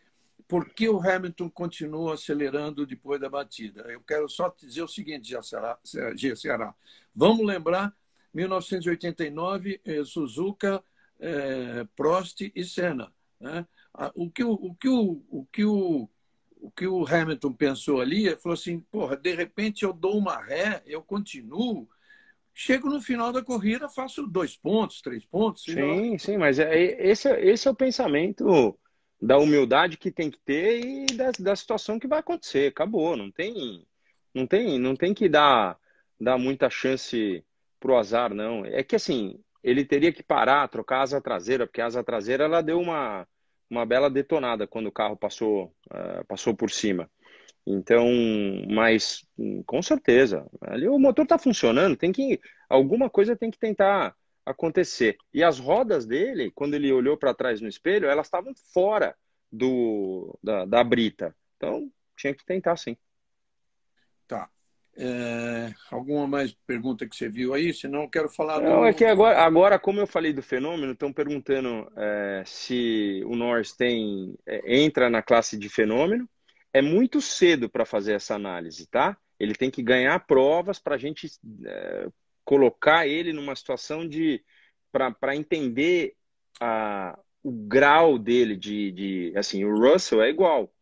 Por 0.47 0.73
que 0.73 0.89
o 0.89 0.99
Hamilton 0.99 1.49
continua 1.49 2.15
acelerando 2.15 2.85
depois 2.85 3.21
da 3.21 3.29
batida? 3.29 3.83
Eu 3.83 4.01
quero 4.01 4.27
só 4.27 4.53
dizer 4.59 4.81
o 4.81 4.87
seguinte, 4.87 5.29
G. 6.15 6.35
Ceará. 6.35 6.75
Vamos 7.15 7.45
lembrar 7.45 7.95
1989, 8.33 9.79
eh, 9.85 10.03
Suzuka, 10.03 10.83
eh, 11.19 11.85
Prost 11.95 12.41
e 12.53 12.63
Senna. 12.65 13.13
Né? 13.39 13.65
O 14.15 14.29
que 14.29 14.43
o, 14.43 14.51
o, 14.53 14.75
que 14.75 14.89
o, 14.89 15.23
o, 15.29 15.45
que 15.45 15.65
o, 15.65 16.09
o 16.57 16.71
que 16.71 16.87
o 16.87 17.05
Hamilton 17.05 17.53
pensou 17.53 18.01
ali, 18.01 18.27
ele 18.27 18.37
falou 18.37 18.53
assim, 18.53 18.79
porra, 18.79 19.17
de 19.17 19.33
repente 19.33 19.83
eu 19.83 19.93
dou 19.93 20.17
uma 20.17 20.37
ré, 20.37 20.81
eu 20.85 21.01
continuo, 21.01 21.89
chego 22.53 22.89
no 22.89 23.01
final 23.01 23.31
da 23.31 23.43
corrida, 23.43 23.89
faço 23.89 24.27
dois 24.27 24.55
pontos, 24.55 25.01
três 25.01 25.25
pontos. 25.25 25.63
Sim, 25.63 26.17
sim, 26.17 26.37
mas 26.37 26.59
é, 26.59 26.75
esse, 27.07 27.29
é, 27.29 27.45
esse 27.45 27.67
é 27.67 27.71
o 27.71 27.75
pensamento 27.75 28.77
da 29.21 29.37
humildade 29.37 29.97
que 29.97 30.11
tem 30.11 30.29
que 30.31 30.39
ter 30.39 30.79
e 30.79 31.05
da, 31.15 31.31
da 31.39 31.55
situação 31.55 31.99
que 31.99 32.07
vai 32.07 32.19
acontecer. 32.19 32.69
Acabou, 32.69 33.15
não 33.15 33.31
tem, 33.31 33.85
não 34.33 34.47
tem, 34.47 34.79
não 34.79 34.95
tem 34.95 35.13
que 35.13 35.29
dar, 35.29 35.77
dar 36.19 36.37
muita 36.37 36.69
chance 36.69 37.43
pro 37.79 37.97
azar, 37.97 38.33
não. 38.33 38.65
É 38.65 38.83
que 38.83 38.95
assim, 38.95 39.39
ele 39.63 39.85
teria 39.85 40.11
que 40.11 40.23
parar, 40.23 40.67
trocar 40.67 40.97
a 40.97 41.01
asa 41.01 41.21
traseira, 41.21 41.67
porque 41.67 41.81
a 41.81 41.85
asa 41.85 42.03
traseira 42.03 42.45
ela 42.45 42.61
deu 42.61 42.79
uma, 42.79 43.27
uma 43.69 43.85
bela 43.85 44.09
detonada 44.09 44.67
quando 44.67 44.87
o 44.87 44.91
carro 44.91 45.15
passou, 45.15 45.73
uh, 45.91 46.25
passou 46.27 46.55
por 46.55 46.71
cima. 46.71 47.09
Então, 47.65 48.07
mas 48.69 49.23
com 49.65 49.81
certeza, 49.81 50.47
ali 50.61 50.87
o 50.87 50.97
motor 50.97 51.23
está 51.23 51.37
funcionando, 51.37 51.95
tem 51.95 52.11
que 52.11 52.39
alguma 52.67 53.09
coisa 53.09 53.35
tem 53.35 53.51
que 53.51 53.59
tentar 53.59 54.15
acontecer. 54.45 55.17
E 55.33 55.43
as 55.43 55.59
rodas 55.59 56.05
dele, 56.05 56.51
quando 56.51 56.73
ele 56.73 56.91
olhou 56.91 57.17
para 57.17 57.33
trás 57.33 57.61
no 57.61 57.67
espelho, 57.67 58.07
elas 58.07 58.27
estavam 58.27 58.53
fora 58.73 59.15
do 59.51 60.37
da, 60.43 60.65
da 60.65 60.83
brita. 60.83 61.35
Então, 61.57 61.91
tinha 62.17 62.33
que 62.33 62.45
tentar 62.45 62.75
sim. 62.77 62.97
Tá. 64.27 64.49
É, 64.97 65.73
alguma 65.89 66.27
mais 66.27 66.53
pergunta 66.65 67.07
que 67.07 67.15
você 67.15 67.29
viu 67.29 67.53
aí? 67.53 67.73
Senão 67.73 68.03
eu 68.03 68.09
quero 68.09 68.27
falar. 68.27 68.59
Não, 68.59 68.81
do... 68.81 68.85
é 68.85 68.93
que 68.93 69.05
agora, 69.05 69.39
agora, 69.39 69.79
como 69.79 69.99
eu 69.99 70.07
falei 70.07 70.33
do 70.33 70.41
fenômeno, 70.41 70.93
estão 70.93 71.13
perguntando 71.13 71.89
é, 71.95 72.43
se 72.45 73.21
o 73.25 73.35
Norris 73.35 73.73
tem 73.73 74.35
é, 74.45 74.81
entra 74.81 75.09
na 75.09 75.21
classe 75.21 75.57
de 75.57 75.69
fenômeno 75.69 76.27
é 76.73 76.81
muito 76.81 77.21
cedo 77.21 77.69
para 77.69 77.85
fazer 77.85 78.13
essa 78.13 78.35
análise, 78.35 78.87
tá? 78.87 79.17
Ele 79.39 79.53
tem 79.53 79.69
que 79.71 79.81
ganhar 79.81 80.19
provas 80.25 80.79
para 80.79 80.95
a 80.95 80.97
gente 80.97 81.29
é, 81.65 82.07
colocar 82.43 83.07
ele 83.07 83.33
numa 83.33 83.55
situação 83.55 84.07
de 84.07 84.43
para 84.91 85.35
entender 85.35 86.15
a, 86.59 87.17
o 87.41 87.51
grau 87.51 88.19
dele 88.19 88.55
de, 88.55 88.91
de 88.91 89.33
assim 89.37 89.63
o 89.63 89.73
Russell 89.73 90.21
é 90.21 90.29
igual 90.29 90.73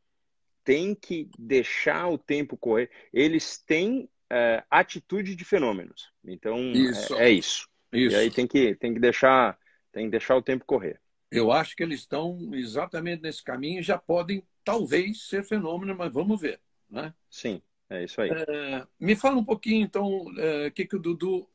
tem 0.64 0.96
que 0.96 1.30
deixar 1.38 2.08
o 2.08 2.18
tempo 2.18 2.58
correr 2.58 2.90
eles 3.14 3.60
têm 3.60 4.10
é, 4.32 4.64
atitude 4.70 5.36
de 5.36 5.46
fenômenos 5.46 6.12
então 6.26 6.72
isso. 6.72 7.16
É, 7.16 7.26
é 7.26 7.30
isso. 7.30 7.70
isso. 7.94 8.16
e 8.16 8.20
aí 8.20 8.32
tem 8.32 8.48
que 8.48 8.76
tem 8.76 8.94
que 8.94 9.00
deixar 9.00 9.58
tem 9.92 10.06
que 10.06 10.12
deixar 10.12 10.36
o 10.36 10.42
tempo 10.42 10.66
correr 10.66 11.00
eu 11.32 11.52
acho 11.52 11.76
que 11.76 11.84
eles 11.84 12.00
estão 12.00 12.50
exatamente 12.54 13.22
nesse 13.22 13.44
caminho 13.44 13.80
e 13.80 13.84
já 13.84 13.98
podem 13.98 14.44
talvez 14.64 15.24
ser 15.28 15.44
fenômeno, 15.44 15.96
mas 15.96 16.12
vamos 16.12 16.40
ver. 16.40 16.60
Né? 16.90 17.14
Sim, 17.30 17.62
é 17.90 18.04
isso 18.04 18.22
aí. 18.22 18.30
É, 18.32 18.88
me 19.00 19.16
fala 19.16 19.38
um 19.38 19.44
pouquinho, 19.44 19.84
então, 19.84 20.06
o 20.06 20.40
é, 20.40 20.72
que, 20.72 20.86
que 20.86 20.96
o 20.96 21.00
Dudu 21.00 21.48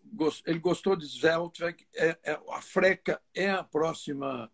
ele 0.47 0.59
gostou 0.59 0.97
de 0.97 1.07
Zeltweg. 1.07 1.87
É, 1.95 2.17
é, 2.23 2.41
a 2.51 2.61
Freca 2.61 3.21
é 3.35 3.51
a 3.51 3.65
próxima, 3.65 4.51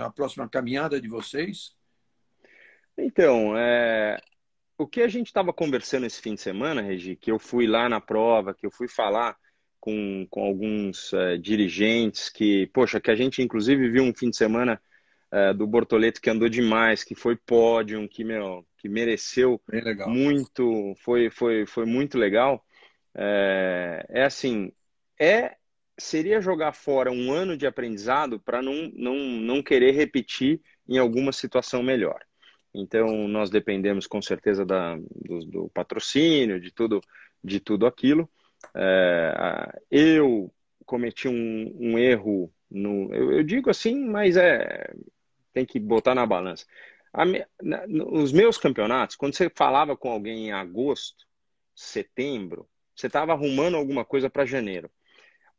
a 0.00 0.10
próxima 0.10 0.48
caminhada 0.48 1.00
de 1.00 1.08
vocês? 1.08 1.74
Então, 2.96 3.56
é, 3.56 4.20
o 4.78 4.86
que 4.86 5.02
a 5.02 5.08
gente 5.08 5.26
estava 5.26 5.52
conversando 5.52 6.06
esse 6.06 6.20
fim 6.20 6.34
de 6.34 6.40
semana, 6.40 6.80
Regi, 6.82 7.16
que 7.16 7.30
eu 7.30 7.38
fui 7.38 7.66
lá 7.66 7.88
na 7.88 8.00
prova, 8.00 8.54
que 8.54 8.66
eu 8.66 8.70
fui 8.70 8.88
falar 8.88 9.36
com, 9.80 10.26
com 10.30 10.44
alguns 10.44 11.12
é, 11.12 11.36
dirigentes 11.36 12.28
que, 12.28 12.66
poxa, 12.68 13.00
que 13.00 13.10
a 13.10 13.16
gente 13.16 13.42
inclusive 13.42 13.90
viu 13.90 14.02
um 14.02 14.14
fim 14.14 14.30
de 14.30 14.36
semana 14.36 14.80
é, 15.34 15.52
do 15.52 15.66
Bortoleto 15.66 16.20
que 16.20 16.30
andou 16.30 16.48
demais, 16.48 17.02
que 17.02 17.16
foi 17.16 17.34
pódio, 17.34 18.08
que, 18.08 18.22
meu, 18.22 18.64
que 18.78 18.88
mereceu 18.88 19.60
muito, 20.06 20.94
foi, 20.98 21.28
foi, 21.28 21.66
foi 21.66 21.84
muito 21.84 22.16
legal. 22.16 22.64
É, 23.12 24.06
é 24.10 24.24
assim, 24.24 24.70
é 25.20 25.56
seria 25.98 26.40
jogar 26.40 26.72
fora 26.72 27.10
um 27.10 27.32
ano 27.32 27.56
de 27.56 27.66
aprendizado 27.66 28.38
para 28.38 28.62
não, 28.62 28.92
não, 28.94 29.16
não 29.16 29.62
querer 29.62 29.90
repetir 29.92 30.60
em 30.88 30.98
alguma 30.98 31.32
situação 31.32 31.82
melhor. 31.82 32.20
Então, 32.72 33.26
nós 33.26 33.50
dependemos 33.50 34.06
com 34.06 34.22
certeza 34.22 34.64
da, 34.64 34.96
do, 34.96 35.40
do 35.46 35.68
patrocínio, 35.70 36.60
de 36.60 36.72
tudo, 36.72 37.00
de 37.42 37.58
tudo 37.58 37.86
aquilo. 37.86 38.30
É, 38.72 39.80
eu 39.90 40.52
cometi 40.86 41.26
um, 41.26 41.76
um 41.76 41.98
erro, 41.98 42.52
no, 42.70 43.12
eu, 43.12 43.32
eu, 43.32 43.42
digo 43.42 43.68
assim, 43.68 44.04
mas 44.04 44.36
é 44.36 44.92
tem 45.54 45.64
que 45.64 45.78
botar 45.78 46.14
na 46.14 46.26
balança. 46.26 46.66
Me, 47.26 47.46
na, 47.62 47.84
os 48.10 48.32
meus 48.32 48.58
campeonatos, 48.58 49.14
quando 49.14 49.34
você 49.34 49.48
falava 49.48 49.96
com 49.96 50.10
alguém 50.10 50.48
em 50.48 50.52
agosto, 50.52 51.24
setembro, 51.74 52.68
você 52.94 53.06
estava 53.06 53.32
arrumando 53.32 53.76
alguma 53.76 54.04
coisa 54.04 54.28
para 54.28 54.44
janeiro. 54.44 54.90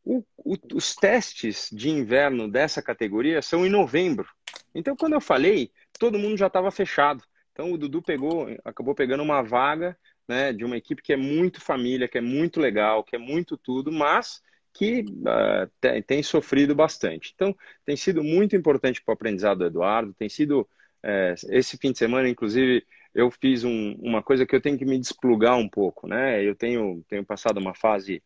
O, 0.04 0.24
o, 0.38 0.56
os 0.74 0.96
testes 0.96 1.70
de 1.72 1.90
inverno 1.90 2.48
dessa 2.50 2.82
categoria 2.82 3.42
são 3.42 3.66
em 3.66 3.70
novembro. 3.70 4.28
Então, 4.74 4.96
quando 4.96 5.14
eu 5.14 5.22
falei, 5.22 5.72
todo 5.98 6.20
mundo 6.20 6.38
já 6.38 6.48
estava 6.48 6.70
fechado. 6.70 7.24
Então, 7.54 7.72
o 7.72 7.78
Dudu 7.78 8.02
pegou, 8.02 8.48
acabou 8.64 8.94
pegando 8.94 9.24
uma 9.24 9.42
vaga 9.42 9.98
né, 10.28 10.52
de 10.52 10.66
uma 10.66 10.78
equipe 10.78 11.02
que 11.02 11.14
é 11.14 11.18
muito 11.18 11.62
família, 11.62 12.08
que 12.08 12.18
é 12.18 12.22
muito 12.22 12.60
legal, 12.60 13.04
que 13.04 13.16
é 13.16 13.20
muito 13.20 13.58
tudo, 13.58 13.92
mas 13.92 14.42
que 14.76 15.02
uh, 15.02 15.72
tem, 15.80 16.02
tem, 16.02 16.22
sofrido 16.22 16.76
bastante. 16.76 17.32
Então, 17.34 17.56
tem 17.86 17.96
sido 17.96 18.22
muito 18.22 18.58
importante 18.58 19.02
para 19.02 19.14
o 19.14 19.16
aprendizado 19.16 19.60
do 19.60 19.66
Eduardo, 19.66 20.14
tem 20.14 20.28
sido, 20.28 20.68
é, 21.02 21.34
esse 21.50 21.78
fim 21.78 21.94
de 21.94 21.98
semana, 21.98 22.28
inclusive, 22.28 22.86
eu 23.14 23.32
fiz 23.32 23.64
um, 23.64 23.94
uma 23.94 24.22
coisa 24.22 24.46
que 24.46 24.54
eu 24.54 24.60
tenho 24.60 24.78
que 24.78 24.84
me 24.84 25.00
desplugar 25.00 25.58
um 25.58 25.70
pouco, 25.70 26.08
né? 26.08 26.44
Eu 26.44 26.54
tenho, 26.54 27.02
tenho 27.08 27.26
passado 27.26 27.58
uma 27.58 27.74
fase 27.74 28.22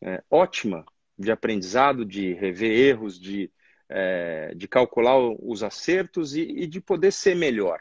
é, 0.00 0.22
ótima 0.30 0.86
de 1.18 1.32
aprendizado, 1.32 2.04
de 2.04 2.32
rever 2.32 2.70
erros, 2.70 3.18
de, 3.18 3.50
é, 3.88 4.54
de 4.54 4.68
calcular 4.68 5.18
os 5.18 5.64
acertos 5.64 6.36
e, 6.36 6.42
e 6.42 6.66
de 6.68 6.80
poder 6.80 7.10
ser 7.12 7.34
melhor. 7.34 7.80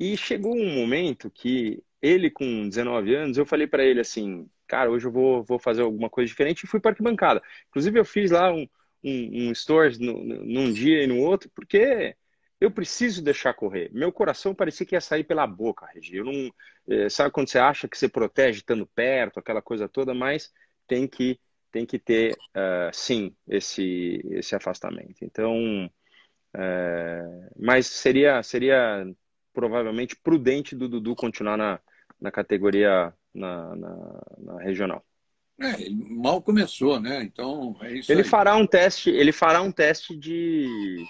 E 0.00 0.16
chegou 0.16 0.56
um 0.56 0.74
momento 0.74 1.30
que 1.30 1.82
ele, 2.00 2.30
com 2.30 2.66
19 2.66 3.14
anos, 3.14 3.36
eu 3.36 3.44
falei 3.44 3.66
para 3.66 3.84
ele 3.84 4.00
assim, 4.00 4.48
cara, 4.66 4.90
hoje 4.90 5.06
eu 5.06 5.12
vou, 5.12 5.42
vou 5.44 5.58
fazer 5.58 5.82
alguma 5.82 6.10
coisa 6.10 6.28
diferente 6.28 6.64
e 6.64 6.66
fui 6.66 6.80
para 6.80 6.92
arquibancada. 6.92 7.42
Inclusive, 7.68 7.98
eu 7.98 8.04
fiz 8.04 8.30
lá 8.30 8.52
um, 8.52 8.66
um, 9.02 9.48
um 9.50 9.54
stories 9.54 9.98
no, 9.98 10.22
num 10.22 10.72
dia 10.72 11.02
e 11.02 11.06
no 11.06 11.18
outro, 11.18 11.50
porque 11.54 12.16
eu 12.60 12.70
preciso 12.70 13.22
deixar 13.22 13.54
correr. 13.54 13.90
Meu 13.92 14.10
coração 14.12 14.54
parecia 14.54 14.86
que 14.86 14.94
ia 14.94 15.00
sair 15.00 15.24
pela 15.24 15.46
boca, 15.46 15.86
Regi. 15.86 16.16
Eu 16.16 16.24
não, 16.24 16.50
é, 16.88 17.08
sabe 17.08 17.30
quando 17.30 17.48
você 17.48 17.58
acha 17.58 17.88
que 17.88 17.96
você 17.96 18.08
protege 18.08 18.58
estando 18.58 18.86
perto, 18.86 19.38
aquela 19.38 19.60
coisa 19.62 19.88
toda, 19.88 20.14
mas 20.14 20.52
tem 20.86 21.06
que 21.06 21.38
tem 21.70 21.84
que 21.84 21.98
ter 21.98 22.32
uh, 22.56 22.90
sim 22.92 23.36
esse 23.46 24.22
esse 24.30 24.54
afastamento. 24.54 25.16
Então, 25.22 25.86
uh, 26.54 27.50
mas 27.58 27.86
seria 27.86 28.42
seria 28.42 29.06
provavelmente 29.52 30.16
prudente 30.16 30.74
do 30.74 30.88
Dudu 30.88 31.14
continuar 31.14 31.56
na, 31.58 31.80
na 32.20 32.30
categoria 32.30 33.12
na, 33.36 33.76
na, 33.76 34.22
na 34.38 34.58
regional. 34.58 35.04
É, 35.60 35.80
ele 35.80 35.94
mal 36.10 36.42
começou, 36.42 37.00
né? 37.00 37.22
Então 37.22 37.76
é 37.80 37.94
isso. 37.94 38.12
Ele 38.12 38.22
aí. 38.22 38.28
fará 38.28 38.56
um 38.56 38.66
teste, 38.66 39.10
ele 39.10 39.32
fará 39.32 39.62
um 39.62 39.72
teste 39.72 40.14
de, 40.14 41.04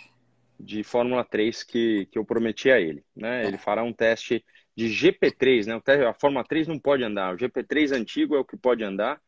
de 0.58 0.84
Fórmula 0.84 1.24
3 1.24 1.64
que, 1.64 2.06
que 2.06 2.18
eu 2.18 2.24
prometi 2.24 2.70
a 2.70 2.80
ele. 2.80 3.04
Né? 3.14 3.46
Ele 3.46 3.58
fará 3.58 3.82
um 3.82 3.92
teste 3.92 4.44
de 4.76 4.86
GP3, 4.86 5.66
né? 5.66 6.06
A 6.06 6.14
Fórmula 6.14 6.44
3 6.44 6.68
não 6.68 6.78
pode 6.78 7.02
andar, 7.02 7.34
o 7.34 7.38
GP3 7.38 7.96
antigo 7.96 8.36
é 8.36 8.38
o 8.38 8.44
que 8.44 8.56
pode 8.56 8.84
andar, 8.84 9.20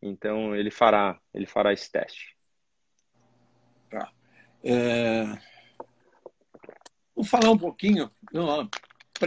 então 0.00 0.54
ele 0.54 0.70
fará, 0.70 1.18
ele 1.34 1.44
fará 1.44 1.72
esse 1.72 1.90
teste. 1.90 2.36
Tá. 3.90 4.10
É... 4.62 5.24
Vou 7.14 7.24
falar 7.24 7.50
um 7.50 7.58
pouquinho. 7.58 8.08
Não, 8.32 8.68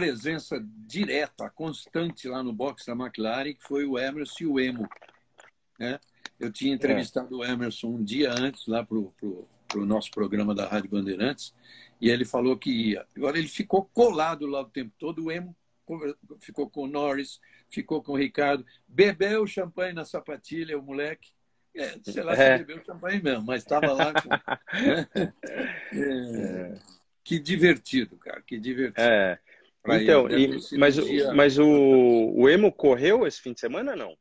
presença 0.00 0.62
direta, 0.86 1.48
constante 1.48 2.28
lá 2.28 2.42
no 2.42 2.52
box 2.52 2.84
da 2.86 2.92
McLaren, 2.92 3.54
que 3.54 3.62
foi 3.62 3.86
o 3.86 3.98
Emerson 3.98 4.44
e 4.44 4.46
o 4.46 4.60
Emo. 4.60 4.88
Né? 5.78 5.98
Eu 6.38 6.52
tinha 6.52 6.74
entrevistado 6.74 7.34
é. 7.34 7.36
o 7.38 7.50
Emerson 7.50 7.88
um 7.88 8.04
dia 8.04 8.30
antes 8.32 8.66
lá 8.66 8.84
para 8.84 8.98
o 8.98 9.48
para 9.66 9.80
o 9.80 9.86
nosso 9.86 10.10
programa 10.10 10.54
da 10.54 10.66
Rádio 10.66 10.90
Bandeirantes 10.90 11.54
e 12.00 12.08
ele 12.08 12.24
falou 12.24 12.56
que 12.56 12.70
ia. 12.70 13.06
Agora 13.16 13.38
ele 13.38 13.48
ficou 13.48 13.84
colado 13.84 14.46
lá 14.46 14.60
o 14.60 14.70
tempo 14.70 14.92
todo, 14.98 15.24
o 15.24 15.32
Emo 15.32 15.56
ficou 16.40 16.68
com 16.68 16.82
o 16.82 16.86
Norris, 16.86 17.40
ficou 17.68 18.02
com 18.02 18.12
o 18.12 18.16
Ricardo, 18.16 18.64
bebeu 18.86 19.46
champanhe 19.46 19.92
na 19.92 20.04
sapatilha, 20.04 20.78
o 20.78 20.82
moleque. 20.82 21.30
É, 21.74 21.98
sei 22.02 22.22
lá 22.22 22.32
é. 22.32 22.58
se 22.58 22.64
bebeu 22.64 22.84
champanhe 22.84 23.22
mesmo, 23.22 23.44
mas 23.44 23.62
estava 23.62 23.92
lá. 23.92 24.12
Com... 24.12 24.28
é, 25.96 26.78
que 27.22 27.38
divertido, 27.38 28.16
cara, 28.16 28.40
que 28.42 28.58
divertido. 28.58 29.00
É. 29.00 29.38
Então, 29.88 30.28
e, 30.28 30.78
mas, 30.78 30.96
mas 31.34 31.58
o, 31.58 31.66
o 31.66 32.48
Emo 32.48 32.72
correu 32.72 33.26
esse 33.26 33.40
fim 33.40 33.52
de 33.52 33.60
semana 33.60 33.94
não? 33.94 34.16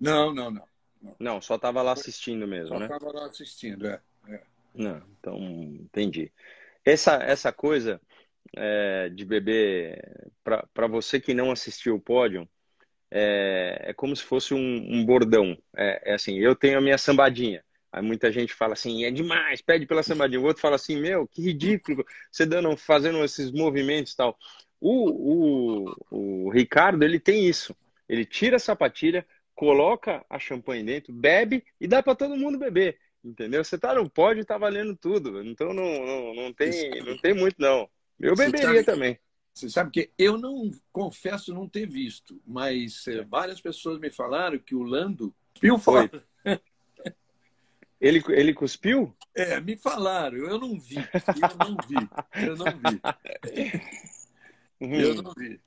Não, 0.00 0.34
não, 0.34 0.50
não. 0.50 0.68
Não, 1.00 1.16
não 1.18 1.40
só 1.40 1.56
estava 1.56 1.82
lá 1.82 1.92
assistindo 1.92 2.46
mesmo, 2.46 2.68
só 2.68 2.78
né? 2.78 2.88
Só 2.88 2.96
estava 2.96 3.12
lá 3.12 3.26
assistindo, 3.26 3.86
é. 3.86 4.00
é. 4.28 4.42
Não, 4.74 5.02
então, 5.18 5.38
entendi. 5.38 6.32
Essa, 6.84 7.14
essa 7.22 7.52
coisa 7.52 8.00
é, 8.56 9.08
de 9.08 9.24
beber, 9.24 10.30
para 10.42 10.86
você 10.86 11.20
que 11.20 11.34
não 11.34 11.50
assistiu 11.50 11.94
o 11.94 12.00
pódio, 12.00 12.48
é, 13.10 13.90
é 13.90 13.94
como 13.94 14.14
se 14.14 14.22
fosse 14.22 14.54
um, 14.54 14.58
um 14.58 15.04
bordão. 15.04 15.56
É, 15.76 16.12
é, 16.12 16.14
assim, 16.14 16.38
eu 16.38 16.54
tenho 16.54 16.78
a 16.78 16.80
minha 16.80 16.98
sambadinha. 16.98 17.64
Aí 17.90 18.02
muita 18.02 18.30
gente 18.30 18.52
fala 18.52 18.74
assim, 18.74 19.04
é 19.04 19.10
demais, 19.10 19.62
pede 19.62 19.86
pela 19.86 20.02
sambadinha. 20.02 20.40
O 20.40 20.44
outro 20.44 20.60
fala 20.60 20.76
assim, 20.76 21.00
meu, 21.00 21.26
que 21.26 21.40
ridículo, 21.40 22.04
você 22.30 22.44
dando, 22.44 22.76
fazendo 22.76 23.24
esses 23.24 23.50
movimentos 23.50 24.12
e 24.12 24.16
tal. 24.16 24.36
O, 24.80 25.88
o, 25.90 26.46
o 26.46 26.50
Ricardo, 26.50 27.02
ele 27.02 27.18
tem 27.18 27.46
isso. 27.46 27.74
Ele 28.08 28.24
tira 28.24 28.56
a 28.56 28.60
sapatilha, 28.60 29.26
coloca 29.54 30.24
a 30.30 30.38
champanhe 30.38 30.84
dentro, 30.84 31.12
bebe 31.12 31.64
e 31.80 31.86
dá 31.86 32.02
para 32.02 32.14
todo 32.14 32.36
mundo 32.36 32.58
beber. 32.58 32.98
Entendeu? 33.24 33.64
Você 33.64 33.76
tá 33.76 33.94
no 33.94 34.08
pódio, 34.08 34.44
tá 34.44 34.56
valendo 34.56 34.96
tudo. 34.96 35.42
Então 35.42 35.74
não, 35.74 36.06
não, 36.06 36.34
não, 36.34 36.52
tem, 36.52 37.02
não 37.02 37.18
tem 37.18 37.34
muito, 37.34 37.56
não. 37.58 37.88
Eu 38.18 38.34
beberia 38.34 38.84
também. 38.84 39.18
Você 39.52 39.68
sabe 39.68 39.90
que 39.90 40.10
eu 40.16 40.38
não 40.38 40.70
confesso 40.92 41.52
não 41.52 41.68
ter 41.68 41.86
visto, 41.86 42.40
mas 42.46 43.04
é, 43.08 43.24
várias 43.24 43.60
pessoas 43.60 43.98
me 43.98 44.08
falaram 44.08 44.56
que 44.58 44.74
o 44.74 44.84
Lando 44.84 45.34
cuspiu 45.52 45.78
fora. 45.78 46.24
Ele, 48.00 48.22
ele 48.28 48.54
cuspiu? 48.54 49.12
É, 49.34 49.60
me 49.60 49.76
falaram, 49.76 50.36
eu 50.36 50.56
não 50.56 50.78
vi. 50.78 50.94
Eu 50.94 51.56
não 51.58 51.76
vi. 51.84 52.46
Eu 52.46 52.56
não 52.56 52.66
vi. 52.66 53.00
Uhum. 54.80 54.94
Eu 54.94 55.22
não 55.22 55.32
vi. 55.36 55.60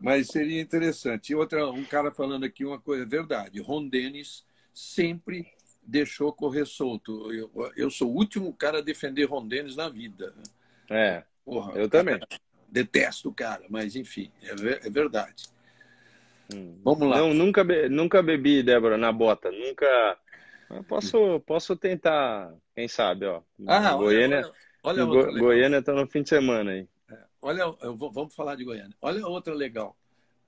Mas 0.00 0.28
seria 0.28 0.60
interessante. 0.60 1.30
E 1.30 1.34
outra, 1.34 1.68
um 1.68 1.84
cara 1.84 2.10
falando 2.10 2.44
aqui 2.44 2.64
uma 2.64 2.78
coisa, 2.78 3.04
verdade. 3.04 3.60
Ron 3.60 3.88
Dennis 3.88 4.44
sempre 4.72 5.46
deixou 5.82 6.32
correr 6.32 6.66
solto. 6.66 7.32
Eu, 7.32 7.50
eu 7.76 7.90
sou 7.90 8.08
o 8.08 8.14
último 8.14 8.52
cara 8.52 8.78
a 8.78 8.82
defender 8.82 9.24
Ron 9.24 9.46
Dennis 9.48 9.74
na 9.74 9.88
vida. 9.88 10.34
É. 10.88 11.24
Porra, 11.44 11.72
eu 11.72 11.88
também. 11.88 12.20
Detesto 12.68 13.30
o 13.30 13.34
cara, 13.34 13.64
mas 13.70 13.96
enfim, 13.96 14.30
é, 14.42 14.86
é 14.86 14.90
verdade. 14.90 15.46
Hum. 16.54 16.78
Vamos 16.84 17.08
lá. 17.08 17.16
Não, 17.16 17.32
nunca, 17.32 17.64
be, 17.64 17.88
nunca 17.88 18.22
bebi, 18.22 18.62
Débora, 18.62 18.98
na 18.98 19.10
bota. 19.10 19.50
Nunca. 19.50 20.18
Posso, 20.86 21.40
posso 21.46 21.74
tentar, 21.76 22.52
quem 22.74 22.86
sabe, 22.86 23.24
ó. 23.24 23.40
Ah, 23.66 23.94
Goiânia, 23.94 24.40
olha, 24.82 25.02
olha, 25.02 25.06
olha 25.06 25.32
Go, 25.32 25.38
Goiânia 25.38 25.82
tá 25.82 25.94
no 25.94 26.06
fim 26.06 26.22
de 26.22 26.28
semana 26.28 26.72
aí. 26.72 26.86
É, 27.42 27.46
olha, 27.46 27.70
vou, 27.92 28.10
vamos 28.10 28.34
falar 28.34 28.56
de 28.56 28.64
Goiânia. 28.64 28.96
Olha 29.00 29.26
outra 29.26 29.54
legal. 29.54 29.96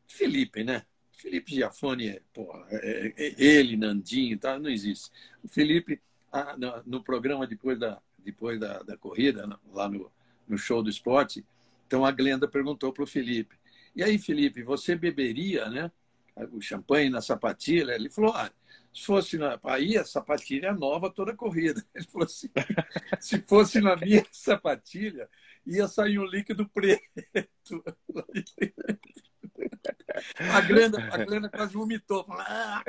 Felipe, 0.07 0.65
né? 0.65 0.85
Felipe 1.13 1.55
Giafone, 1.55 2.21
porra, 2.33 2.67
é, 2.71 3.13
é, 3.17 3.27
é, 3.27 3.35
ele, 3.39 3.77
Nandinho, 3.77 4.39
tá? 4.39 4.59
não 4.59 4.71
existe. 4.71 5.11
O 5.45 5.49
Felipe, 5.49 6.01
ah, 6.33 6.57
no, 6.57 6.83
no, 6.87 7.05
programa 7.05 7.47
depois 7.47 7.79
da, 7.79 8.01
depois 8.19 8.59
da, 8.59 8.83
da 8.83 8.97
corrida, 8.97 9.47
lá 9.73 9.89
no, 9.89 10.11
no 10.49 10.57
show 10.57 10.83
do 10.83 10.89
esporte. 10.89 11.45
Então 11.87 12.05
a 12.05 12.11
Glenda 12.11 12.49
perguntou 12.49 12.93
para 12.93 13.05
o 13.05 13.07
Felipe: 13.07 13.57
E 13.95 14.03
aí, 14.03 14.19
Felipe, 14.19 14.63
você 14.63 14.97
beberia 14.97 15.69
né, 15.69 15.93
o 16.53 16.61
champanhe 16.61 17.11
na 17.11 17.21
sapatilha? 17.21 17.93
Ele 17.93 18.09
falou: 18.09 18.33
ah, 18.33 18.51
se 18.93 19.05
fosse 19.05 19.39
na. 19.39 19.59
A 19.63 20.05
sapatilha 20.05 20.69
é 20.69 20.73
nova 20.73 21.11
toda 21.11 21.33
a 21.33 21.37
corrida. 21.37 21.85
Ele 21.95 22.07
falou 22.07 22.27
assim: 22.27 22.49
se 23.21 23.41
fosse 23.43 23.81
na 23.81 23.97
minha 23.97 24.25
sapatilha, 24.33 25.29
ia 25.67 25.87
sair 25.87 26.19
um 26.19 26.25
líquido 26.25 26.69
preto. 26.69 27.03
A 30.39 30.61
Glenda, 30.63 30.99
a 31.13 31.25
Glenda 31.25 31.49
quase 31.49 31.73
vomitou. 31.73 32.27
Ah! 32.31 32.83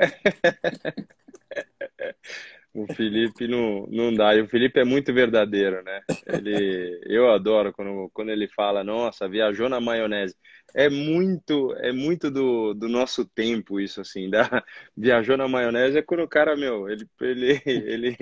O 2.74 2.86
Felipe 2.94 3.46
não, 3.46 3.86
não 3.88 4.14
dá. 4.14 4.34
E 4.34 4.40
o 4.40 4.48
Felipe 4.48 4.80
é 4.80 4.84
muito 4.84 5.12
verdadeiro, 5.12 5.82
né? 5.82 6.00
Ele, 6.26 6.98
eu 7.04 7.30
adoro 7.30 7.70
quando, 7.70 8.08
quando 8.14 8.30
ele 8.30 8.48
fala, 8.48 8.82
nossa, 8.82 9.28
viajou 9.28 9.68
na 9.68 9.78
maionese. 9.78 10.34
É 10.74 10.88
muito, 10.88 11.74
é 11.76 11.92
muito 11.92 12.30
do, 12.30 12.72
do 12.72 12.88
nosso 12.88 13.26
tempo 13.26 13.78
isso, 13.78 14.00
assim. 14.00 14.30
Da, 14.30 14.64
viajou 14.96 15.36
na 15.36 15.46
maionese 15.46 15.98
é 15.98 16.02
quando 16.02 16.22
o 16.22 16.28
cara, 16.28 16.56
meu, 16.56 16.88
ele, 16.88 17.06
ele, 17.20 17.62
ele, 17.66 18.16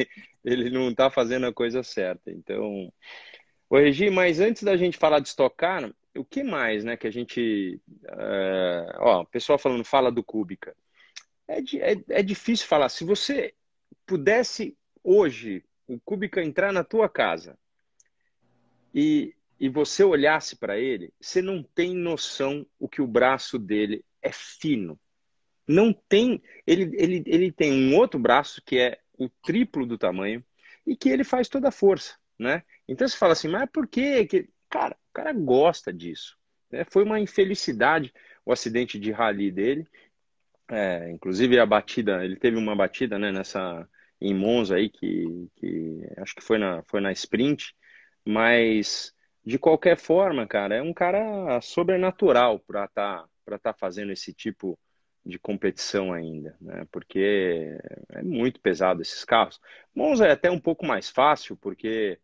ele 0.45 0.71
não 0.71 0.93
tá 0.93 1.09
fazendo 1.11 1.47
a 1.47 1.53
coisa 1.53 1.85
certa. 1.85 2.33
Então, 2.33 2.93
o 3.69 3.77
Regi, 3.79 4.11
mas 4.11 4.41
antes 4.41 4.65
da 4.65 4.77
gente 4.77 4.99
falar 4.99 5.21
de 5.21 5.29
estocar, 5.29 5.89
o 6.17 6.25
que 6.25 6.43
mais, 6.43 6.83
né, 6.83 6.97
que 6.97 7.07
a 7.07 7.13
gente... 7.13 7.81
Uh, 8.03 8.99
ó, 8.99 9.21
o 9.23 9.27
pessoal 9.27 9.61
falando, 9.61 9.85
fala 9.85 10.11
do 10.11 10.25
Cúbica. 10.25 10.75
É, 11.47 11.59
é, 11.59 11.97
é 12.19 12.23
difícil 12.23 12.67
falar. 12.67 12.89
Se 12.89 13.05
você 13.05 13.55
pudesse 14.07 14.77
hoje 15.03 15.65
o 15.87 15.99
Kubica 16.01 16.43
entrar 16.43 16.73
na 16.73 16.85
tua 16.85 17.09
casa 17.09 17.59
e, 18.95 19.35
e 19.59 19.69
você 19.69 20.05
olhasse 20.05 20.57
para 20.57 20.79
ele, 20.79 21.13
você 21.21 21.41
não 21.41 21.63
tem 21.63 21.95
noção 21.95 22.67
o 22.79 22.89
que 22.89 23.03
o 23.03 23.07
braço 23.07 23.59
dele 23.59 24.05
é 24.23 24.31
fino. 24.33 24.99
Não 25.67 25.93
tem. 25.93 26.43
Ele, 26.67 26.91
ele, 26.97 27.23
ele 27.27 27.53
tem 27.53 27.73
um 27.73 27.97
outro 27.97 28.19
braço 28.19 28.61
que 28.65 28.79
é 28.79 28.99
o 29.17 29.29
triplo 29.29 29.87
do 29.87 29.99
tamanho 29.99 30.45
e 30.87 30.97
que 30.97 31.09
ele 31.09 31.23
faz 31.23 31.49
toda 31.49 31.69
a 31.69 31.73
força, 31.73 32.17
né? 32.39 32.63
Então 32.89 33.07
você 33.07 33.17
fala 33.17 33.33
assim, 33.33 33.49
mas 33.49 33.69
por 33.71 33.87
quê? 33.87 34.27
Que... 34.27 34.49
Cara, 34.69 34.97
o 35.11 35.13
cara 35.13 35.33
gosta 35.33 35.93
disso. 35.93 36.37
Né? 36.71 36.85
Foi 36.91 37.05
uma 37.05 37.21
infelicidade 37.21 38.13
o 38.45 38.53
acidente 38.53 38.99
de 38.99 39.13
rally 39.13 39.51
dele. 39.51 39.87
É, 40.71 41.11
inclusive 41.11 41.59
a 41.59 41.67
batida, 41.67 42.25
ele 42.25 42.37
teve 42.37 42.57
uma 42.57 42.77
batida 42.77 43.19
né, 43.19 43.33
nessa, 43.33 43.89
em 44.21 44.33
Monza 44.35 44.77
aí, 44.77 44.89
que, 44.89 45.49
que 45.57 46.01
acho 46.19 46.35
que 46.35 46.43
foi 46.43 46.59
na, 46.59 46.83
foi 46.85 47.01
na 47.01 47.11
sprint, 47.13 47.75
mas 48.25 49.13
de 49.45 49.59
qualquer 49.59 49.97
forma, 49.97 50.47
cara, 50.47 50.77
é 50.77 50.83
um 50.83 50.93
cara 50.95 51.61
sobrenatural 51.61 52.61
para 52.61 52.85
estar 52.85 53.23
tá, 53.23 53.29
para 53.45 53.59
tá 53.59 53.73
fazendo 53.75 54.13
esse 54.13 54.33
tipo 54.33 54.79
de 55.25 55.39
competição 55.39 56.13
ainda, 56.13 56.57
né? 56.61 56.87
Porque 56.91 57.77
é 58.11 58.23
muito 58.23 58.61
pesado 58.61 59.03
esses 59.03 59.25
carros. 59.25 59.61
Monza 59.95 60.27
é 60.27 60.33
até 60.33 60.51
um 60.51 60.59
pouco 60.61 60.87
mais 60.87 61.11
fácil, 61.11 61.57
porque 61.57 62.19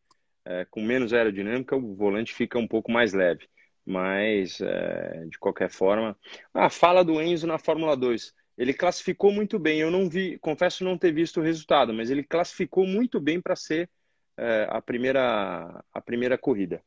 é, 0.45 0.65
com 0.67 0.83
menos 0.83 1.13
aerodinâmica 1.13 1.77
o 1.77 1.95
volante 1.95 2.33
fica 2.35 2.59
um 2.59 2.69
pouco 2.69 2.91
mais 2.93 3.13
leve. 3.13 3.49
Mas, 3.87 4.61
é, 4.61 5.27
de 5.31 5.39
qualquer 5.39 5.71
forma. 5.71 6.19
Ah, 6.53 6.69
fala 6.69 7.05
do 7.05 7.23
Enzo 7.23 7.47
na 7.47 7.59
Fórmula 7.59 7.97
2. 7.97 8.35
Ele 8.59 8.75
classificou 8.75 9.31
muito 9.33 9.59
bem. 9.59 9.79
Eu 9.79 9.91
não 9.91 10.09
vi, 10.09 10.39
confesso 10.39 10.83
não 10.83 10.99
ter 10.99 11.13
visto 11.13 11.41
o 11.41 11.43
resultado, 11.43 11.95
mas 11.95 12.11
ele 12.11 12.25
classificou 12.25 12.87
muito 12.87 13.21
bem 13.21 13.41
para 13.41 13.55
ser 13.55 13.89
é, 14.37 14.67
a, 14.71 14.83
primeira, 14.83 15.85
a 15.93 16.01
primeira 16.01 16.37
corrida. 16.37 16.83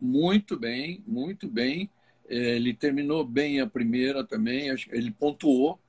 Muito 0.00 0.56
bem, 0.56 1.02
muito 1.06 1.48
bem. 1.48 1.90
É, 2.28 2.56
ele 2.56 2.72
terminou 2.74 3.24
bem 3.24 3.60
a 3.60 3.66
primeira 3.66 4.22
também, 4.22 4.68
ele 4.68 5.10
pontuou. 5.10 5.80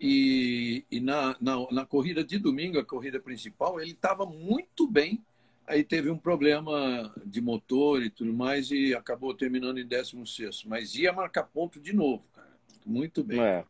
E, 0.00 0.84
e 0.90 1.00
na, 1.00 1.36
na, 1.40 1.56
na, 1.72 1.84
corrida 1.84 2.22
de 2.22 2.38
domingo, 2.38 2.78
a 2.78 2.84
corrida 2.84 3.18
principal, 3.18 3.80
ele 3.80 3.90
estava 3.90 4.24
muito 4.24 4.86
bem. 4.86 5.24
Aí 5.68 5.84
teve 5.84 6.10
um 6.10 6.16
problema 6.16 7.14
de 7.24 7.40
motor 7.40 8.02
e 8.02 8.08
tudo 8.08 8.32
mais, 8.32 8.70
e 8.70 8.94
acabou 8.94 9.34
terminando 9.34 9.78
em 9.78 9.86
16. 9.86 10.64
Mas 10.64 10.94
ia 10.94 11.12
marcar 11.12 11.44
ponto 11.44 11.78
de 11.78 11.92
novo, 11.92 12.26
cara. 12.34 12.48
Muito 12.86 13.22
bem. 13.22 13.40
É. 13.40 13.64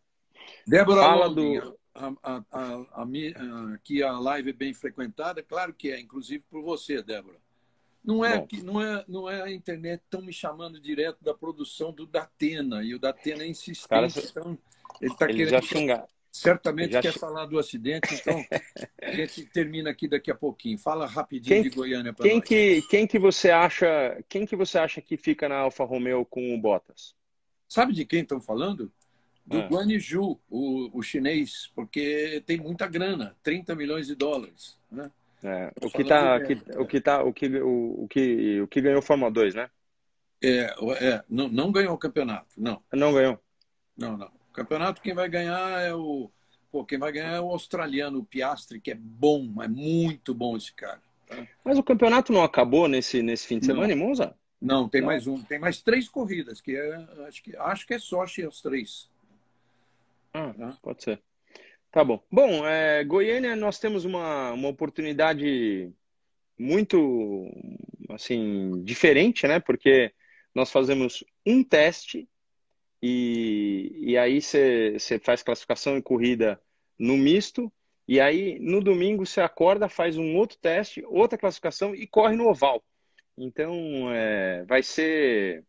Débora 0.67 1.03
Fala 1.03 1.29
do... 1.29 1.77
A, 1.95 2.13
a, 2.23 2.45
a, 2.53 3.03
a, 3.03 3.79
que 3.83 4.05
a 4.05 4.17
live 4.17 4.51
é 4.51 4.53
bem 4.53 4.73
frequentada, 4.73 5.43
claro 5.43 5.75
que 5.75 5.91
é, 5.91 5.99
inclusive 5.99 6.45
por 6.49 6.63
você, 6.63 7.03
Débora. 7.03 7.37
Não 8.05 8.25
é, 8.25 8.41
que, 8.41 8.63
não, 8.63 8.81
é, 8.81 9.05
não 9.09 9.29
é 9.29 9.43
a 9.43 9.51
internet 9.51 10.03
tão 10.09 10.23
me 10.23 10.33
chamando 10.33 10.81
direto 10.81 11.23
da 11.23 11.35
produção 11.35 11.93
do 11.93 12.07
Datena, 12.07 12.85
e 12.85 12.95
o 12.95 12.99
Datena 13.01 13.43
é 13.43 13.49
insistente, 13.49 13.89
Cara, 13.89 14.07
então 14.07 14.57
ele 15.01 15.13
está 15.13 15.27
querendo. 15.27 15.51
Já 15.51 15.61
xingar. 15.61 16.07
Certamente 16.31 16.93
já 16.93 17.01
quer 17.01 17.13
falar 17.13 17.47
do 17.47 17.59
acidente, 17.59 18.15
então 18.15 18.45
a 19.03 19.13
gente 19.13 19.45
termina 19.47 19.91
aqui 19.91 20.07
daqui 20.07 20.31
a 20.31 20.35
pouquinho. 20.35 20.79
Fala 20.79 21.07
rapidinho 21.07 21.63
quem, 21.63 21.63
de 21.63 21.71
Goiânia 21.71 22.13
para 22.13 22.25
quem 22.25 22.39
nós. 22.39 22.49
Que, 22.49 22.83
quem 22.83 23.07
que 23.07 23.19
você 23.19 23.51
acha? 23.51 24.23
Quem 24.29 24.47
que 24.47 24.55
você 24.55 24.79
acha 24.79 25.01
que 25.01 25.17
fica 25.17 25.49
na 25.49 25.57
Alfa 25.57 25.85
Romeo 25.85 26.25
com 26.25 26.55
o 26.55 26.61
Bottas? 26.61 27.15
Sabe 27.67 27.93
de 27.93 28.05
quem 28.05 28.23
estão 28.23 28.41
falando? 28.41 28.93
do 29.49 29.59
é. 29.59 29.67
Guanaju, 29.67 30.39
o, 30.51 30.99
o 30.99 31.03
chinês, 31.03 31.71
porque 31.75 32.43
tem 32.45 32.59
muita 32.59 32.87
grana, 32.87 33.35
30 33.43 33.75
milhões 33.75 34.07
de 34.07 34.15
dólares. 34.15 34.79
Né? 34.91 35.11
É, 35.43 35.73
o, 35.81 35.91
que 35.91 36.05
tá, 36.05 36.41
que, 36.41 36.53
o 36.77 36.87
que 36.87 37.01
tá, 37.01 37.23
o 37.23 37.33
que, 37.33 37.47
o, 37.47 38.05
o 38.05 38.09
que, 38.09 38.61
o 38.61 38.69
que 38.69 38.81
ganhou 38.83 39.01
Fórmula 39.01 39.31
2, 39.31 39.55
né? 39.55 39.71
É, 40.43 40.75
é 41.01 41.25
não, 41.29 41.49
não 41.49 41.73
ganhou 41.73 41.95
o 41.95 41.99
campeonato, 41.99 42.49
não. 42.59 42.83
Não 42.93 43.13
ganhou. 43.13 43.41
Não, 43.97 44.19
não. 44.19 44.31
Campeonato 44.59 45.01
quem 45.01 45.15
vai 45.15 45.29
ganhar 45.29 45.81
é 45.83 45.95
o, 45.95 46.29
pô, 46.73 46.85
quem 46.85 46.99
vai 46.99 47.13
ganhar 47.13 47.35
é 47.35 47.41
o 47.41 47.51
australiano, 47.51 48.19
o 48.19 48.25
Piastri, 48.25 48.81
que 48.81 48.91
é 48.91 48.95
bom, 48.97 49.63
é 49.63 49.69
muito 49.69 50.35
bom 50.35 50.57
esse 50.57 50.73
cara. 50.73 51.01
Tá? 51.29 51.47
Mas 51.65 51.79
o 51.79 51.83
campeonato 51.83 52.33
não 52.33 52.43
acabou 52.43 52.89
nesse, 52.89 53.23
nesse 53.23 53.47
fim 53.47 53.61
de 53.61 53.67
semana 53.67 53.87
não. 53.87 53.95
em 53.95 53.97
Monza? 53.97 54.35
Não, 54.61 54.89
tem 54.89 55.01
não. 55.01 55.07
mais 55.07 55.29
um, 55.29 55.41
tem 55.41 55.61
mais 55.61 55.81
três 55.81 56.09
corridas, 56.09 56.61
que 56.61 56.75
é, 56.75 57.07
acho 57.29 57.41
que 57.41 57.57
acho 57.57 57.87
que 57.87 57.95
é 57.95 58.01
só 58.01 58.23
as 58.23 58.61
três. 58.61 59.09
Ah, 60.35 60.53
tá? 60.53 60.77
pode 60.83 61.05
ser. 61.05 61.23
Tá 61.93 62.03
bom. 62.03 62.21
Bom, 62.29 62.67
é, 62.67 63.05
Goiânia, 63.05 63.55
nós 63.55 63.79
temos 63.79 64.05
uma, 64.05 64.51
uma 64.51 64.69
oportunidade 64.69 65.93
muito, 66.59 67.49
assim, 68.11 68.83
diferente, 68.83 69.47
né? 69.47 69.61
Porque 69.61 70.13
nós 70.53 70.73
fazemos 70.73 71.23
um 71.47 71.63
teste 71.63 72.29
e, 73.03 73.93
e 73.99 74.19
aí 74.19 74.41
você 74.41 74.99
faz 75.23 75.43
classificação 75.43 75.97
e 75.97 76.03
corrida 76.03 76.61
no 76.99 77.17
misto 77.17 77.73
e 78.07 78.21
aí 78.21 78.59
no 78.59 78.81
domingo 78.81 79.25
você 79.27 79.41
acorda, 79.41 79.89
faz 79.89 80.17
um 80.17 80.37
outro 80.37 80.59
teste, 80.59 81.05
outra 81.07 81.39
classificação 81.39 81.95
e 81.95 82.07
corre 82.07 82.37
no 82.37 82.49
oval. 82.49 82.83
Então, 83.37 83.73
é, 84.13 84.65
vai 84.65 84.83
ser, 84.83 85.65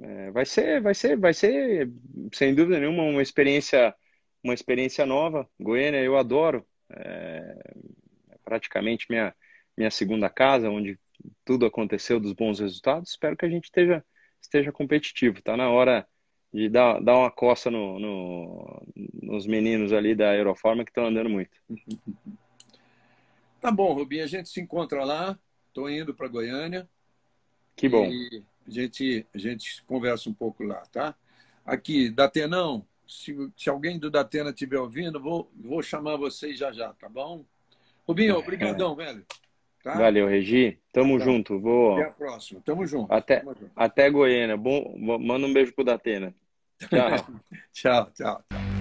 é, 0.00 0.30
vai 0.30 0.44
ser, 0.46 0.80
vai 0.80 0.94
ser, 0.94 1.16
vai 1.18 1.34
ser, 1.34 1.90
sem 2.32 2.54
dúvida 2.54 2.80
nenhuma, 2.80 3.04
uma 3.04 3.22
experiência 3.22 3.94
uma 4.46 4.54
experiência 4.54 5.04
nova. 5.04 5.48
Goiânia 5.60 6.02
eu 6.02 6.16
adoro, 6.16 6.66
é, 6.90 7.58
é 8.30 8.38
praticamente 8.44 9.06
minha, 9.10 9.34
minha 9.76 9.90
segunda 9.90 10.30
casa, 10.30 10.70
onde 10.70 10.98
tudo 11.44 11.66
aconteceu 11.66 12.20
dos 12.20 12.32
bons 12.32 12.60
resultados. 12.60 13.10
Espero 13.10 13.36
que 13.36 13.44
a 13.44 13.48
gente 13.50 13.64
esteja, 13.64 14.04
esteja 14.40 14.72
competitivo. 14.72 15.38
Está 15.38 15.56
na 15.56 15.70
hora 15.70 16.06
de 16.56 16.70
dar, 16.70 17.00
dar 17.02 17.18
uma 17.18 17.30
coça 17.30 17.70
no, 17.70 17.98
no, 17.98 18.82
nos 19.22 19.46
meninos 19.46 19.92
ali 19.92 20.14
da 20.14 20.30
Aeroforma 20.30 20.84
que 20.84 20.90
estão 20.90 21.06
andando 21.06 21.28
muito. 21.28 21.50
Tá 23.58 23.72
bom, 23.72 23.94
Rubinho, 23.94 24.22
a 24.22 24.28
gente 24.28 24.48
se 24.48 24.60
encontra 24.60 25.02
lá. 25.02 25.36
Estou 25.68 25.90
indo 25.90 26.14
para 26.14 26.28
Goiânia. 26.28 26.88
Que 27.74 27.88
bom. 27.88 28.06
a 28.06 28.70
gente, 28.70 29.26
a 29.34 29.38
gente 29.38 29.82
conversa 29.84 30.30
um 30.30 30.32
pouco 30.32 30.62
lá, 30.62 30.82
tá? 30.92 31.16
Aqui, 31.64 32.08
Datenão, 32.08 32.86
se, 33.08 33.34
se 33.56 33.68
alguém 33.68 33.98
do 33.98 34.08
Datena 34.08 34.50
estiver 34.50 34.78
ouvindo, 34.78 35.18
vou, 35.18 35.50
vou 35.58 35.82
chamar 35.82 36.16
vocês 36.16 36.56
já 36.56 36.70
já, 36.70 36.92
tá 36.92 37.08
bom? 37.08 37.44
Rubinho, 38.06 38.36
obrigadão, 38.36 38.92
é. 39.00 39.06
velho. 39.06 39.26
Tá? 39.82 39.94
Valeu, 39.94 40.28
Regi. 40.28 40.78
Tamo 40.92 41.18
tá. 41.18 41.24
junto. 41.24 41.58
Vou... 41.58 41.94
Até 41.94 42.04
a 42.04 42.12
próxima. 42.12 42.60
Tamo 42.64 42.86
junto. 42.86 43.12
Até, 43.12 43.40
Tamo 43.40 43.54
junto. 43.58 43.72
até 43.74 44.10
Goiânia. 44.10 44.56
Bom, 44.56 44.96
manda 44.96 45.44
um 45.44 45.52
beijo 45.52 45.72
pro 45.72 45.82
Datena. 45.82 46.32
Ciao. 47.72 48.10
ciao. 48.12 48.75